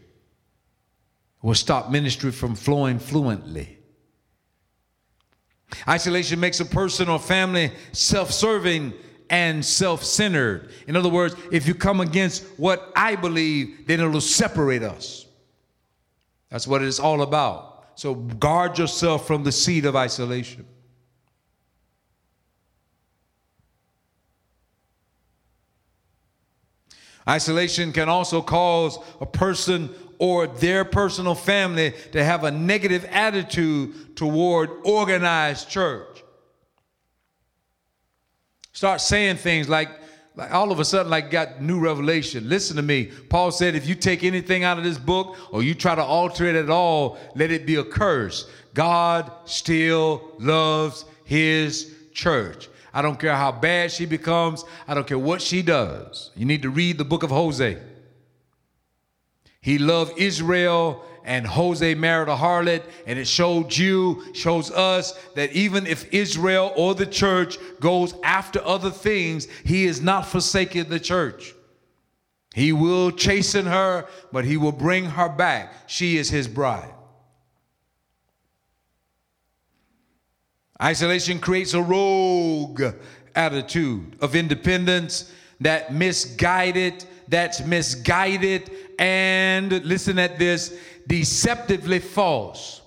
Will 1.43 1.55
stop 1.55 1.91
ministry 1.91 2.31
from 2.31 2.55
flowing 2.55 2.99
fluently. 2.99 3.79
Isolation 5.89 6.39
makes 6.39 6.61
a 6.61 6.65
person 6.65 7.09
or 7.09 7.19
family 7.19 7.73
self 7.93 8.31
serving 8.31 8.93
and 9.31 9.65
self 9.65 10.05
centered. 10.05 10.71
In 10.87 10.97
other 10.97 11.09
words, 11.09 11.35
if 11.51 11.67
you 11.67 11.75
come 11.75 12.01
against 12.01 12.45
what 12.59 12.93
I 12.95 13.17
believe, 13.17 13.87
then 13.87 14.01
it'll 14.01 14.21
separate 14.21 14.83
us. 14.83 15.27
That's 16.51 16.69
what 16.69 16.83
it's 16.83 17.01
all 17.01 17.23
about. 17.23 17.93
So 17.95 18.15
guard 18.15 18.79
yourself 18.79 19.27
from 19.27 19.43
the 19.43 19.53
seed 19.53 19.87
of 19.87 19.97
isolation. 19.97 20.67
Isolation 27.29 27.93
can 27.93 28.09
also 28.09 28.43
cause 28.43 28.99
a 29.21 29.27
person 29.27 29.91
or 30.19 30.47
their 30.47 30.85
personal 30.85 31.35
family 31.35 31.95
to 32.13 32.23
have 32.23 32.45
a 32.45 32.51
negative 32.51 33.05
attitude 33.11 34.17
toward 34.17 34.71
organized 34.85 35.69
church. 35.69 36.23
Start 38.73 39.01
saying 39.01 39.37
things 39.37 39.69
like, 39.69 39.89
like 40.35 40.53
all 40.53 40.73
of 40.73 40.81
a 40.81 40.85
sudden 40.85 41.11
like 41.11 41.31
got 41.31 41.61
new 41.61 41.79
revelation. 41.79 42.49
Listen 42.49 42.77
to 42.77 42.83
me. 42.83 43.07
Paul 43.29 43.51
said 43.51 43.75
if 43.75 43.87
you 43.87 43.95
take 43.95 44.25
anything 44.25 44.65
out 44.65 44.79
of 44.79 44.85
this 44.85 44.99
book 44.99 45.37
or 45.53 45.63
you 45.63 45.75
try 45.75 45.95
to 45.95 46.03
alter 46.03 46.47
it 46.47 46.57
at 46.57 46.71
all 46.71 47.19
let 47.35 47.51
it 47.51 47.67
be 47.67 47.77
a 47.77 47.85
curse. 47.85 48.51
God 48.75 49.31
still 49.45 50.33
loves 50.39 51.05
his 51.25 51.95
church 52.13 52.69
i 52.93 53.03
don't 53.03 53.19
care 53.19 53.37
how 53.37 53.53
bad 53.53 53.91
she 53.91 54.07
becomes 54.07 54.65
i 54.87 54.95
don't 54.95 55.07
care 55.07 55.19
what 55.19 55.41
she 55.41 55.63
does 55.63 56.31
you 56.37 56.45
need 56.45 56.63
to 56.63 56.71
read 56.71 56.99
the 56.99 57.05
book 57.05 57.23
of 57.23 57.31
hosea 57.31 57.81
he 59.61 59.79
loved 59.79 60.19
israel 60.19 61.05
and 61.25 61.47
Hosea 61.47 61.97
married 61.97 62.29
a 62.29 62.37
harlot, 62.37 62.83
and 63.07 63.19
it 63.19 63.27
showed 63.27 63.77
you, 63.77 64.23
shows 64.35 64.71
us 64.71 65.13
that 65.35 65.53
even 65.53 65.87
if 65.87 66.13
Israel 66.13 66.73
or 66.77 66.95
the 66.95 67.07
church 67.07 67.59
goes 67.81 68.15
after 68.23 68.61
other 68.65 68.91
things, 68.91 69.47
he 69.65 69.85
is 69.85 70.01
not 70.01 70.27
forsaking 70.27 70.89
the 70.89 71.01
church. 71.01 71.55
He 72.55 72.73
will 72.73 73.11
chasten 73.11 73.67
her, 73.67 74.07
but 74.31 74.45
he 74.45 74.57
will 74.57 74.73
bring 74.73 75.05
her 75.07 75.29
back. 75.29 75.75
She 75.87 76.17
is 76.17 76.29
his 76.29 76.49
bride. 76.49 76.92
Isolation 80.83 81.39
creates 81.39 81.75
a 81.75 81.83
rogue 81.83 82.83
attitude 83.37 84.17
of 84.21 84.35
independence 84.35 85.33
that 85.61 85.95
misguided, 85.95 87.05
that's 87.29 87.65
misguided, 87.65 88.69
and 88.99 89.71
listen 89.85 90.19
at 90.19 90.41
this, 90.41 90.77
deceptively 91.07 92.01
false. 92.01 92.81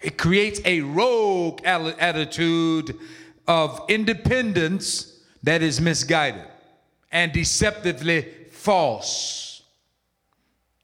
It 0.00 0.18
creates 0.18 0.60
a 0.64 0.82
rogue 0.82 1.62
attitude 1.64 2.94
of 3.46 3.80
independence 3.88 5.20
that 5.42 5.62
is 5.62 5.80
misguided 5.80 6.44
and 7.10 7.32
deceptively 7.32 8.28
false. 8.50 9.47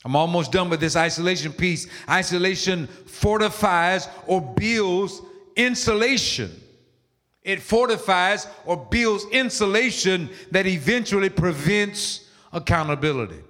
I'm 0.05 0.17
almost 0.17 0.53
done 0.53 0.69
with 0.69 0.81
this 0.81 0.97
isolation 0.97 1.53
piece. 1.53 1.87
Isolation 2.09 2.87
fortifies 2.87 4.09
or 4.27 4.41
builds 4.41 5.21
insulation. 5.57 6.51
It 7.43 7.63
fortifies 7.63 8.47
or 8.67 8.77
builds 8.77 9.25
insulation 9.33 10.31
that 10.51 10.67
eventually 10.67 11.31
prevents 11.31 12.29
accountability. 12.53 13.41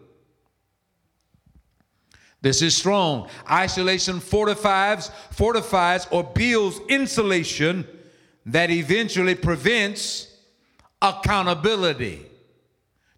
This 2.40 2.60
is 2.60 2.76
strong. 2.76 3.28
Isolation 3.50 4.20
fortifies, 4.20 5.10
fortifies 5.30 6.06
or 6.10 6.22
builds 6.22 6.78
insulation 6.88 7.86
that 8.46 8.70
eventually 8.70 9.34
prevents 9.34 10.36
accountability. 11.00 12.26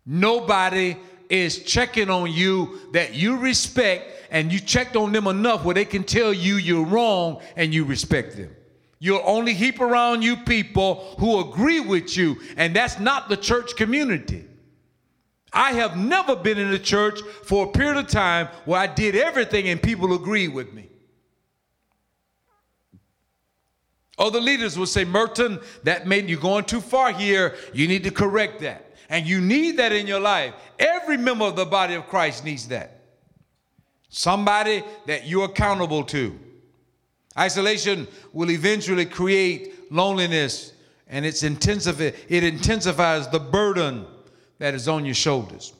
Nobody 0.06 0.96
is 1.28 1.62
checking 1.62 2.10
on 2.10 2.32
you 2.32 2.78
that 2.92 3.14
you 3.14 3.36
respect 3.36 4.12
and 4.30 4.52
you 4.52 4.60
checked 4.60 4.96
on 4.96 5.12
them 5.12 5.26
enough 5.26 5.64
where 5.64 5.74
they 5.74 5.84
can 5.84 6.04
tell 6.04 6.32
you 6.32 6.56
you're 6.56 6.84
wrong 6.84 7.40
and 7.56 7.72
you 7.72 7.84
respect 7.84 8.36
them. 8.36 8.54
You'll 8.98 9.22
only 9.24 9.52
heap 9.52 9.80
around 9.80 10.22
you 10.22 10.36
people 10.36 11.16
who 11.18 11.40
agree 11.40 11.80
with 11.80 12.16
you, 12.16 12.40
and 12.56 12.74
that's 12.74 12.98
not 12.98 13.28
the 13.28 13.36
church 13.36 13.76
community. 13.76 14.44
I 15.52 15.72
have 15.72 15.96
never 15.96 16.34
been 16.34 16.58
in 16.58 16.72
a 16.72 16.78
church 16.78 17.20
for 17.44 17.66
a 17.66 17.70
period 17.70 17.96
of 17.96 18.08
time 18.08 18.48
where 18.64 18.80
I 18.80 18.86
did 18.86 19.14
everything 19.14 19.68
and 19.68 19.82
people 19.82 20.14
agreed 20.14 20.48
with 20.48 20.72
me. 20.72 20.88
Other 24.18 24.40
leaders 24.40 24.78
will 24.78 24.86
say, 24.86 25.04
Merton, 25.04 25.60
that 25.84 26.06
made 26.06 26.28
you're 26.28 26.40
going 26.40 26.64
too 26.64 26.80
far 26.80 27.12
here. 27.12 27.54
You 27.74 27.86
need 27.86 28.04
to 28.04 28.10
correct 28.10 28.60
that. 28.60 28.85
And 29.08 29.26
you 29.26 29.40
need 29.40 29.76
that 29.78 29.92
in 29.92 30.06
your 30.06 30.20
life. 30.20 30.54
Every 30.78 31.16
member 31.16 31.44
of 31.44 31.56
the 31.56 31.66
body 31.66 31.94
of 31.94 32.06
Christ 32.08 32.44
needs 32.44 32.68
that. 32.68 33.00
Somebody 34.08 34.82
that 35.06 35.26
you're 35.26 35.44
accountable 35.44 36.04
to. 36.04 36.38
Isolation 37.38 38.08
will 38.32 38.50
eventually 38.50 39.04
create 39.04 39.92
loneliness 39.92 40.72
and 41.08 41.24
it's 41.24 41.42
intensify, 41.42 42.10
it 42.28 42.42
intensifies 42.42 43.28
the 43.28 43.38
burden 43.38 44.06
that 44.58 44.74
is 44.74 44.88
on 44.88 45.04
your 45.04 45.14
shoulders. 45.14 45.72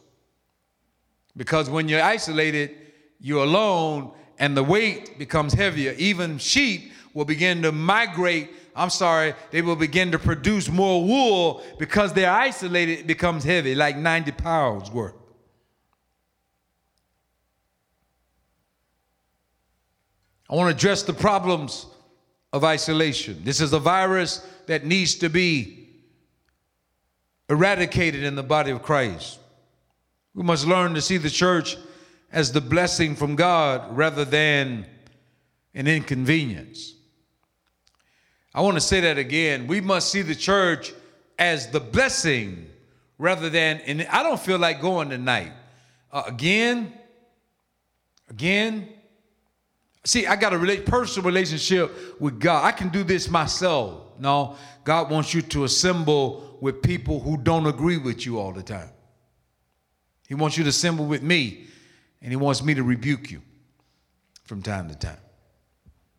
Because 1.37 1.69
when 1.69 1.89
you're 1.89 2.03
isolated, 2.03 2.75
you're 3.21 3.45
alone, 3.45 4.13
and 4.39 4.57
the 4.57 4.63
weight 4.63 5.19
becomes 5.19 5.53
heavier. 5.53 5.95
Even 5.99 6.39
sheep 6.39 6.93
will 7.15 7.25
begin 7.25 7.63
to 7.63 7.73
migrate. 7.73 8.51
I'm 8.77 8.91
sorry, 8.91 9.35
they 9.51 9.63
will 9.63 9.75
begin 9.75 10.13
to 10.13 10.19
produce 10.19 10.69
more 10.69 11.03
wool 11.03 11.63
because 11.79 12.13
they're 12.13 12.31
isolated, 12.31 13.01
it 13.01 13.07
becomes 13.07 13.43
heavy, 13.43 13.75
like 13.75 13.97
90 13.97 14.33
pounds 14.33 14.91
worth. 14.91 15.15
I 20.49 20.55
want 20.55 20.71
to 20.71 20.77
address 20.77 21.03
the 21.03 21.15
problems 21.15 21.87
of 22.53 22.65
isolation. 22.65 23.41
This 23.43 23.61
is 23.61 23.73
a 23.73 23.79
virus 23.79 24.47
that 24.67 24.85
needs 24.85 25.17
to 25.17 25.31
be 25.31 25.89
eradicated 27.49 28.23
in 28.23 28.35
the 28.35 28.43
body 28.43 28.71
of 28.71 28.83
Christ. 28.83 29.39
We 30.35 30.43
must 30.43 30.67
learn 30.67 30.95
to 30.95 31.01
see 31.01 31.17
the 31.17 31.31
church 31.31 31.77
as 32.31 32.53
the 32.53 32.61
blessing 32.61 33.17
from 33.17 33.37
God 33.37 33.97
rather 33.97 34.25
than 34.25 34.87
an 35.75 35.87
inconvenience. 35.87 36.96
I 38.57 38.63
want 38.63 38.79
to 38.79 38.81
say 38.81 39.01
that 39.01 39.19
again. 39.19 39.67
We 39.67 39.83
must 39.83 40.11
see 40.11 40.23
the 40.23 40.35
church 40.35 40.95
as 41.39 41.71
the 41.71 41.79
blessing 41.79 42.67
rather 43.19 43.51
than, 43.51 43.83
and 43.83 44.09
I 44.11 44.23
don't 44.23 44.41
feel 44.41 44.59
like 44.59 44.81
going 44.81 45.11
tonight. 45.11 45.53
Uh, 46.11 46.23
again, 46.27 46.91
again, 48.31 48.89
see, 50.07 50.27
I 50.27 50.37
got 50.37 50.55
a 50.55 50.59
relate, 50.59 50.87
personal 50.87 51.27
relationship 51.27 52.19
with 52.19 52.41
God. 52.41 52.65
I 52.65 52.73
can 52.73 52.89
do 52.89 53.05
this 53.05 53.29
myself. 53.29 54.19
No, 54.19 54.57
God 54.85 55.11
wants 55.11 55.35
you 55.35 55.43
to 55.43 55.65
assemble 55.65 56.57
with 56.63 56.81
people 56.81 57.21
who 57.21 57.37
don't 57.37 57.67
agree 57.67 57.99
with 57.99 58.25
you 58.25 58.39
all 58.39 58.53
the 58.53 58.63
time. 58.63 58.89
He 60.29 60.35
wants 60.35 60.57
you 60.57 60.65
to 60.65 60.71
assemble 60.71 61.05
with 61.05 61.23
me, 61.23 61.67
and 62.23 62.33
he 62.33 62.37
wants 62.37 62.63
me 62.63 62.73
to 62.73 62.83
rebuke 62.83 63.31
you 63.31 63.43
from 64.45 64.63
time 64.63 64.89
to 64.89 64.95
time. 64.95 65.19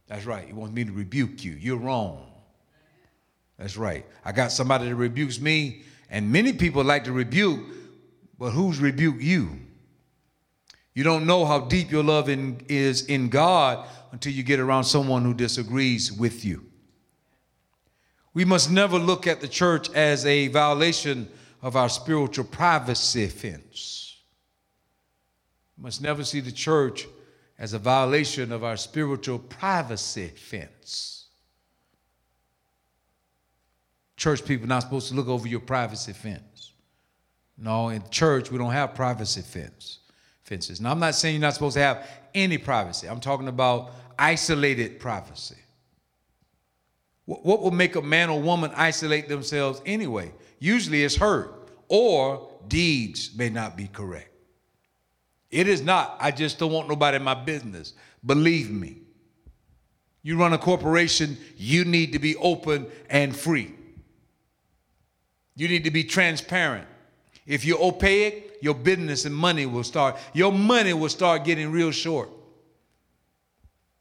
That's 0.08 0.26
right. 0.26 0.48
He 0.48 0.54
wants 0.54 0.74
me 0.74 0.86
to 0.86 0.92
rebuke 0.92 1.44
you. 1.44 1.54
You're 1.54 1.78
wrong. 1.78 2.26
That's 3.58 3.76
right. 3.76 4.06
I 4.24 4.32
got 4.32 4.52
somebody 4.52 4.88
that 4.88 4.96
rebukes 4.96 5.40
me, 5.40 5.84
and 6.10 6.32
many 6.32 6.54
people 6.54 6.84
like 6.84 7.04
to 7.06 7.12
rebuke, 7.12 7.60
but 8.38 8.52
who's 8.52 8.80
rebuke 8.80 9.18
you? 9.20 9.50
You 10.94 11.04
don't 11.04 11.26
know 11.26 11.46
how 11.46 11.62
deep 11.62 11.92
your 11.92 12.04
love 12.04 12.30
in, 12.30 12.62
is 12.70 13.06
in 13.06 13.30
God 13.30 13.88
until 14.12 14.32
you 14.32 14.44
get 14.44 14.60
around 14.60 14.84
someone 14.84 15.24
who 15.24 15.34
disagrees 15.34 16.12
with 16.12 16.46
you. 16.46 16.66
We 18.34 18.46
must 18.46 18.72
never 18.72 18.98
look 18.98 19.28
at 19.28 19.42
the 19.42 19.48
church 19.48 19.90
as 19.92 20.26
a 20.26 20.48
violation 20.48 21.30
of 21.62 21.76
our 21.76 21.90
spiritual 21.90 22.46
privacy 22.46 23.28
fence. 23.28 24.18
We 25.78 25.84
must 25.84 26.02
never 26.02 26.24
see 26.24 26.40
the 26.40 26.52
church 26.52 27.08
as 27.60 27.74
a 27.74 27.80
violation 27.80 28.52
of 28.52 28.64
our 28.64 28.78
spiritual 28.78 29.40
privacy 29.40 30.28
fence. 30.28 31.26
Church 34.16 34.44
people 34.46 34.66
are 34.66 34.70
not 34.70 34.84
supposed 34.84 35.10
to 35.10 35.16
look 35.16 35.28
over 35.28 35.48
your 35.48 35.60
privacy 35.60 36.14
fence. 36.14 36.74
No, 37.58 37.90
in 37.90 38.04
church, 38.10 38.52
we 38.52 38.58
don't 38.58 38.72
have 38.72 38.94
privacy 38.94 39.42
fence 39.42 40.00
fences. 40.44 40.80
Now, 40.80 40.92
I'm 40.92 41.00
not 41.00 41.16
saying 41.16 41.36
you're 41.36 41.42
not 41.42 41.54
supposed 41.54 41.76
to 41.76 41.82
have 41.82 42.08
any 42.34 42.58
privacy. 42.58 43.08
I'm 43.08 43.20
talking 43.20 43.48
about 43.48 43.92
isolated 44.18 45.00
privacy. 45.00 45.58
What 47.26 47.62
will 47.62 47.72
make 47.72 47.98
a 47.98 48.02
man 48.02 48.30
or 48.30 48.40
woman 48.40 48.72
isolate 48.74 49.28
themselves 49.28 49.82
anyway? 49.86 50.32
Usually 50.60 51.04
it's 51.04 51.18
hurt 51.18 51.70
or 51.90 52.50
deeds 52.70 53.32
may 53.36 53.50
not 53.50 53.76
be 53.76 53.88
correct. 53.88 54.37
It 55.50 55.68
is 55.68 55.82
not, 55.82 56.18
I 56.20 56.32
just 56.32 56.60
don't 56.60 56.72
want 56.72 56.90
nobody 56.90 57.18
in 57.18 57.24
my 57.24 57.34
business. 57.34 57.94
Believe 58.26 58.70
me. 58.70 58.98
You 60.24 60.38
run 60.38 60.54
a 60.54 60.58
corporation, 60.58 61.38
you 61.56 61.86
need 61.86 62.12
to 62.14 62.20
be 62.20 62.36
open 62.36 62.88
and 63.10 63.36
free. 63.36 63.74
You 65.56 65.68
need 65.68 65.86
to 65.86 65.92
be 65.92 66.04
transparent. 66.04 66.88
If 67.46 67.64
you're 67.64 67.82
opaque, 67.82 68.58
your 68.62 68.76
business 68.76 69.26
and 69.26 69.34
money 69.34 69.66
will 69.66 69.84
start, 69.84 70.18
your 70.34 70.52
money 70.52 70.94
will 70.94 71.10
start 71.10 71.46
getting 71.46 71.72
real 71.72 71.92
short. 71.92 72.30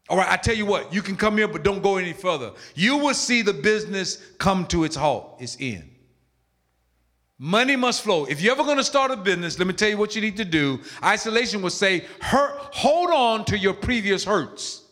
All 0.08 0.16
right, 0.16 0.30
I 0.30 0.36
tell 0.36 0.54
you 0.54 0.66
what, 0.66 0.92
you 0.92 1.02
can 1.02 1.16
come 1.16 1.36
here, 1.36 1.48
but 1.48 1.62
don't 1.62 1.82
go 1.82 1.96
any 1.96 2.12
further. 2.12 2.52
You 2.74 2.96
will 2.96 3.14
see 3.14 3.42
the 3.42 3.52
business 3.52 4.22
come 4.38 4.66
to 4.66 4.84
its 4.84 4.96
halt, 4.96 5.36
its 5.40 5.56
end. 5.60 5.90
Money 7.38 7.76
must 7.76 8.02
flow. 8.02 8.24
If 8.24 8.40
you're 8.40 8.52
ever 8.52 8.64
going 8.64 8.78
to 8.78 8.84
start 8.84 9.10
a 9.10 9.16
business, 9.16 9.58
let 9.58 9.68
me 9.68 9.74
tell 9.74 9.90
you 9.90 9.98
what 9.98 10.14
you 10.14 10.22
need 10.22 10.38
to 10.38 10.44
do. 10.44 10.80
Isolation 11.02 11.60
will 11.60 11.70
say, 11.70 12.06
hurt, 12.20 12.58
hold 12.72 13.10
on 13.10 13.44
to 13.46 13.58
your 13.58 13.74
previous 13.74 14.24
hurts. 14.24 14.82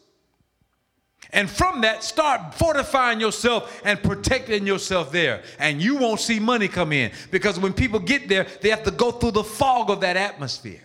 And 1.30 1.50
from 1.50 1.80
that, 1.80 2.04
start 2.04 2.54
fortifying 2.54 3.18
yourself 3.18 3.80
and 3.84 4.00
protecting 4.00 4.66
yourself 4.66 5.10
there. 5.10 5.42
And 5.58 5.82
you 5.82 5.96
won't 5.96 6.20
see 6.20 6.38
money 6.38 6.68
come 6.68 6.92
in 6.92 7.12
because 7.30 7.58
when 7.58 7.72
people 7.72 7.98
get 7.98 8.28
there, 8.28 8.46
they 8.60 8.68
have 8.68 8.84
to 8.84 8.92
go 8.92 9.10
through 9.10 9.32
the 9.32 9.42
fog 9.42 9.90
of 9.90 10.00
that 10.02 10.16
atmosphere. 10.16 10.80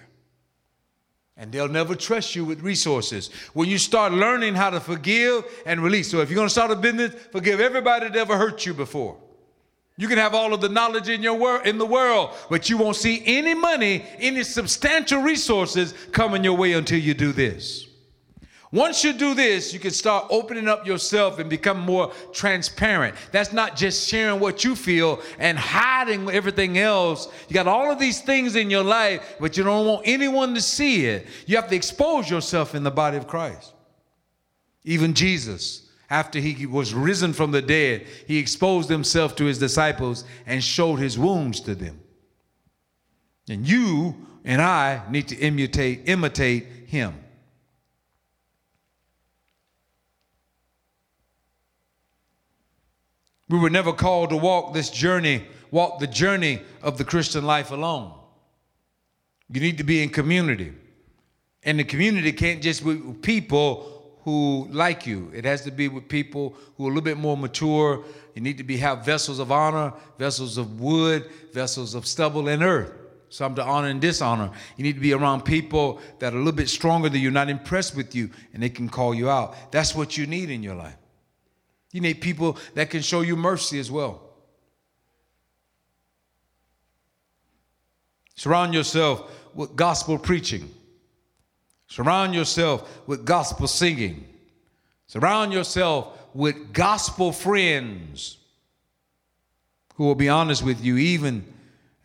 And 1.38 1.52
they'll 1.52 1.68
never 1.68 1.94
trust 1.94 2.36
you 2.36 2.46
with 2.46 2.62
resources. 2.62 3.30
When 3.54 3.70
you 3.70 3.78
start 3.78 4.12
learning 4.12 4.56
how 4.56 4.72
to 4.72 4.80
forgive 4.80 5.46
and 5.66 5.82
release. 5.82 6.10
So 6.10 6.20
if 6.22 6.30
you're 6.30 6.36
going 6.36 6.48
to 6.48 6.54
start 6.54 6.72
a 6.72 6.76
business, 6.76 7.14
forgive 7.32 7.60
everybody 7.60 8.08
that 8.08 8.18
ever 8.18 8.38
hurt 8.38 8.66
you 8.66 8.74
before. 8.74 9.18
You 10.00 10.08
can 10.08 10.18
have 10.18 10.34
all 10.34 10.54
of 10.54 10.62
the 10.62 10.70
knowledge 10.70 11.10
in 11.10 11.22
your 11.22 11.34
wor- 11.34 11.62
in 11.64 11.78
the 11.78 11.86
world, 11.86 12.30
but 12.50 12.70
you 12.70 12.78
won't 12.78 12.96
see 12.96 13.22
any 13.26 13.54
money, 13.54 14.06
any 14.18 14.46
substantial 14.46 15.22
resources 15.22 15.94
coming 16.14 16.42
your 16.42 16.56
way 16.56 16.72
until 16.72 16.98
you 16.98 17.14
do 17.14 17.34
this. 17.34 17.86
Once 18.72 19.04
you 19.04 19.12
do 19.12 19.34
this, 19.34 19.74
you 19.74 19.80
can 19.80 19.92
start 19.92 20.26
opening 20.30 20.70
up 20.70 20.88
yourself 20.88 21.38
and 21.38 21.50
become 21.50 21.82
more 21.82 22.14
transparent. 22.32 23.14
That's 23.34 23.52
not 23.52 23.76
just 23.76 24.08
sharing 24.08 24.40
what 24.40 24.64
you 24.64 24.74
feel 24.74 25.22
and 25.38 25.60
hiding 25.60 26.30
everything 26.30 26.78
else. 26.78 27.28
You 27.50 27.54
got 27.54 27.68
all 27.68 27.92
of 27.92 28.00
these 28.00 28.22
things 28.22 28.56
in 28.56 28.70
your 28.70 28.86
life, 28.86 29.36
but 29.38 29.58
you 29.58 29.66
don't 29.66 29.86
want 29.86 30.04
anyone 30.06 30.54
to 30.54 30.62
see 30.62 31.08
it. 31.08 31.28
You 31.46 31.58
have 31.58 31.68
to 31.68 31.76
expose 31.76 32.30
yourself 32.30 32.74
in 32.74 32.84
the 32.84 32.92
body 32.92 33.18
of 33.18 33.28
Christ. 33.28 33.74
Even 34.86 35.14
Jesus 35.14 35.89
after 36.10 36.40
he 36.40 36.66
was 36.66 36.94
risen 36.94 37.34
from 37.34 37.52
the 37.52 37.62
dead, 37.62 38.08
he 38.28 38.38
exposed 38.38 38.90
himself 38.90 39.36
to 39.36 39.46
his 39.46 39.60
disciples 39.60 40.24
and 40.46 40.64
showed 40.64 40.96
his 40.96 41.20
wounds 41.20 41.62
to 41.62 41.76
them. 41.76 42.00
And 43.48 43.68
you 43.68 44.16
and 44.44 44.62
I 44.62 45.04
need 45.10 45.28
to 45.30 45.38
imitate, 45.38 46.08
imitate 46.08 46.66
him. 46.88 47.14
We 53.50 53.60
were 53.60 53.70
never 53.70 53.94
called 53.94 54.30
to 54.30 54.38
walk 54.38 54.74
this 54.74 54.90
journey, 54.90 55.46
walk 55.72 56.00
the 56.00 56.08
journey 56.08 56.62
of 56.82 56.98
the 56.98 57.04
Christian 57.04 57.44
life 57.46 57.72
alone. 57.72 58.14
You 59.52 59.60
need 59.60 59.80
to 59.80 59.84
be 59.84 60.04
in 60.04 60.10
community. 60.10 60.74
And 61.64 61.80
the 61.80 61.84
community 61.84 62.32
can't 62.32 62.62
just 62.62 62.86
be 62.86 62.98
people 63.22 63.99
who 64.24 64.68
like 64.70 65.08
you. 65.08 65.32
It 65.34 65.46
has 65.46 65.62
to 65.64 65.72
be 65.72 65.88
with 65.88 66.08
people 66.08 66.56
who 66.78 66.86
are 66.86 66.92
a 66.92 66.94
little 66.94 67.04
bit 67.04 67.18
more 67.18 67.38
mature. 67.38 68.04
You 68.36 68.42
need 68.42 68.58
to 68.58 68.64
be 68.64 68.78
have 68.78 69.06
vessels 69.06 69.40
of 69.40 69.52
honor, 69.52 69.94
vessels 70.18 70.58
of 70.58 70.80
wood, 70.80 71.30
vessels 71.54 71.96
of 71.96 72.06
stubble 72.06 72.48
and 72.48 72.64
earth. 72.64 72.92
Some 73.30 73.54
to 73.56 73.64
honor 73.64 73.90
and 73.90 74.02
dishonor. 74.02 74.52
You 74.76 74.84
need 74.84 74.94
to 74.94 75.00
be 75.00 75.14
around 75.14 75.44
people 75.44 76.02
that 76.18 76.34
are 76.34 76.36
a 76.36 76.40
little 76.40 76.52
bit 76.52 76.68
stronger 76.68 77.10
than 77.10 77.22
you, 77.22 77.30
not 77.30 77.48
impressed 77.50 77.96
with 77.96 78.16
you, 78.16 78.32
and 78.54 78.64
they 78.64 78.70
can 78.70 78.90
call 78.90 79.14
you 79.14 79.30
out. 79.30 79.72
That's 79.72 79.94
what 79.94 80.18
you 80.18 80.26
need 80.26 80.50
in 80.50 80.64
your 80.64 80.76
life. 80.76 80.98
You 81.92 82.02
need 82.02 82.22
people 82.22 82.58
that 82.74 82.90
can 82.90 83.02
show 83.02 83.22
you 83.22 83.36
mercy 83.36 83.80
as 83.80 83.92
well. 83.92 84.22
Surround 88.36 88.74
yourself 88.74 89.32
with 89.54 89.76
gospel 89.76 90.18
preaching. 90.18 90.74
Surround 91.90 92.36
yourself 92.36 93.02
with 93.08 93.26
gospel 93.26 93.68
singing. 93.68 94.24
Surround 95.08 95.52
yourself 95.52 96.18
with 96.36 96.72
gospel 96.72 97.32
friends 97.32 98.38
who 99.96 100.06
will 100.06 100.16
be 100.16 100.30
honest 100.30 100.64
with 100.64 100.84
you, 100.84 100.98
even 100.98 101.46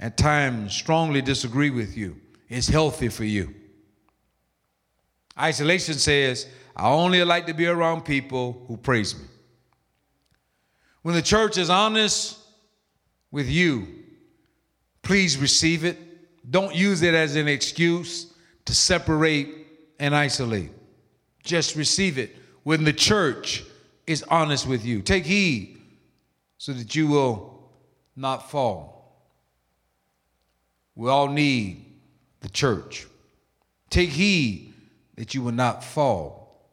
at 0.00 0.16
times 0.16 0.74
strongly 0.74 1.20
disagree 1.20 1.70
with 1.70 1.96
you. 1.96 2.16
It's 2.48 2.66
healthy 2.66 3.08
for 3.08 3.24
you. 3.24 3.54
Isolation 5.38 5.94
says, 5.94 6.46
I 6.74 6.88
only 6.88 7.22
like 7.22 7.46
to 7.46 7.54
be 7.54 7.66
around 7.66 8.02
people 8.02 8.64
who 8.66 8.78
praise 8.78 9.14
me. 9.14 9.26
When 11.02 11.14
the 11.14 11.22
church 11.22 11.58
is 11.58 11.68
honest 11.68 12.38
with 13.30 13.48
you, 13.48 13.86
please 15.02 15.36
receive 15.36 15.84
it. 15.84 15.98
Don't 16.50 16.74
use 16.74 17.02
it 17.02 17.14
as 17.14 17.36
an 17.36 17.48
excuse 17.48 18.32
to 18.64 18.74
separate 18.74 19.63
and 19.98 20.14
isolate. 20.14 20.70
Just 21.42 21.76
receive 21.76 22.18
it 22.18 22.36
when 22.62 22.84
the 22.84 22.92
church 22.92 23.62
is 24.06 24.22
honest 24.24 24.66
with 24.66 24.84
you. 24.84 25.02
Take 25.02 25.24
heed 25.24 25.80
so 26.58 26.72
that 26.72 26.94
you 26.94 27.06
will 27.06 27.70
not 28.16 28.50
fall. 28.50 28.94
We 30.94 31.08
all 31.10 31.28
need 31.28 31.84
the 32.40 32.48
church. 32.48 33.06
Take 33.90 34.10
heed 34.10 34.72
that 35.16 35.34
you 35.34 35.42
will 35.42 35.52
not 35.52 35.84
fall. 35.84 36.72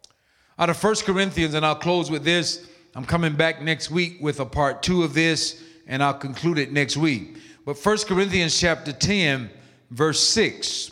Out 0.57 0.69
of 0.69 0.77
First 0.77 1.05
Corinthians, 1.05 1.53
and 1.53 1.65
I'll 1.65 1.75
close 1.75 2.11
with 2.11 2.23
this. 2.23 2.67
I'm 2.95 3.05
coming 3.05 3.35
back 3.35 3.61
next 3.61 3.89
week 3.89 4.17
with 4.21 4.39
a 4.39 4.45
part 4.45 4.83
two 4.83 5.03
of 5.03 5.13
this, 5.13 5.63
and 5.87 6.03
I'll 6.03 6.13
conclude 6.13 6.57
it 6.57 6.71
next 6.71 6.97
week. 6.97 7.37
But 7.65 7.77
First 7.77 8.07
Corinthians 8.07 8.59
chapter 8.59 8.91
10, 8.91 9.49
verse 9.89 10.19
6 10.19 10.91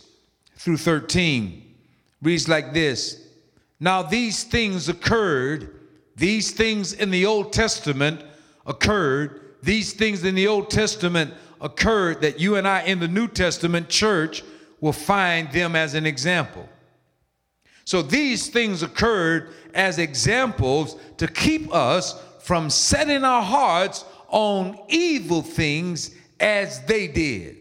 through 0.55 0.77
13 0.77 1.68
reads 2.21 2.47
like 2.47 2.73
this 2.73 3.27
Now 3.79 4.01
these 4.01 4.43
things 4.43 4.89
occurred, 4.89 5.79
these 6.15 6.51
things 6.51 6.93
in 6.93 7.11
the 7.11 7.25
Old 7.25 7.53
Testament 7.53 8.23
occurred, 8.65 9.55
these 9.63 9.93
things 9.93 10.23
in 10.23 10.35
the 10.35 10.47
Old 10.47 10.69
Testament 10.69 11.33
occurred 11.61 12.21
that 12.21 12.39
you 12.39 12.55
and 12.55 12.67
I 12.67 12.83
in 12.83 12.99
the 12.99 13.07
New 13.07 13.27
Testament 13.27 13.89
church 13.89 14.43
will 14.79 14.93
find 14.93 15.51
them 15.51 15.75
as 15.75 15.93
an 15.93 16.05
example. 16.05 16.67
So 17.83 18.01
these 18.01 18.49
things 18.49 18.83
occurred 18.83 19.53
as 19.73 19.97
examples 19.97 20.95
to 21.17 21.27
keep 21.27 21.73
us 21.73 22.21
from 22.39 22.69
setting 22.69 23.23
our 23.23 23.41
hearts 23.41 24.05
on 24.29 24.77
evil 24.87 25.41
things 25.41 26.11
as 26.39 26.81
they 26.85 27.07
did. 27.07 27.57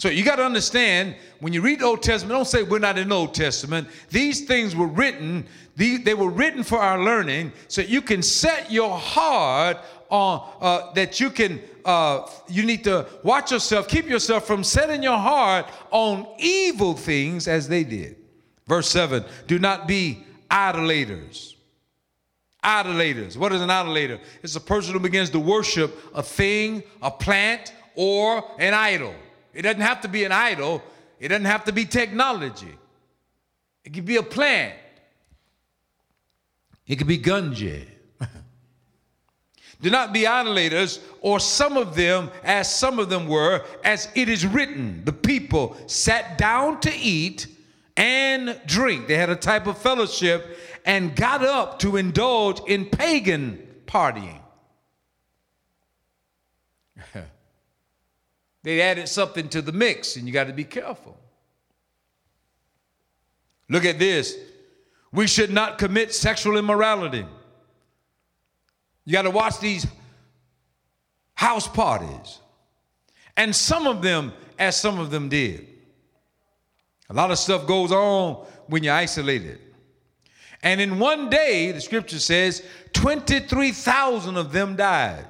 So 0.00 0.08
you 0.08 0.24
got 0.24 0.36
to 0.36 0.44
understand 0.46 1.14
when 1.40 1.52
you 1.52 1.60
read 1.60 1.80
the 1.80 1.84
Old 1.84 2.02
Testament, 2.02 2.34
don't 2.34 2.46
say 2.46 2.62
we're 2.62 2.78
not 2.78 2.96
in 2.96 3.10
the 3.10 3.14
Old 3.14 3.34
Testament. 3.34 3.86
These 4.08 4.46
things 4.46 4.74
were 4.74 4.86
written, 4.86 5.46
they 5.76 6.14
were 6.14 6.30
written 6.30 6.62
for 6.62 6.78
our 6.78 6.98
learning, 7.04 7.52
so 7.68 7.82
you 7.82 8.00
can 8.00 8.22
set 8.22 8.72
your 8.72 8.96
heart 8.96 9.76
on 10.08 10.48
uh, 10.62 10.90
that 10.94 11.20
you 11.20 11.28
can. 11.28 11.60
Uh, 11.84 12.26
you 12.48 12.64
need 12.64 12.82
to 12.84 13.06
watch 13.22 13.52
yourself, 13.52 13.88
keep 13.88 14.08
yourself 14.08 14.46
from 14.46 14.64
setting 14.64 15.02
your 15.02 15.18
heart 15.18 15.66
on 15.90 16.26
evil 16.38 16.94
things 16.94 17.46
as 17.46 17.68
they 17.68 17.84
did. 17.84 18.16
Verse 18.66 18.88
7 18.88 19.22
Do 19.48 19.58
not 19.58 19.86
be 19.86 20.24
idolaters. 20.50 21.56
Idolaters. 22.64 23.36
What 23.36 23.52
is 23.52 23.60
an 23.60 23.68
idolater? 23.68 24.18
It's 24.42 24.56
a 24.56 24.60
person 24.62 24.94
who 24.94 25.00
begins 25.00 25.28
to 25.28 25.38
worship 25.38 25.94
a 26.14 26.22
thing, 26.22 26.84
a 27.02 27.10
plant, 27.10 27.74
or 27.96 28.42
an 28.58 28.72
idol. 28.72 29.14
It 29.52 29.62
doesn't 29.62 29.80
have 29.80 30.00
to 30.02 30.08
be 30.08 30.24
an 30.24 30.32
idol, 30.32 30.82
it 31.18 31.28
doesn't 31.28 31.44
have 31.44 31.64
to 31.64 31.72
be 31.72 31.84
technology. 31.84 32.76
It 33.84 33.94
could 33.94 34.04
be 34.04 34.16
a 34.16 34.22
plant, 34.22 34.74
it 36.86 36.96
could 36.96 37.06
be 37.06 37.18
gunja. 37.18 37.86
Do 39.80 39.90
not 39.90 40.12
be 40.12 40.26
idolaters, 40.26 41.00
or 41.20 41.40
some 41.40 41.76
of 41.76 41.96
them, 41.96 42.30
as 42.44 42.74
some 42.74 42.98
of 42.98 43.08
them 43.08 43.26
were, 43.26 43.64
as 43.82 44.08
it 44.14 44.28
is 44.28 44.46
written, 44.46 45.02
the 45.04 45.12
people 45.12 45.76
sat 45.86 46.36
down 46.36 46.80
to 46.80 46.94
eat 46.94 47.46
and 47.96 48.60
drink. 48.66 49.06
They 49.08 49.16
had 49.16 49.30
a 49.30 49.36
type 49.36 49.66
of 49.66 49.78
fellowship 49.78 50.58
and 50.84 51.14
got 51.16 51.44
up 51.44 51.78
to 51.80 51.96
indulge 51.96 52.60
in 52.66 52.86
pagan 52.86 53.66
partying. 53.86 54.40
They 58.62 58.80
added 58.82 59.08
something 59.08 59.48
to 59.50 59.62
the 59.62 59.72
mix, 59.72 60.16
and 60.16 60.26
you 60.26 60.32
got 60.32 60.48
to 60.48 60.52
be 60.52 60.64
careful. 60.64 61.18
Look 63.68 63.84
at 63.84 63.98
this. 63.98 64.36
We 65.12 65.26
should 65.26 65.50
not 65.50 65.78
commit 65.78 66.14
sexual 66.14 66.56
immorality. 66.56 67.24
You 69.04 69.12
got 69.12 69.22
to 69.22 69.30
watch 69.30 69.58
these 69.60 69.86
house 71.34 71.66
parties. 71.66 72.38
And 73.36 73.54
some 73.56 73.86
of 73.86 74.02
them, 74.02 74.32
as 74.58 74.76
some 74.76 74.98
of 74.98 75.10
them 75.10 75.28
did. 75.28 75.66
A 77.08 77.14
lot 77.14 77.30
of 77.30 77.38
stuff 77.38 77.66
goes 77.66 77.90
on 77.90 78.46
when 78.66 78.84
you're 78.84 78.94
isolated. 78.94 79.58
And 80.62 80.80
in 80.80 80.98
one 80.98 81.30
day, 81.30 81.72
the 81.72 81.80
scripture 81.80 82.18
says, 82.18 82.62
23,000 82.92 84.36
of 84.36 84.52
them 84.52 84.76
died. 84.76 85.24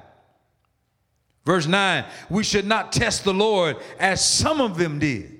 Verse 1.45 1.65
9, 1.65 2.05
we 2.29 2.43
should 2.43 2.65
not 2.65 2.91
test 2.91 3.23
the 3.23 3.33
Lord 3.33 3.77
as 3.99 4.23
some 4.23 4.61
of 4.61 4.77
them 4.77 4.99
did. 4.99 5.39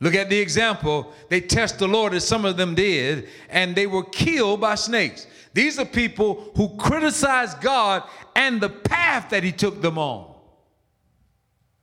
Look 0.00 0.14
at 0.14 0.30
the 0.30 0.38
example. 0.38 1.12
They 1.28 1.40
test 1.40 1.78
the 1.78 1.86
Lord 1.86 2.14
as 2.14 2.26
some 2.26 2.44
of 2.44 2.56
them 2.56 2.74
did, 2.74 3.28
and 3.50 3.76
they 3.76 3.86
were 3.86 4.02
killed 4.04 4.60
by 4.60 4.74
snakes. 4.74 5.26
These 5.52 5.78
are 5.78 5.84
people 5.84 6.50
who 6.56 6.76
criticize 6.76 7.54
God 7.56 8.04
and 8.34 8.60
the 8.60 8.70
path 8.70 9.30
that 9.30 9.44
He 9.44 9.52
took 9.52 9.82
them 9.82 9.98
on. 9.98 10.29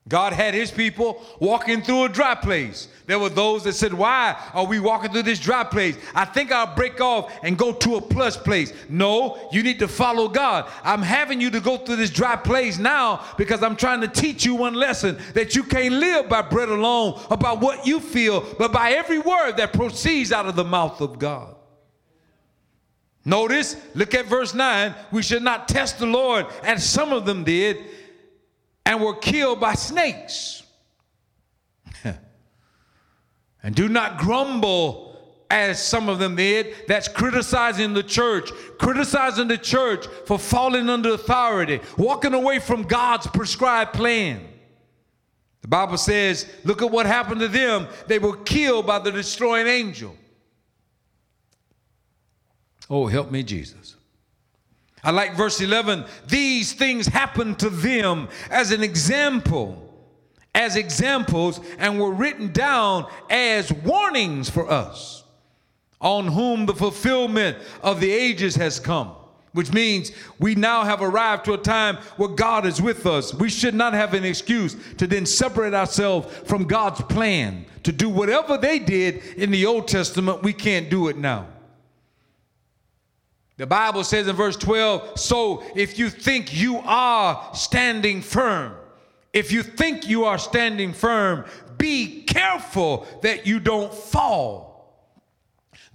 God 0.07 0.31
had 0.31 0.53
his 0.53 0.71
people 0.71 1.21
walking 1.39 1.81
through 1.81 2.05
a 2.05 2.09
dry 2.09 2.33
place. 2.33 2.87
There 3.07 3.19
were 3.19 3.29
those 3.29 3.63
that 3.65 3.73
said, 3.73 3.93
Why 3.93 4.41
are 4.53 4.65
we 4.65 4.79
walking 4.79 5.11
through 5.11 5.23
this 5.23 5.39
dry 5.39 5.63
place? 5.65 5.97
I 6.15 6.23
think 6.23 6.51
I'll 6.51 6.75
break 6.75 7.01
off 7.01 7.33
and 7.43 7.57
go 7.57 7.73
to 7.73 7.95
a 7.95 8.01
plus 8.01 8.37
place. 8.37 8.71
No, 8.87 9.49
you 9.51 9.63
need 9.63 9.79
to 9.79 9.87
follow 9.87 10.29
God. 10.29 10.69
I'm 10.83 11.01
having 11.01 11.41
you 11.41 11.49
to 11.51 11.59
go 11.59 11.77
through 11.77 11.97
this 11.97 12.09
dry 12.09 12.37
place 12.37 12.77
now 12.77 13.25
because 13.37 13.63
I'm 13.63 13.75
trying 13.75 14.01
to 14.01 14.07
teach 14.07 14.45
you 14.45 14.55
one 14.55 14.75
lesson 14.75 15.17
that 15.33 15.55
you 15.55 15.63
can't 15.63 15.95
live 15.95 16.29
by 16.29 16.41
bread 16.41 16.69
alone, 16.69 17.19
about 17.29 17.59
what 17.59 17.85
you 17.85 17.99
feel, 17.99 18.45
but 18.57 18.71
by 18.71 18.91
every 18.91 19.19
word 19.19 19.57
that 19.57 19.73
proceeds 19.73 20.31
out 20.31 20.45
of 20.45 20.55
the 20.55 20.63
mouth 20.63 21.01
of 21.01 21.19
God. 21.19 21.55
Notice, 23.25 23.75
look 23.93 24.13
at 24.13 24.25
verse 24.25 24.53
9. 24.53 24.95
We 25.11 25.21
should 25.21 25.43
not 25.43 25.67
test 25.67 25.99
the 25.99 26.05
Lord 26.05 26.45
as 26.63 26.87
some 26.87 27.11
of 27.11 27.25
them 27.25 27.43
did 27.43 27.77
and 28.88 29.01
were 29.01 29.15
killed 29.15 29.59
by 29.59 29.73
snakes. 29.73 30.63
and 33.61 33.75
do 33.75 33.89
not 33.89 34.17
grumble 34.17 35.19
as 35.49 35.85
some 35.85 36.07
of 36.07 36.19
them 36.19 36.38
did. 36.38 36.73
That's 36.88 37.09
criticizing 37.09 37.93
the 37.93 38.01
church, 38.01 38.49
criticizing 38.79 39.49
the 39.49 39.57
church 39.57 40.07
for 40.25 40.39
falling 40.39 40.89
under 40.89 41.13
authority, 41.13 41.81
walking 41.97 42.33
away 42.33 42.59
from 42.59 42.83
God's 42.83 43.27
prescribed 43.27 43.91
plan. 43.91 44.47
The 45.63 45.67
Bible 45.67 45.97
says, 45.97 46.49
look 46.63 46.81
at 46.81 46.89
what 46.89 47.05
happened 47.05 47.41
to 47.41 47.49
them. 47.49 47.88
They 48.07 48.19
were 48.19 48.38
killed 48.38 48.88
by 48.88 48.99
the 48.99 49.11
destroying 49.11 49.67
angel. 49.67 50.15
Oh, 52.89 53.07
help 53.07 53.31
me, 53.31 53.43
Jesus. 53.43 53.96
I 55.07 55.11
like 55.11 55.35
verse 55.35 55.61
11. 55.61 56.03
These 56.27 56.73
things 56.73 57.07
happened 57.07 57.59
to 57.59 57.69
them 57.69 58.27
as 58.49 58.71
an 58.71 58.83
example, 58.83 59.81
as 60.53 60.75
examples, 60.75 61.61
and 61.77 61.97
were 61.97 62.11
written 62.11 62.51
down 62.51 63.09
as 63.29 63.71
warnings 63.71 64.49
for 64.49 64.69
us, 64.69 65.23
on 66.01 66.27
whom 66.27 66.65
the 66.65 66.75
fulfillment 66.75 67.57
of 67.81 68.01
the 68.01 68.11
ages 68.11 68.57
has 68.57 68.81
come. 68.81 69.13
Which 69.53 69.71
means 69.71 70.11
we 70.39 70.55
now 70.55 70.83
have 70.83 71.01
arrived 71.01 71.45
to 71.45 71.53
a 71.53 71.57
time 71.57 71.95
where 72.17 72.27
God 72.27 72.65
is 72.65 72.81
with 72.81 73.05
us. 73.05 73.33
We 73.33 73.47
should 73.47 73.75
not 73.75 73.93
have 73.93 74.13
an 74.13 74.25
excuse 74.25 74.75
to 74.97 75.07
then 75.07 75.25
separate 75.25 75.73
ourselves 75.73 76.35
from 76.43 76.65
God's 76.65 77.01
plan 77.03 77.65
to 77.83 77.93
do 77.93 78.09
whatever 78.09 78.57
they 78.57 78.77
did 78.77 79.23
in 79.37 79.51
the 79.51 79.67
Old 79.67 79.87
Testament. 79.87 80.43
We 80.43 80.51
can't 80.51 80.89
do 80.89 81.07
it 81.07 81.15
now. 81.15 81.47
The 83.57 83.65
Bible 83.65 84.03
says 84.03 84.27
in 84.27 84.35
verse 84.35 84.55
12, 84.55 85.19
so 85.19 85.63
if 85.75 85.97
you 85.97 86.09
think 86.11 86.55
you 86.55 86.77
are 86.77 87.49
standing 87.55 88.21
firm, 88.21 88.75
if 89.33 89.51
you 89.51 89.63
think 89.63 90.07
you 90.07 90.25
are 90.25 90.37
standing 90.37 90.93
firm, 90.93 91.45
be 91.77 92.23
careful 92.23 93.07
that 93.23 93.47
you 93.47 93.59
don't 93.59 93.93
fall. 93.93 94.67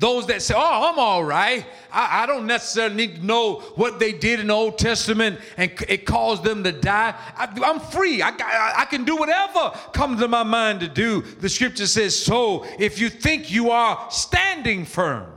Those 0.01 0.27
that 0.27 0.43
say, 0.43 0.55
oh, 0.57 0.91
I'm 0.91 0.99
all 0.99 1.23
right. 1.23 1.65
I, 1.93 2.25
I, 2.25 2.27
don't 2.27 2.49
necessarily 2.49 2.97
need 2.97 3.17
to 3.17 3.25
know 3.25 3.61
what 3.77 4.01
they 4.01 4.11
did 4.11 4.41
in 4.41 4.49
the 4.49 4.53
Old 4.53 4.77
Testament 4.77 5.39
and 5.57 5.71
it 5.89 6.07
caused 6.07 6.43
them 6.43 6.65
to 6.65 6.73
die. 6.73 7.15
I, 7.37 7.49
am 7.63 7.79
free. 7.79 8.21
I, 8.21 8.31
I, 8.31 8.73
I 8.79 8.85
can 8.87 9.05
do 9.05 9.17
whatever 9.17 9.71
comes 9.93 10.19
to 10.21 10.27
my 10.27 10.43
mind 10.43 10.81
to 10.81 10.89
do. 10.89 11.21
The 11.23 11.49
scripture 11.49 11.87
says, 11.87 12.19
so 12.19 12.67
if 12.81 12.99
you 12.99 13.09
think 13.09 13.53
you 13.53 13.71
are 13.71 14.09
standing 14.11 14.85
firm, 14.85 15.31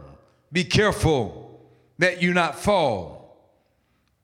be 0.51 0.63
careful 0.63 1.44
that 1.97 2.21
you 2.21 2.33
not 2.33 2.59
fall. 2.59 3.25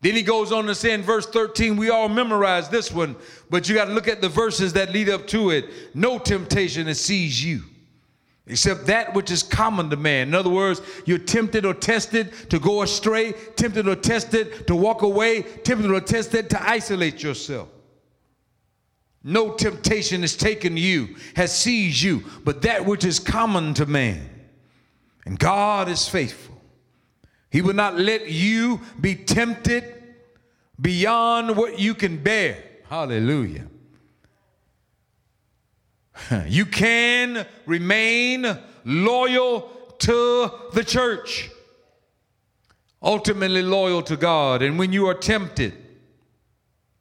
Then 0.02 0.16
he 0.16 0.24
goes 0.24 0.52
on 0.52 0.66
to 0.66 0.76
say 0.76 0.94
in 0.94 1.04
verse 1.04 1.28
13, 1.28 1.78
we 1.78 1.90
all 1.90 2.10
memorize 2.10 2.70
this 2.70 2.92
one, 2.92 3.16
but 3.52 3.70
you 3.70 3.76
got 3.76 3.86
to 3.86 3.94
look 3.94 4.08
at 4.08 4.20
the 4.20 4.30
verses 4.30 4.74
that 4.74 4.92
lead 4.92 5.10
up 5.10 5.28
to 5.28 5.52
it. 5.52 5.66
No 5.94 6.18
temptation 6.18 6.88
has 6.88 7.00
seized 7.00 7.40
you, 7.40 7.62
except 8.48 8.88
that 8.88 9.14
which 9.14 9.30
is 9.30 9.44
common 9.44 9.92
to 9.92 9.98
man. 9.98 10.30
In 10.30 10.36
other 10.36 10.50
words, 10.50 10.82
you're 11.06 11.20
tempted 11.20 11.66
or 11.66 11.76
tested 11.76 12.34
to 12.50 12.60
go 12.60 12.82
astray, 12.82 13.34
tempted 13.56 13.88
or 13.88 13.96
tested 13.96 14.66
to 14.66 14.76
walk 14.76 15.04
away, 15.04 15.44
tempted 15.44 15.92
or 15.92 16.02
tested 16.02 16.50
to 16.50 16.68
isolate 16.68 17.22
yourself. 17.22 17.70
No 19.24 19.54
temptation 19.54 20.22
has 20.22 20.36
taken 20.36 20.78
you, 20.78 21.16
has 21.36 21.56
seized 21.56 22.02
you, 22.02 22.24
but 22.44 22.64
that 22.64 22.88
which 22.88 23.06
is 23.06 23.20
common 23.20 23.76
to 23.76 23.86
man. 23.86 24.28
And 25.26 25.38
God 25.38 25.90
is 25.90 26.10
faithful 26.10 26.51
he 27.52 27.62
will 27.62 27.74
not 27.74 28.00
let 28.00 28.30
you 28.30 28.80
be 29.00 29.14
tempted 29.14 29.84
beyond 30.80 31.56
what 31.56 31.78
you 31.78 31.94
can 31.94 32.18
bear. 32.24 32.58
Hallelujah. 32.90 33.68
You 36.48 36.66
can 36.66 37.48
remain 37.66 38.58
loyal 38.86 39.70
to 40.00 40.52
the 40.74 40.84
church, 40.84 41.50
ultimately 43.02 43.64
loyal 43.64 44.02
to 44.04 44.16
God. 44.16 44.62
And 44.62 44.78
when 44.78 44.94
you 44.94 45.08
are 45.08 45.14
tempted, 45.16 45.74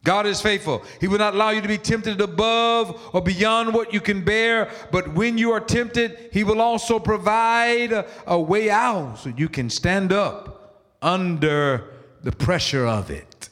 God 0.03 0.27
is 0.27 0.41
faithful. 0.41 0.83
He 0.99 1.09
will 1.09 1.19
not 1.19 1.35
allow 1.35 1.51
you 1.51 1.61
to 1.61 1.69
be 1.69 1.77
tempted 1.77 2.21
above 2.21 3.11
or 3.13 3.21
beyond 3.21 3.75
what 3.75 3.93
you 3.93 4.01
can 4.01 4.25
bear. 4.25 4.71
But 4.91 5.15
when 5.15 5.37
you 5.37 5.53
are 5.53 5.61
tempted, 5.61 6.31
He 6.33 6.43
will 6.43 6.61
also 6.61 6.99
provide 6.99 8.07
a 8.27 8.41
way 8.41 8.71
out 8.71 9.17
so 9.17 9.29
you 9.37 9.49
can 9.49 9.69
stand 9.69 10.13
up 10.13 10.87
under 11.03 11.85
the 12.23 12.33
pressure 12.33 12.87
of 12.87 13.11
it. 13.11 13.51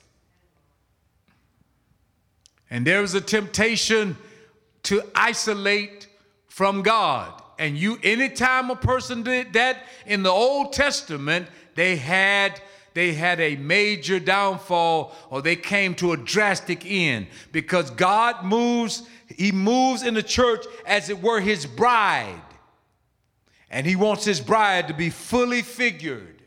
And 2.71 2.87
there 2.87 3.03
is 3.03 3.15
a 3.15 3.21
temptation 3.21 4.17
to 4.85 5.03
isolate 5.15 6.09
from 6.49 6.83
God. 6.83 7.43
And 7.59 7.77
you, 7.77 7.99
anytime 8.03 8.71
a 8.71 8.77
person 8.77 9.23
did 9.23 9.53
that 9.55 9.85
in 10.07 10.23
the 10.23 10.31
Old 10.31 10.73
Testament, 10.73 11.49
they 11.75 11.97
had 11.97 12.61
they 12.99 13.15
had 13.15 13.39
a 13.39 13.55
major 13.55 14.19
downfall 14.19 15.15
or 15.31 15.41
they 15.41 15.55
came 15.55 15.95
to 15.95 16.11
a 16.11 16.17
drastic 16.17 16.85
end 16.85 17.29
because 17.53 17.93
God 17.93 18.45
moves, 18.45 19.05
He 19.29 19.53
moves 19.53 20.03
in 20.03 20.15
the 20.15 20.23
church 20.23 20.65
as 20.85 21.09
it 21.09 21.23
were 21.23 21.39
His 21.39 21.65
bride. 21.65 22.43
And 23.71 23.87
He 23.87 23.95
wants 23.95 24.25
His 24.25 24.41
bride 24.41 24.89
to 24.89 24.95
be 24.95 25.11
fully 25.11 25.63
figured 25.63 26.43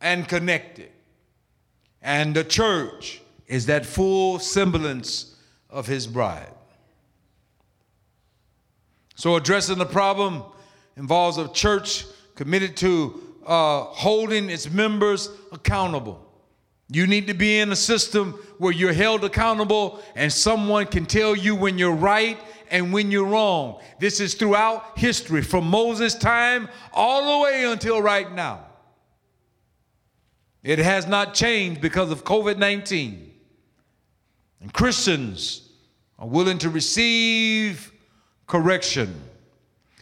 and 0.00 0.26
connected. 0.26 0.90
And 2.02 2.34
the 2.34 2.42
church 2.42 3.22
is 3.46 3.66
that 3.66 3.86
full 3.86 4.40
semblance 4.40 5.36
of 5.70 5.86
His 5.86 6.08
bride. 6.08 6.52
So, 9.14 9.36
addressing 9.36 9.78
the 9.78 9.86
problem 9.86 10.42
involves 10.96 11.38
a 11.38 11.46
church 11.46 12.06
committed 12.34 12.76
to 12.78 13.23
uh, 13.46 13.84
holding 13.84 14.50
its 14.50 14.70
members 14.70 15.28
accountable. 15.52 16.20
You 16.90 17.06
need 17.06 17.26
to 17.28 17.34
be 17.34 17.58
in 17.58 17.72
a 17.72 17.76
system 17.76 18.32
where 18.58 18.72
you're 18.72 18.92
held 18.92 19.24
accountable 19.24 20.02
and 20.14 20.32
someone 20.32 20.86
can 20.86 21.06
tell 21.06 21.34
you 21.34 21.54
when 21.54 21.78
you're 21.78 21.94
right 21.94 22.38
and 22.70 22.92
when 22.92 23.10
you're 23.10 23.26
wrong. 23.26 23.80
This 23.98 24.20
is 24.20 24.34
throughout 24.34 24.98
history, 24.98 25.42
from 25.42 25.66
Moses' 25.66 26.14
time 26.14 26.68
all 26.92 27.38
the 27.38 27.44
way 27.44 27.64
until 27.64 28.02
right 28.02 28.30
now. 28.32 28.66
It 30.62 30.78
has 30.78 31.06
not 31.06 31.34
changed 31.34 31.80
because 31.80 32.10
of 32.10 32.24
COVID 32.24 32.58
19. 32.58 33.32
And 34.60 34.72
Christians 34.72 35.68
are 36.18 36.26
willing 36.26 36.58
to 36.58 36.70
receive 36.70 37.92
correction. 38.46 39.20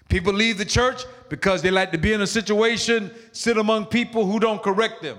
People 0.08 0.32
leave 0.32 0.58
the 0.58 0.64
church 0.64 1.04
because 1.32 1.62
they 1.62 1.70
like 1.70 1.90
to 1.90 1.96
be 1.96 2.12
in 2.12 2.20
a 2.20 2.26
situation, 2.26 3.10
sit 3.32 3.56
among 3.56 3.86
people 3.86 4.26
who 4.26 4.38
don't 4.38 4.62
correct 4.62 5.00
them. 5.00 5.16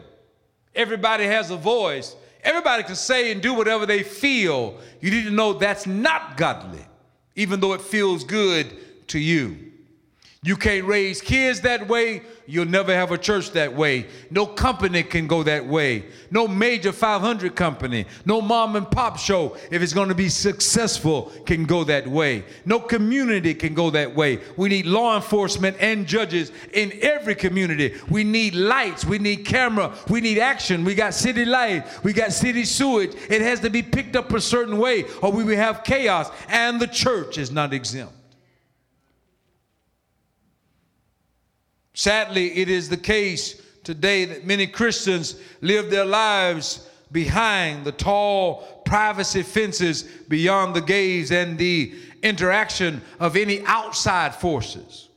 Everybody 0.75 1.23
has 1.23 1.49
a 1.49 1.57
voice. 1.57 2.15
Everybody 2.43 2.83
can 2.83 2.93
say 2.93 3.31
and 3.31 3.41
do 3.41 3.55
whatever 3.55 3.87
they 3.87 4.03
feel. 4.03 4.77
You 5.01 5.09
need 5.09 5.23
to 5.23 5.31
know 5.31 5.53
that's 5.53 5.87
not 5.87 6.37
godly, 6.37 6.85
even 7.35 7.59
though 7.59 7.73
it 7.73 7.81
feels 7.81 8.23
good 8.23 9.07
to 9.07 9.17
you. 9.17 9.71
You 10.45 10.57
can't 10.57 10.85
raise 10.85 11.21
kids 11.21 11.61
that 11.61 11.87
way. 11.87 12.21
You'll 12.45 12.65
never 12.65 12.93
have 12.93 13.11
a 13.13 13.17
church 13.17 13.51
that 13.51 13.73
way. 13.73 14.07
No 14.29 14.45
company 14.45 15.01
can 15.01 15.25
go 15.25 15.41
that 15.43 15.65
way. 15.65 16.03
No 16.31 16.49
major 16.49 16.91
500 16.91 17.55
company, 17.55 18.05
no 18.25 18.41
mom 18.41 18.75
and 18.75 18.89
pop 18.91 19.17
show, 19.17 19.55
if 19.71 19.81
it's 19.81 19.93
going 19.93 20.09
to 20.09 20.15
be 20.15 20.27
successful, 20.27 21.31
can 21.45 21.63
go 21.63 21.85
that 21.85 22.05
way. 22.05 22.43
No 22.65 22.81
community 22.81 23.53
can 23.53 23.73
go 23.73 23.89
that 23.91 24.13
way. 24.13 24.39
We 24.57 24.67
need 24.67 24.85
law 24.85 25.15
enforcement 25.15 25.77
and 25.79 26.05
judges 26.05 26.51
in 26.73 26.91
every 27.01 27.35
community. 27.35 27.95
We 28.09 28.25
need 28.25 28.53
lights. 28.53 29.05
We 29.05 29.19
need 29.19 29.45
camera. 29.45 29.93
We 30.09 30.19
need 30.19 30.39
action. 30.39 30.83
We 30.83 30.93
got 30.93 31.13
city 31.13 31.45
life. 31.45 32.03
We 32.03 32.11
got 32.11 32.33
city 32.33 32.65
sewage. 32.65 33.15
It 33.29 33.41
has 33.41 33.61
to 33.61 33.69
be 33.69 33.81
picked 33.81 34.17
up 34.17 34.33
a 34.33 34.41
certain 34.41 34.77
way 34.77 35.05
or 35.21 35.31
we 35.31 35.45
will 35.45 35.55
have 35.55 35.85
chaos. 35.85 36.29
And 36.49 36.81
the 36.81 36.87
church 36.87 37.37
is 37.37 37.49
not 37.49 37.73
exempt. 37.73 38.13
Sadly, 41.93 42.57
it 42.57 42.69
is 42.69 42.89
the 42.89 42.97
case 42.97 43.61
today 43.83 44.25
that 44.25 44.45
many 44.45 44.67
Christians 44.67 45.35
live 45.61 45.89
their 45.89 46.05
lives 46.05 46.87
behind 47.11 47.85
the 47.85 47.91
tall 47.91 48.81
privacy 48.85 49.43
fences 49.43 50.03
beyond 50.03 50.75
the 50.75 50.81
gaze 50.81 51.31
and 51.31 51.57
the 51.57 51.93
interaction 52.23 53.01
of 53.19 53.35
any 53.35 53.63
outside 53.65 54.33
forces 54.33 55.09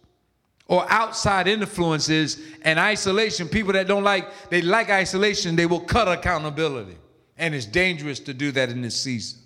or 0.69 0.85
outside 0.91 1.47
influences 1.47 2.41
and 2.63 2.79
isolation. 2.79 3.49
People 3.49 3.73
that 3.73 3.87
don't 3.87 4.05
like, 4.05 4.29
they 4.51 4.61
like 4.61 4.91
isolation, 4.91 5.57
they 5.57 5.67
will 5.67 5.81
cut 5.81 6.09
accountability. 6.09 6.97
And 7.39 7.55
it's 7.55 7.67
dangerous 7.67 8.21
to 8.21 8.35
do 8.35 8.53
that 8.53 8.69
in 8.71 8.83
this 8.83 9.01
season. 9.01 9.39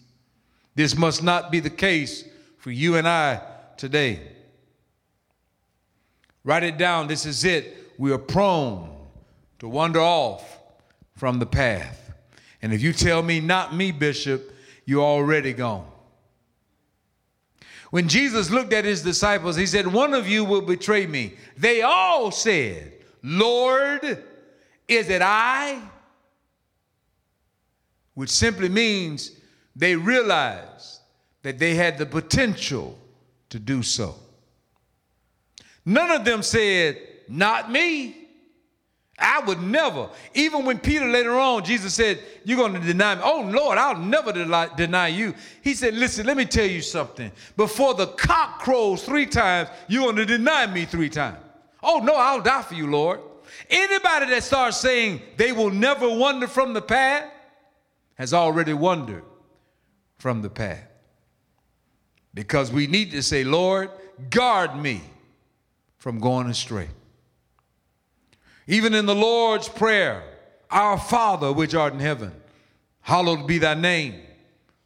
This 0.75 0.97
must 0.97 1.23
not 1.23 1.51
be 1.51 1.61
the 1.61 1.71
case 1.71 2.25
for 2.59 2.71
you 2.71 2.97
and 2.97 3.07
I 3.07 3.41
today. 3.77 4.21
Write 6.45 6.63
it 6.65 6.79
down. 6.79 7.07
This 7.07 7.27
is 7.27 7.45
it. 7.45 7.93
We 7.99 8.13
are 8.13 8.19
prone 8.19 8.97
to 9.59 9.69
wander 9.69 10.01
off 10.01 10.59
from 11.17 11.39
the 11.39 11.47
path. 11.47 12.13
And 12.63 12.73
if 12.73 12.83
you 12.83 12.93
tell 12.93 13.23
me, 13.23 13.41
not 13.41 13.75
me, 13.75 13.93
Bishop, 13.93 14.55
you're 14.85 15.05
already 15.05 15.53
gone. 15.53 15.87
When 17.91 18.09
Jesus 18.09 18.51
looked 18.51 18.73
at 18.73 18.85
his 18.85 19.03
disciples, 19.03 19.57
he 19.57 19.67
said, 19.67 19.87
One 19.87 20.15
of 20.15 20.29
you 20.29 20.45
will 20.45 20.63
betray 20.63 21.07
me. 21.07 21.35
They 21.57 21.83
all 21.83 22.31
said, 22.31 22.93
Lord, 23.23 24.25
is 24.87 25.09
it 25.09 25.23
I? 25.23 25.83
Which 28.15 28.31
simply 28.31 28.69
means 28.69 29.33
they 29.75 29.97
realized 29.97 31.01
that 31.43 31.59
they 31.59 31.75
had 31.75 31.99
the 31.99 32.07
potential 32.07 32.99
to 33.49 33.59
do 33.59 33.83
so. 33.83 34.15
None 35.91 36.13
of 36.13 36.25
them 36.25 36.41
said, 36.45 36.99
Not 37.29 37.73
me. 37.73 38.17
I 39.19 39.41
would 39.41 39.61
never. 39.61 40.09
Even 40.35 40.65
when 40.65 40.79
Peter 40.79 41.07
later 41.07 41.33
on, 41.33 41.65
Jesus 41.65 41.95
said, 41.95 42.21
You're 42.45 42.59
going 42.59 42.75
to 42.75 42.79
deny 42.81 43.17
me. 43.17 43.23
Oh, 43.25 43.41
Lord, 43.41 43.77
I'll 43.77 43.99
never 43.99 44.33
deny 44.77 45.09
you. 45.09 45.35
He 45.63 45.75
said, 45.75 45.95
Listen, 45.95 46.27
let 46.27 46.37
me 46.37 46.45
tell 46.45 46.65
you 46.65 46.81
something. 46.81 47.33
Before 47.57 47.95
the 47.95 48.07
cock 48.07 48.61
crows 48.61 49.03
three 49.03 49.27
times, 49.27 49.69
you're 49.89 50.05
going 50.05 50.15
to 50.15 50.25
deny 50.25 50.65
me 50.69 50.85
three 50.85 51.11
times. 51.11 51.39
Oh, 51.83 51.99
no, 51.99 52.15
I'll 52.15 52.41
die 52.41 52.63
for 52.63 52.75
you, 52.75 52.89
Lord. 52.89 53.19
Anybody 53.69 54.27
that 54.27 54.45
starts 54.45 54.77
saying 54.77 55.21
they 55.39 55.51
will 55.51 55.71
never 55.71 56.09
wander 56.09 56.47
from 56.47 56.73
the 56.73 56.83
path 56.83 57.29
has 58.15 58.33
already 58.33 58.75
wandered 58.75 59.25
from 60.19 60.41
the 60.41 60.51
path. 60.51 60.87
Because 62.33 62.71
we 62.71 62.87
need 62.87 63.11
to 63.11 63.25
say, 63.25 63.43
Lord, 63.43 63.91
guard 64.31 64.77
me 64.77 65.03
from 66.01 66.19
going 66.19 66.49
astray. 66.49 66.89
Even 68.67 68.95
in 68.95 69.07
the 69.07 69.15
Lord's 69.15 69.69
Prayer, 69.69 70.23
Our 70.71 70.99
Father 70.99 71.53
which 71.53 71.75
art 71.75 71.93
in 71.93 72.01
heaven, 72.01 72.33
hallowed 73.03 73.47
be 73.47 73.59
thy 73.59 73.75
name. 73.75 74.21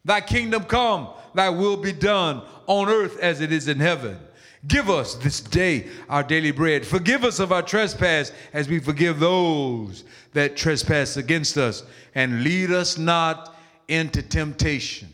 Thy 0.04 0.20
kingdom 0.20 0.64
come, 0.64 1.08
thy 1.34 1.48
will 1.48 1.76
be 1.76 1.92
done 1.92 2.42
on 2.66 2.88
earth 2.88 3.18
as 3.20 3.40
it 3.40 3.52
is 3.52 3.68
in 3.68 3.78
heaven. 3.78 4.18
Give 4.66 4.90
us 4.90 5.14
this 5.14 5.40
day 5.40 5.88
our 6.08 6.22
daily 6.22 6.50
bread. 6.50 6.84
Forgive 6.84 7.22
us 7.22 7.38
of 7.38 7.52
our 7.52 7.62
trespass 7.62 8.32
as 8.52 8.68
we 8.68 8.80
forgive 8.80 9.20
those 9.20 10.04
that 10.32 10.56
trespass 10.56 11.16
against 11.16 11.56
us. 11.56 11.84
And 12.14 12.42
lead 12.42 12.72
us 12.72 12.98
not 12.98 13.56
into 13.86 14.20
temptation, 14.20 15.13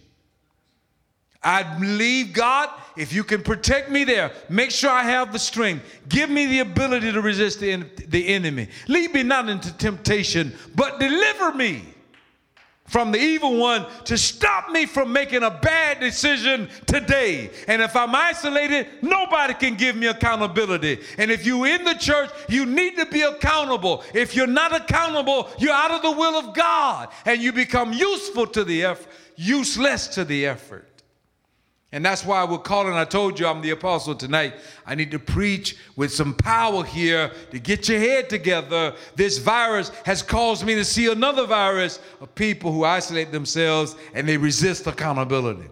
I 1.43 1.62
believe, 1.62 2.34
God, 2.34 2.68
if 2.97 3.14
you 3.14 3.24
can 3.24 3.43
protect 3.43 3.91
me 3.91 4.05
there, 4.05 4.30
make 4.51 4.70
sure 4.70 4.91
I 4.91 5.05
have 5.05 5.32
the 5.32 5.38
strength. 5.38 5.84
Give 6.09 6.28
me 6.28 6.47
the 6.47 6.59
ability 6.61 7.12
to 7.12 7.22
resist 7.22 7.61
the, 7.61 7.82
the 8.09 8.28
enemy. 8.28 8.68
Lead 8.88 9.14
me 9.14 9.22
not 9.22 9.49
into 9.49 9.72
temptation, 9.78 10.53
but 10.74 11.01
deliver 11.01 11.53
me 11.55 11.82
from 12.91 13.12
the 13.12 13.18
evil 13.18 13.57
one 13.57 13.86
to 14.05 14.18
stop 14.18 14.68
me 14.70 14.84
from 14.84 15.12
making 15.12 15.45
a 15.45 15.51
bad 15.51 16.01
decision 16.01 16.68
today. 16.86 17.49
And 17.68 17.80
if 17.80 17.95
I'm 17.95 18.14
isolated, 18.14 18.88
nobody 19.01 19.55
can 19.55 19.76
give 19.76 19.95
me 19.95 20.09
accountability. 20.09 21.01
And 21.16 21.30
if 21.30 21.47
you're 21.47 21.68
in 21.68 21.84
the 21.84 21.95
church, 21.95 22.30
you 22.49 22.66
need 22.66 22.97
to 22.97 23.07
be 23.07 23.22
accountable. 23.22 24.03
If 24.12 24.34
you're 24.34 24.49
not 24.49 24.74
accountable, 24.74 25.49
you're 25.59 25.72
out 25.72 25.93
of 25.93 26.03
the 26.03 26.11
will 26.11 26.36
of 26.36 26.53
God 26.53 27.11
and 27.24 27.41
you 27.41 27.53
become 27.53 27.93
useful 27.93 28.47
to 28.49 28.64
the 28.64 28.84
effort, 28.84 29.09
useless 29.36 30.09
to 30.09 30.24
the 30.24 30.47
effort. 30.47 30.89
And 31.93 32.05
that's 32.05 32.24
why 32.24 32.45
we're 32.45 32.59
calling. 32.59 32.93
I 32.95 33.05
told 33.05 33.41
you 33.41 33.47
I'm 33.47 33.62
the 33.62 33.70
apostle 33.70 34.14
tonight. 34.14 34.55
I 34.86 34.95
need 34.95 35.11
to 35.11 35.18
preach 35.18 35.76
with 35.97 36.12
some 36.12 36.34
power 36.34 36.84
here 36.84 37.32
to 37.51 37.59
get 37.59 37.88
your 37.88 37.99
head 37.99 38.30
together. 38.30 38.95
This 39.16 39.38
virus 39.38 39.91
has 40.05 40.22
caused 40.22 40.64
me 40.64 40.76
to 40.76 40.84
see 40.84 41.11
another 41.11 41.47
virus 41.47 41.99
of 42.20 42.32
people 42.36 42.72
who 42.72 42.84
isolate 42.84 43.32
themselves 43.32 43.97
and 44.14 44.28
they 44.28 44.36
resist 44.36 44.86
accountability. 44.86 45.68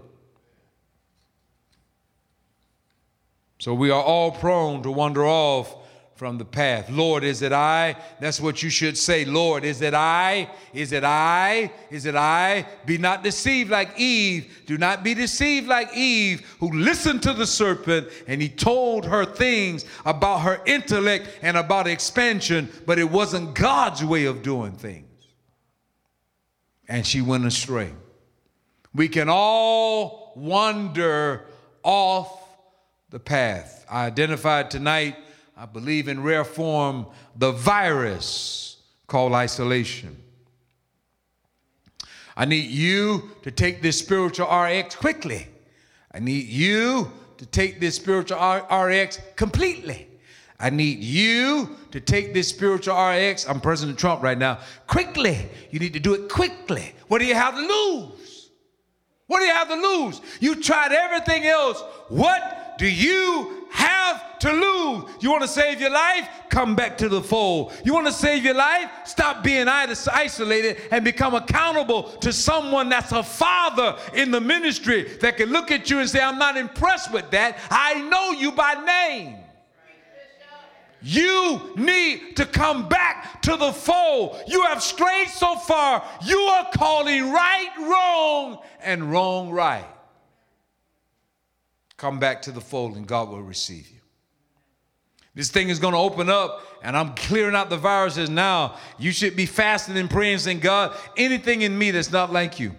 So 3.60 3.74
we 3.74 3.90
are 3.90 4.02
all 4.02 4.32
prone 4.32 4.82
to 4.82 4.90
wander 4.90 5.24
off 5.24 5.76
from 6.18 6.36
the 6.36 6.44
path. 6.44 6.90
Lord, 6.90 7.22
is 7.22 7.42
it 7.42 7.52
I? 7.52 7.94
That's 8.18 8.40
what 8.40 8.60
you 8.60 8.70
should 8.70 8.98
say. 8.98 9.24
Lord, 9.24 9.62
is 9.62 9.80
it 9.82 9.94
I? 9.94 10.50
Is 10.74 10.90
it 10.90 11.04
I? 11.04 11.70
Is 11.92 12.06
it 12.06 12.16
I? 12.16 12.66
Be 12.84 12.98
not 12.98 13.22
deceived 13.22 13.70
like 13.70 13.96
Eve. 13.96 14.64
Do 14.66 14.76
not 14.76 15.04
be 15.04 15.14
deceived 15.14 15.68
like 15.68 15.96
Eve, 15.96 16.44
who 16.58 16.72
listened 16.72 17.22
to 17.22 17.32
the 17.32 17.46
serpent 17.46 18.08
and 18.26 18.42
he 18.42 18.48
told 18.48 19.06
her 19.06 19.24
things 19.24 19.84
about 20.04 20.40
her 20.40 20.60
intellect 20.66 21.38
and 21.40 21.56
about 21.56 21.86
expansion, 21.86 22.68
but 22.84 22.98
it 22.98 23.08
wasn't 23.08 23.54
God's 23.54 24.04
way 24.04 24.24
of 24.24 24.42
doing 24.42 24.72
things. 24.72 25.06
And 26.88 27.06
she 27.06 27.20
went 27.20 27.46
astray. 27.46 27.92
We 28.92 29.08
can 29.08 29.28
all 29.28 30.32
wander 30.34 31.44
off 31.84 32.42
the 33.10 33.20
path. 33.20 33.86
I 33.88 34.06
identified 34.06 34.72
tonight 34.72 35.16
I 35.58 35.66
believe 35.66 36.06
in 36.06 36.22
rare 36.22 36.44
form, 36.44 37.06
the 37.34 37.50
virus 37.50 38.76
called 39.08 39.32
isolation. 39.32 40.16
I 42.36 42.44
need 42.44 42.70
you 42.70 43.30
to 43.42 43.50
take 43.50 43.82
this 43.82 43.98
spiritual 43.98 44.46
RX 44.46 44.94
quickly. 44.94 45.48
I 46.14 46.20
need 46.20 46.46
you 46.46 47.10
to 47.38 47.46
take 47.46 47.80
this 47.80 47.96
spiritual 47.96 48.38
RX 48.38 49.18
completely. 49.34 50.06
I 50.60 50.70
need 50.70 51.00
you 51.00 51.76
to 51.90 51.98
take 51.98 52.32
this 52.32 52.46
spiritual 52.46 52.94
RX. 52.94 53.48
I'm 53.48 53.60
President 53.60 53.98
Trump 53.98 54.22
right 54.22 54.38
now. 54.38 54.60
Quickly. 54.86 55.48
You 55.72 55.80
need 55.80 55.92
to 55.94 56.00
do 56.00 56.14
it 56.14 56.30
quickly. 56.30 56.94
What 57.08 57.18
do 57.18 57.24
you 57.24 57.34
have 57.34 57.54
to 57.56 57.60
lose? 57.60 58.50
What 59.26 59.40
do 59.40 59.44
you 59.44 59.52
have 59.52 59.68
to 59.68 59.74
lose? 59.74 60.20
You 60.38 60.62
tried 60.62 60.92
everything 60.92 61.46
else. 61.46 61.82
What 62.08 62.57
do 62.78 62.88
you 62.88 63.66
have 63.70 64.38
to 64.38 64.52
lose. 64.52 65.04
You 65.20 65.30
want 65.30 65.42
to 65.42 65.48
save 65.48 65.80
your 65.80 65.90
life? 65.90 66.28
Come 66.48 66.74
back 66.74 66.96
to 66.98 67.08
the 67.08 67.20
fold. 67.20 67.72
You 67.84 67.92
want 67.92 68.06
to 68.06 68.12
save 68.12 68.44
your 68.44 68.54
life? 68.54 68.90
Stop 69.04 69.42
being 69.42 69.68
isolated 69.68 70.78
and 70.90 71.04
become 71.04 71.34
accountable 71.34 72.04
to 72.04 72.32
someone 72.32 72.88
that's 72.88 73.12
a 73.12 73.22
father 73.22 73.98
in 74.14 74.30
the 74.30 74.40
ministry 74.40 75.02
that 75.20 75.36
can 75.36 75.50
look 75.50 75.70
at 75.70 75.90
you 75.90 75.98
and 75.98 76.08
say, 76.08 76.20
I'm 76.20 76.38
not 76.38 76.56
impressed 76.56 77.12
with 77.12 77.30
that. 77.32 77.58
I 77.70 78.00
know 78.08 78.30
you 78.30 78.52
by 78.52 78.74
name. 78.74 79.36
You 81.00 81.74
need 81.76 82.36
to 82.36 82.46
come 82.46 82.88
back 82.88 83.42
to 83.42 83.56
the 83.56 83.72
fold. 83.72 84.40
You 84.48 84.62
have 84.62 84.82
strayed 84.82 85.28
so 85.28 85.56
far, 85.56 86.04
you 86.24 86.38
are 86.38 86.68
calling 86.74 87.30
right 87.30 87.70
wrong 87.78 88.58
and 88.82 89.10
wrong 89.10 89.50
right. 89.50 89.86
Come 91.98 92.18
back 92.18 92.40
to 92.42 92.52
the 92.52 92.60
fold 92.60 92.96
and 92.96 93.06
God 93.06 93.28
will 93.28 93.42
receive 93.42 93.90
you. 93.90 93.98
This 95.34 95.50
thing 95.50 95.68
is 95.68 95.78
going 95.78 95.92
to 95.92 96.00
open 96.00 96.28
up, 96.28 96.66
and 96.82 96.96
I'm 96.96 97.14
clearing 97.14 97.54
out 97.54 97.70
the 97.70 97.76
viruses 97.76 98.28
now. 98.28 98.76
You 98.98 99.12
should 99.12 99.36
be 99.36 99.46
fasting 99.46 99.96
and 99.96 100.10
praying, 100.10 100.38
saying, 100.38 100.58
God, 100.58 100.96
anything 101.16 101.62
in 101.62 101.78
me 101.78 101.92
that's 101.92 102.10
not 102.10 102.32
like 102.32 102.58
you. 102.58 102.74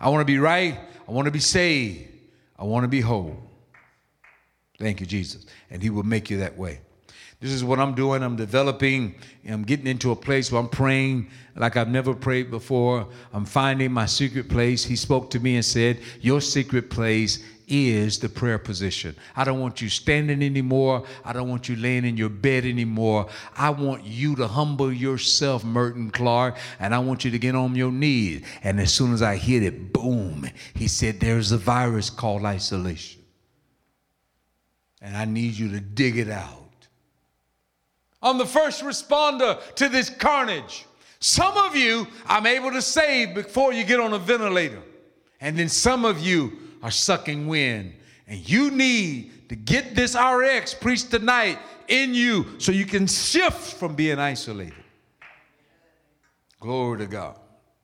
I 0.00 0.08
want 0.10 0.20
to 0.20 0.24
be 0.24 0.38
right. 0.38 0.78
I 1.08 1.10
want 1.10 1.26
to 1.26 1.32
be 1.32 1.40
saved. 1.40 2.08
I 2.56 2.62
want 2.62 2.84
to 2.84 2.88
be 2.88 3.00
whole. 3.00 3.36
Thank 4.78 5.00
you, 5.00 5.06
Jesus. 5.06 5.46
And 5.68 5.82
He 5.82 5.90
will 5.90 6.04
make 6.04 6.30
you 6.30 6.38
that 6.38 6.56
way. 6.56 6.80
This 7.40 7.52
is 7.52 7.62
what 7.62 7.78
I'm 7.78 7.94
doing. 7.94 8.22
I'm 8.24 8.34
developing. 8.34 9.14
I'm 9.48 9.62
getting 9.62 9.86
into 9.86 10.10
a 10.10 10.16
place 10.16 10.50
where 10.50 10.60
I'm 10.60 10.68
praying 10.68 11.30
like 11.54 11.76
I've 11.76 11.88
never 11.88 12.12
prayed 12.12 12.50
before. 12.50 13.06
I'm 13.32 13.44
finding 13.44 13.92
my 13.92 14.06
secret 14.06 14.48
place. 14.48 14.84
He 14.84 14.96
spoke 14.96 15.30
to 15.30 15.40
me 15.40 15.54
and 15.54 15.64
said, 15.64 16.00
Your 16.20 16.40
secret 16.40 16.90
place 16.90 17.44
is 17.68 18.18
the 18.18 18.28
prayer 18.28 18.58
position. 18.58 19.14
I 19.36 19.44
don't 19.44 19.60
want 19.60 19.80
you 19.80 19.88
standing 19.88 20.42
anymore. 20.42 21.04
I 21.24 21.32
don't 21.32 21.48
want 21.48 21.68
you 21.68 21.76
laying 21.76 22.04
in 22.04 22.16
your 22.16 22.28
bed 22.28 22.64
anymore. 22.64 23.28
I 23.56 23.70
want 23.70 24.04
you 24.04 24.34
to 24.36 24.48
humble 24.48 24.92
yourself, 24.92 25.64
Merton 25.64 26.10
Clark, 26.10 26.56
and 26.80 26.94
I 26.94 26.98
want 26.98 27.24
you 27.24 27.30
to 27.30 27.38
get 27.38 27.54
on 27.54 27.76
your 27.76 27.92
knees. 27.92 28.44
And 28.64 28.80
as 28.80 28.92
soon 28.92 29.12
as 29.12 29.22
I 29.22 29.36
hit 29.36 29.62
it, 29.62 29.92
boom, 29.92 30.48
he 30.74 30.88
said, 30.88 31.20
There's 31.20 31.52
a 31.52 31.58
virus 31.58 32.10
called 32.10 32.44
isolation. 32.44 33.22
and 35.00 35.16
I 35.16 35.24
need 35.24 35.54
you 35.54 35.70
to 35.70 35.80
dig 35.80 36.18
it 36.18 36.30
out. 36.30 36.67
I'm 38.22 38.38
the 38.38 38.46
first 38.46 38.82
responder 38.82 39.58
to 39.76 39.88
this 39.88 40.10
carnage. 40.10 40.86
Some 41.20 41.56
of 41.56 41.76
you 41.76 42.06
I'm 42.26 42.46
able 42.46 42.70
to 42.72 42.82
save 42.82 43.34
before 43.34 43.72
you 43.72 43.84
get 43.84 44.00
on 44.00 44.12
a 44.12 44.18
ventilator. 44.18 44.82
And 45.40 45.56
then 45.56 45.68
some 45.68 46.04
of 46.04 46.20
you 46.20 46.58
are 46.82 46.90
sucking 46.90 47.46
wind. 47.46 47.94
And 48.26 48.48
you 48.48 48.70
need 48.70 49.48
to 49.48 49.56
get 49.56 49.94
this 49.94 50.14
RX 50.14 50.74
preached 50.74 51.10
tonight 51.10 51.58
in 51.88 52.14
you 52.14 52.58
so 52.58 52.72
you 52.72 52.84
can 52.84 53.06
shift 53.06 53.74
from 53.74 53.94
being 53.94 54.18
isolated. 54.18 54.74
Glory 56.60 56.98
to 56.98 57.06
God. 57.06 57.36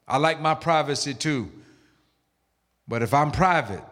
I 0.06 0.18
like 0.18 0.40
my 0.40 0.54
privacy 0.54 1.14
too. 1.14 1.50
But 2.86 3.02
if 3.02 3.14
I'm 3.14 3.30
private, 3.30 3.82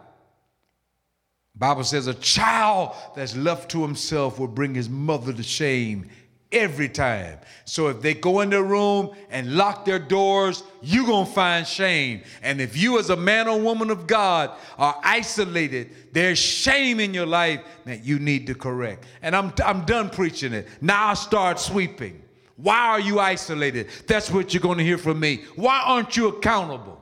Bible 1.55 1.83
says 1.83 2.07
a 2.07 2.13
child 2.15 2.95
that's 3.15 3.35
left 3.35 3.71
to 3.71 3.81
himself 3.81 4.39
will 4.39 4.47
bring 4.47 4.75
his 4.75 4.89
mother 4.89 5.33
to 5.33 5.43
shame 5.43 6.09
every 6.53 6.87
time. 6.87 7.39
So 7.65 7.87
if 7.87 8.01
they 8.01 8.13
go 8.13 8.41
in 8.41 8.49
their 8.49 8.63
room 8.63 9.11
and 9.29 9.55
lock 9.55 9.85
their 9.85 9.99
doors, 9.99 10.63
you're 10.81 11.05
going 11.05 11.25
to 11.25 11.31
find 11.31 11.67
shame. 11.67 12.21
And 12.41 12.61
if 12.61 12.77
you, 12.77 12.99
as 12.99 13.09
a 13.09 13.15
man 13.15 13.47
or 13.47 13.59
woman 13.59 13.89
of 13.89 14.07
God, 14.07 14.51
are 14.77 14.99
isolated, 15.03 15.91
there's 16.13 16.39
shame 16.39 16.99
in 16.99 17.13
your 17.13 17.25
life 17.25 17.61
that 17.85 18.03
you 18.05 18.19
need 18.19 18.47
to 18.47 18.55
correct. 18.55 19.05
And 19.21 19.35
I'm, 19.35 19.53
I'm 19.65 19.85
done 19.85 20.09
preaching 20.09 20.53
it. 20.53 20.67
Now 20.81 21.07
I 21.07 21.13
start 21.15 21.59
sweeping. 21.59 22.21
Why 22.55 22.77
are 22.77 22.99
you 22.99 23.19
isolated? 23.19 23.87
That's 24.07 24.29
what 24.29 24.53
you're 24.53 24.61
going 24.61 24.77
to 24.77 24.83
hear 24.83 24.97
from 24.97 25.19
me. 25.19 25.43
Why 25.55 25.81
aren't 25.85 26.15
you 26.15 26.27
accountable? 26.27 27.01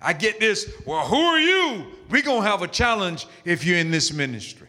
I 0.00 0.12
get 0.12 0.40
this, 0.40 0.72
well, 0.86 1.06
who 1.06 1.16
are 1.16 1.38
you? 1.38 1.86
We're 2.08 2.22
going 2.22 2.42
to 2.42 2.48
have 2.48 2.62
a 2.62 2.68
challenge 2.68 3.26
if 3.44 3.64
you're 3.64 3.78
in 3.78 3.90
this 3.90 4.12
ministry. 4.12 4.68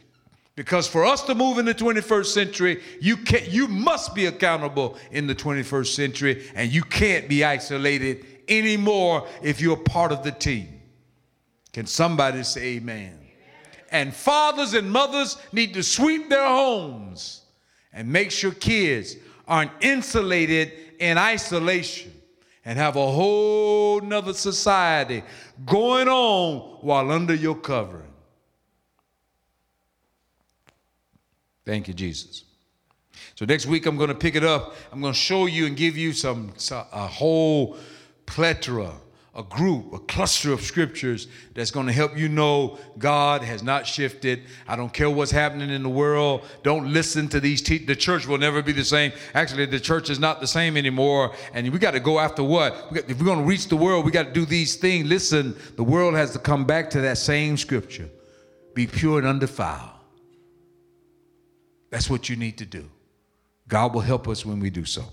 Because 0.56 0.88
for 0.88 1.06
us 1.06 1.24
to 1.24 1.36
move 1.36 1.58
in 1.58 1.66
the 1.66 1.74
21st 1.74 2.26
century, 2.26 2.82
you 2.99 3.18
can 3.18 3.41
you 3.49 3.68
must 3.68 4.14
be 4.14 4.26
accountable 4.26 4.97
in 5.12 5.26
the 5.26 5.36
21st 5.36 5.88
century, 5.88 6.49
and 6.56 6.72
you 6.72 6.84
can't 6.84 7.30
be 7.30 7.45
isolated 7.45 8.26
anymore 8.47 9.28
if 9.41 9.62
you're 9.62 9.78
part 9.78 10.12
of 10.12 10.24
the 10.24 10.32
team. 10.32 10.82
Can 11.72 11.86
somebody 11.86 12.43
say 12.43 12.76
amen? 12.76 13.18
And 13.91 14.14
fathers 14.14 14.74
and 14.74 14.91
mothers 14.91 15.38
need 15.52 15.74
to 15.74 15.84
sweep 15.84 16.30
their 16.30 16.47
homes 16.47 17.41
and 17.93 18.12
make 18.12 18.32
sure 18.32 18.52
kids 18.52 19.16
aren't 19.47 19.72
insulated 19.82 20.72
in 20.99 21.18
isolation 21.18 22.12
and 22.64 22.78
have 22.78 22.95
a 22.95 23.12
whole 23.12 23.99
nother 24.02 24.34
society 24.34 25.24
going 25.66 26.08
on 26.08 26.60
while 26.82 27.12
under 27.12 27.34
your 27.34 27.56
covering. 27.56 28.11
Thank 31.66 31.88
you, 31.88 31.93
Jesus. 31.93 32.43
So 33.36 33.45
next 33.45 33.66
week 33.66 33.86
I'm 33.86 33.97
going 33.97 34.09
to 34.09 34.16
pick 34.16 34.36
it 34.36 34.43
up. 34.43 34.76
I'm 34.91 35.01
going 35.01 35.14
to 35.14 35.20
show 35.20 35.45
you 35.45 35.66
and 35.66 35.76
give 35.76 35.97
you 35.97 36.14
some 36.14 36.53
a 36.72 37.07
whole 37.07 37.78
plethora, 38.26 38.93
a 39.36 39.43
group, 39.43 39.93
a 39.93 39.99
cluster 39.99 40.51
of 40.51 40.62
scriptures 40.62 41.28
that's 41.53 41.72
going 41.72 41.86
to 41.86 41.91
help 41.93 42.18
you 42.18 42.30
know 42.30 42.80
God 42.97 43.43
has 43.43 43.62
not 43.62 43.86
shifted. 43.86 44.43
I 44.68 44.76
don't 44.76 44.91
care 44.91 45.09
what's 45.09 45.32
happening 45.32 45.70
in 45.70 45.84
the 45.84 45.89
world. 45.89 46.45
Don't 46.64 46.91
listen 46.91 47.28
to 47.30 47.39
these. 47.39 47.62
Te- 47.62 47.86
the 47.86 47.95
church 47.95 48.28
will 48.28 48.38
never 48.38 48.62
be 48.62 48.72
the 48.72 48.84
same. 48.84 49.12
Actually, 49.34 49.68
the 49.68 49.80
church 49.80 50.09
is 50.09 50.20
not 50.20 50.41
the 50.41 50.47
same 50.47 50.78
anymore. 50.78 51.34
And 51.53 51.72
we 51.72 51.78
got 51.78 51.91
to 51.91 51.99
go 51.99 52.20
after 52.20 52.43
what? 52.43 52.91
We 52.91 53.01
got, 53.01 53.09
if 53.09 53.20
we're 53.20 53.26
going 53.26 53.39
to 53.39 53.45
reach 53.45 53.68
the 53.68 53.78
world, 53.78 54.05
we 54.05 54.12
got 54.12 54.28
to 54.28 54.34
do 54.34 54.45
these 54.45 54.76
things. 54.76 55.07
Listen, 55.07 55.55
the 55.76 55.84
world 55.84 56.16
has 56.16 56.32
to 56.34 56.39
come 56.39 56.66
back 56.66 56.89
to 56.91 57.01
that 57.01 57.18
same 57.18 57.55
scripture. 57.57 58.09
Be 58.74 58.88
pure 58.88 59.20
and 59.20 59.28
undefiled 59.28 60.01
that's 61.92 62.10
what 62.10 62.30
you 62.30 62.36
need 62.36 62.58
to 62.58 62.66
do. 62.66 62.89
God 63.68 63.94
will 63.94 64.02
help 64.02 64.28
us 64.28 64.46
when 64.46 64.60
we 64.60 64.72
do 64.72 64.86
so. 64.86 65.04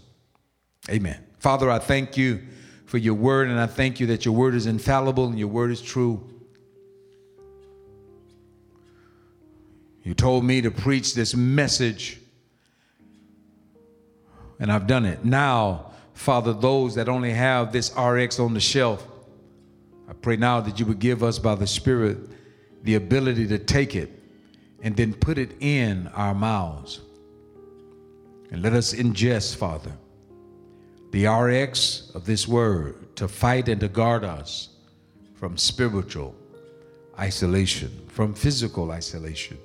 Amen. 0.88 1.22
Father, 1.38 1.70
I 1.70 1.78
thank 1.78 2.16
you 2.16 2.40
for 2.86 2.96
your 2.96 3.14
word, 3.14 3.48
and 3.48 3.60
I 3.60 3.66
thank 3.66 4.00
you 4.00 4.06
that 4.06 4.24
your 4.24 4.34
word 4.34 4.54
is 4.54 4.66
infallible 4.66 5.26
and 5.26 5.38
your 5.38 5.48
word 5.48 5.70
is 5.70 5.82
true. 5.82 6.26
You 10.02 10.14
told 10.14 10.44
me 10.44 10.62
to 10.62 10.70
preach 10.70 11.14
this 11.14 11.34
message, 11.34 12.18
and 14.58 14.72
I've 14.72 14.86
done 14.86 15.04
it. 15.04 15.24
Now, 15.24 15.92
Father, 16.14 16.52
those 16.54 16.94
that 16.94 17.08
only 17.08 17.32
have 17.32 17.72
this 17.72 17.92
RX 17.96 18.40
on 18.40 18.54
the 18.54 18.60
shelf, 18.60 19.06
I 20.08 20.14
pray 20.14 20.36
now 20.36 20.60
that 20.60 20.80
you 20.80 20.86
would 20.86 20.98
give 20.98 21.22
us 21.22 21.38
by 21.38 21.54
the 21.56 21.66
Spirit 21.66 22.18
the 22.82 22.94
ability 22.94 23.46
to 23.48 23.58
take 23.58 23.94
it 23.94 24.17
and 24.82 24.96
then 24.96 25.12
put 25.12 25.38
it 25.38 25.56
in 25.60 26.06
our 26.08 26.34
mouths. 26.34 27.00
And 28.50 28.62
let 28.62 28.72
us 28.72 28.94
ingest, 28.94 29.56
Father, 29.56 29.92
the 31.10 31.26
RX 31.26 32.10
of 32.14 32.24
this 32.24 32.46
word 32.46 33.16
to 33.16 33.28
fight 33.28 33.68
and 33.68 33.80
to 33.80 33.88
guard 33.88 34.24
us 34.24 34.70
from 35.34 35.56
spiritual 35.56 36.34
isolation, 37.18 37.90
from 38.08 38.34
physical 38.34 38.90
isolation. 38.90 39.58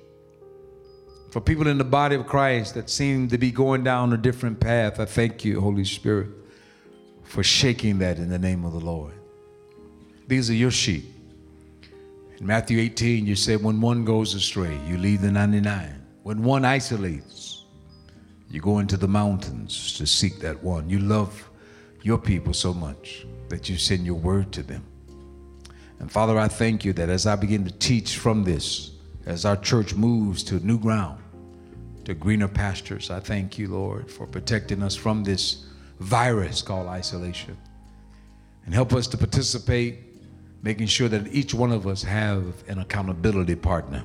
For 1.32 1.42
people 1.42 1.68
in 1.68 1.78
the 1.78 1.84
body 1.84 2.16
of 2.16 2.28
Christ 2.28 2.76
that 2.76 2.90
seem 2.90 3.28
to 3.30 3.38
be 3.38 3.52
going 3.52 3.84
down 3.84 4.14
a 4.14 4.18
different 4.18 4.60
path, 4.60 5.00
I 5.00 5.06
thank 5.06 5.44
you, 5.44 5.60
Holy 5.60 5.86
Spirit, 5.86 6.30
for 7.24 7.44
shaking 7.44 8.00
that 8.00 8.18
in 8.18 8.30
the 8.30 8.38
name 8.38 8.66
of 8.66 8.74
the 8.74 8.80
Lord. 8.80 9.14
These 10.28 10.50
are 10.50 10.54
your 10.54 10.72
sheep. 10.72 11.13
In 12.40 12.48
Matthew 12.48 12.80
18, 12.80 13.28
you 13.28 13.36
said, 13.36 13.62
when 13.62 13.80
one 13.80 14.04
goes 14.04 14.34
astray, 14.34 14.78
you 14.88 14.98
leave 14.98 15.22
the 15.22 15.32
99. 15.32 16.04
When 16.24 16.42
one 16.42 16.66
isolates, 16.66 17.66
you 18.50 18.60
go 18.60 18.80
into 18.80 18.98
the 18.98 19.08
mountains 19.08 19.94
to 19.98 20.08
seek 20.08 20.40
that 20.40 20.62
one. 20.64 20.90
You 20.90 21.00
love 21.00 21.50
your 22.02 22.18
people 22.18 22.54
so 22.54 22.74
much 22.74 23.26
that 23.50 23.70
you 23.70 23.78
send 23.78 24.06
your 24.06 24.16
word 24.16 24.52
to 24.54 24.64
them. 24.64 24.84
And 26.00 26.12
Father, 26.12 26.38
I 26.38 26.48
thank 26.48 26.84
you 26.84 26.92
that 26.94 27.10
as 27.10 27.28
I 27.28 27.36
begin 27.36 27.66
to 27.66 27.72
teach 27.72 28.18
from 28.18 28.44
this, 28.44 28.92
as 29.26 29.46
our 29.46 29.56
church 29.56 29.94
moves 29.94 30.44
to 30.46 30.56
new 30.66 30.80
ground, 30.80 31.22
to 32.06 32.14
greener 32.14 32.48
pastures, 32.48 33.10
I 33.10 33.20
thank 33.20 33.58
you, 33.58 33.70
Lord, 33.70 34.12
for 34.12 34.28
protecting 34.28 34.84
us 34.84 34.96
from 34.96 35.24
this 35.24 35.66
virus 36.00 36.62
called 36.62 36.88
isolation. 36.88 37.58
And 38.66 38.74
help 38.74 38.92
us 38.92 39.08
to 39.08 39.18
participate 39.18 40.03
making 40.64 40.88
sure 40.88 41.10
that 41.10 41.28
each 41.28 41.54
one 41.54 41.72
of 41.72 41.86
us 41.86 42.02
have 42.02 42.46
an 42.70 42.80
accountability 42.80 43.56
partner. 43.56 44.04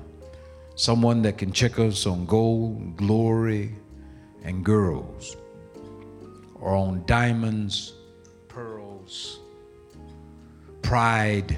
Someone 0.74 1.22
that 1.22 1.38
can 1.38 1.52
check 1.52 1.78
us 1.78 2.04
on 2.04 2.26
gold 2.26 2.96
glory 2.96 3.72
and 4.42 4.64
girls 4.64 5.36
or 6.60 6.74
on 6.74 7.04
diamonds 7.06 7.94
pearls 8.48 9.38
pride 10.82 11.56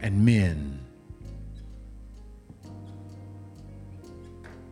and 0.00 0.24
men. 0.24 0.80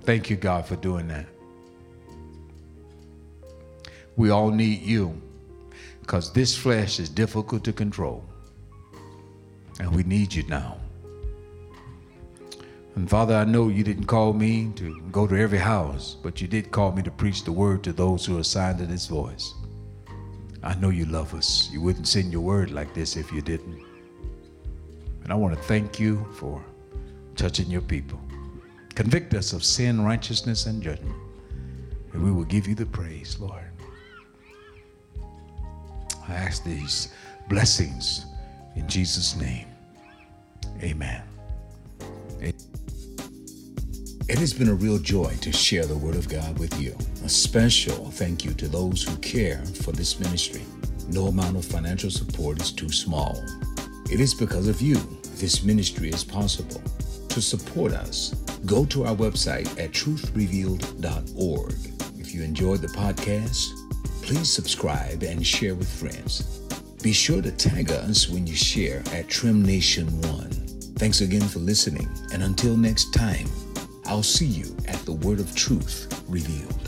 Thank 0.02 0.30
you 0.30 0.36
god 0.36 0.64
for 0.64 0.76
doing 0.76 1.08
that. 1.08 1.26
We 4.16 4.30
all 4.30 4.50
need 4.50 4.80
you 4.80 5.20
because 6.11 6.32
this 6.32 6.56
flesh 6.56 6.98
is 6.98 7.08
difficult 7.08 7.62
to 7.62 7.72
control. 7.72 8.24
And 9.78 9.94
we 9.94 10.02
need 10.02 10.34
you 10.34 10.42
now. 10.48 10.76
And 12.96 13.08
Father, 13.08 13.36
I 13.36 13.44
know 13.44 13.68
you 13.68 13.84
didn't 13.84 14.06
call 14.06 14.32
me 14.32 14.72
to 14.74 15.00
go 15.12 15.28
to 15.28 15.36
every 15.36 15.58
house, 15.58 16.16
but 16.20 16.40
you 16.40 16.48
did 16.48 16.72
call 16.72 16.90
me 16.90 17.04
to 17.04 17.12
preach 17.12 17.44
the 17.44 17.52
word 17.52 17.84
to 17.84 17.92
those 17.92 18.26
who 18.26 18.38
are 18.38 18.40
assigned 18.40 18.78
to 18.78 18.86
this 18.86 19.06
voice. 19.06 19.54
I 20.64 20.74
know 20.74 20.88
you 20.88 21.04
love 21.04 21.32
us. 21.32 21.70
You 21.70 21.80
wouldn't 21.80 22.08
send 22.08 22.32
your 22.32 22.42
word 22.42 22.72
like 22.72 22.92
this 22.92 23.14
if 23.14 23.30
you 23.30 23.40
didn't. 23.40 23.80
And 25.22 25.32
I 25.32 25.36
want 25.36 25.54
to 25.54 25.62
thank 25.62 26.00
you 26.00 26.26
for 26.32 26.61
touching 27.36 27.70
your 27.70 27.82
people. 27.82 28.20
Convict 28.96 29.32
us 29.34 29.52
of 29.52 29.62
sin, 29.62 30.04
righteousness, 30.04 30.66
and 30.66 30.82
judgment. 30.82 31.14
And 32.12 32.24
we 32.24 32.32
will 32.32 32.46
give 32.46 32.66
you 32.66 32.74
the 32.74 32.86
praise, 32.86 33.38
Lord. 33.38 33.69
I 36.30 36.34
ask 36.34 36.64
these 36.64 37.12
blessings 37.48 38.26
in 38.76 38.88
Jesus' 38.88 39.36
name. 39.36 39.66
Amen. 40.82 41.22
It 44.30 44.38
has 44.38 44.52
been 44.52 44.68
a 44.68 44.74
real 44.74 44.98
joy 44.98 45.34
to 45.40 45.50
share 45.50 45.86
the 45.86 45.96
Word 45.96 46.14
of 46.14 46.28
God 46.28 46.56
with 46.56 46.80
you. 46.80 46.96
A 47.24 47.28
special 47.28 48.12
thank 48.12 48.44
you 48.44 48.52
to 48.54 48.68
those 48.68 49.02
who 49.02 49.16
care 49.16 49.58
for 49.82 49.90
this 49.90 50.20
ministry. 50.20 50.62
No 51.08 51.26
amount 51.26 51.56
of 51.56 51.64
financial 51.64 52.10
support 52.10 52.62
is 52.62 52.70
too 52.70 52.90
small. 52.90 53.42
It 54.08 54.20
is 54.20 54.32
because 54.32 54.68
of 54.68 54.80
you 54.80 54.94
this 55.34 55.64
ministry 55.64 56.10
is 56.10 56.22
possible. 56.22 56.80
To 57.30 57.42
support 57.42 57.90
us, 57.90 58.34
go 58.66 58.84
to 58.84 59.04
our 59.04 59.16
website 59.16 59.68
at 59.82 59.90
truthrevealed.org. 59.90 61.74
If 62.20 62.32
you 62.32 62.42
enjoyed 62.44 62.82
the 62.82 62.88
podcast, 62.88 63.79
Please 64.30 64.48
subscribe 64.48 65.24
and 65.24 65.44
share 65.44 65.74
with 65.74 65.90
friends. 65.90 66.60
Be 67.02 67.12
sure 67.12 67.42
to 67.42 67.50
tag 67.50 67.90
us 67.90 68.28
when 68.28 68.46
you 68.46 68.54
share 68.54 69.02
at 69.12 69.28
Trim 69.28 69.60
Nation 69.60 70.06
One. 70.20 70.52
Thanks 71.00 71.20
again 71.20 71.48
for 71.48 71.58
listening, 71.58 72.08
and 72.32 72.44
until 72.44 72.76
next 72.76 73.12
time, 73.12 73.48
I'll 74.04 74.22
see 74.22 74.46
you 74.46 74.76
at 74.86 75.00
the 75.04 75.14
Word 75.14 75.40
of 75.40 75.52
Truth 75.56 76.22
revealed. 76.28 76.79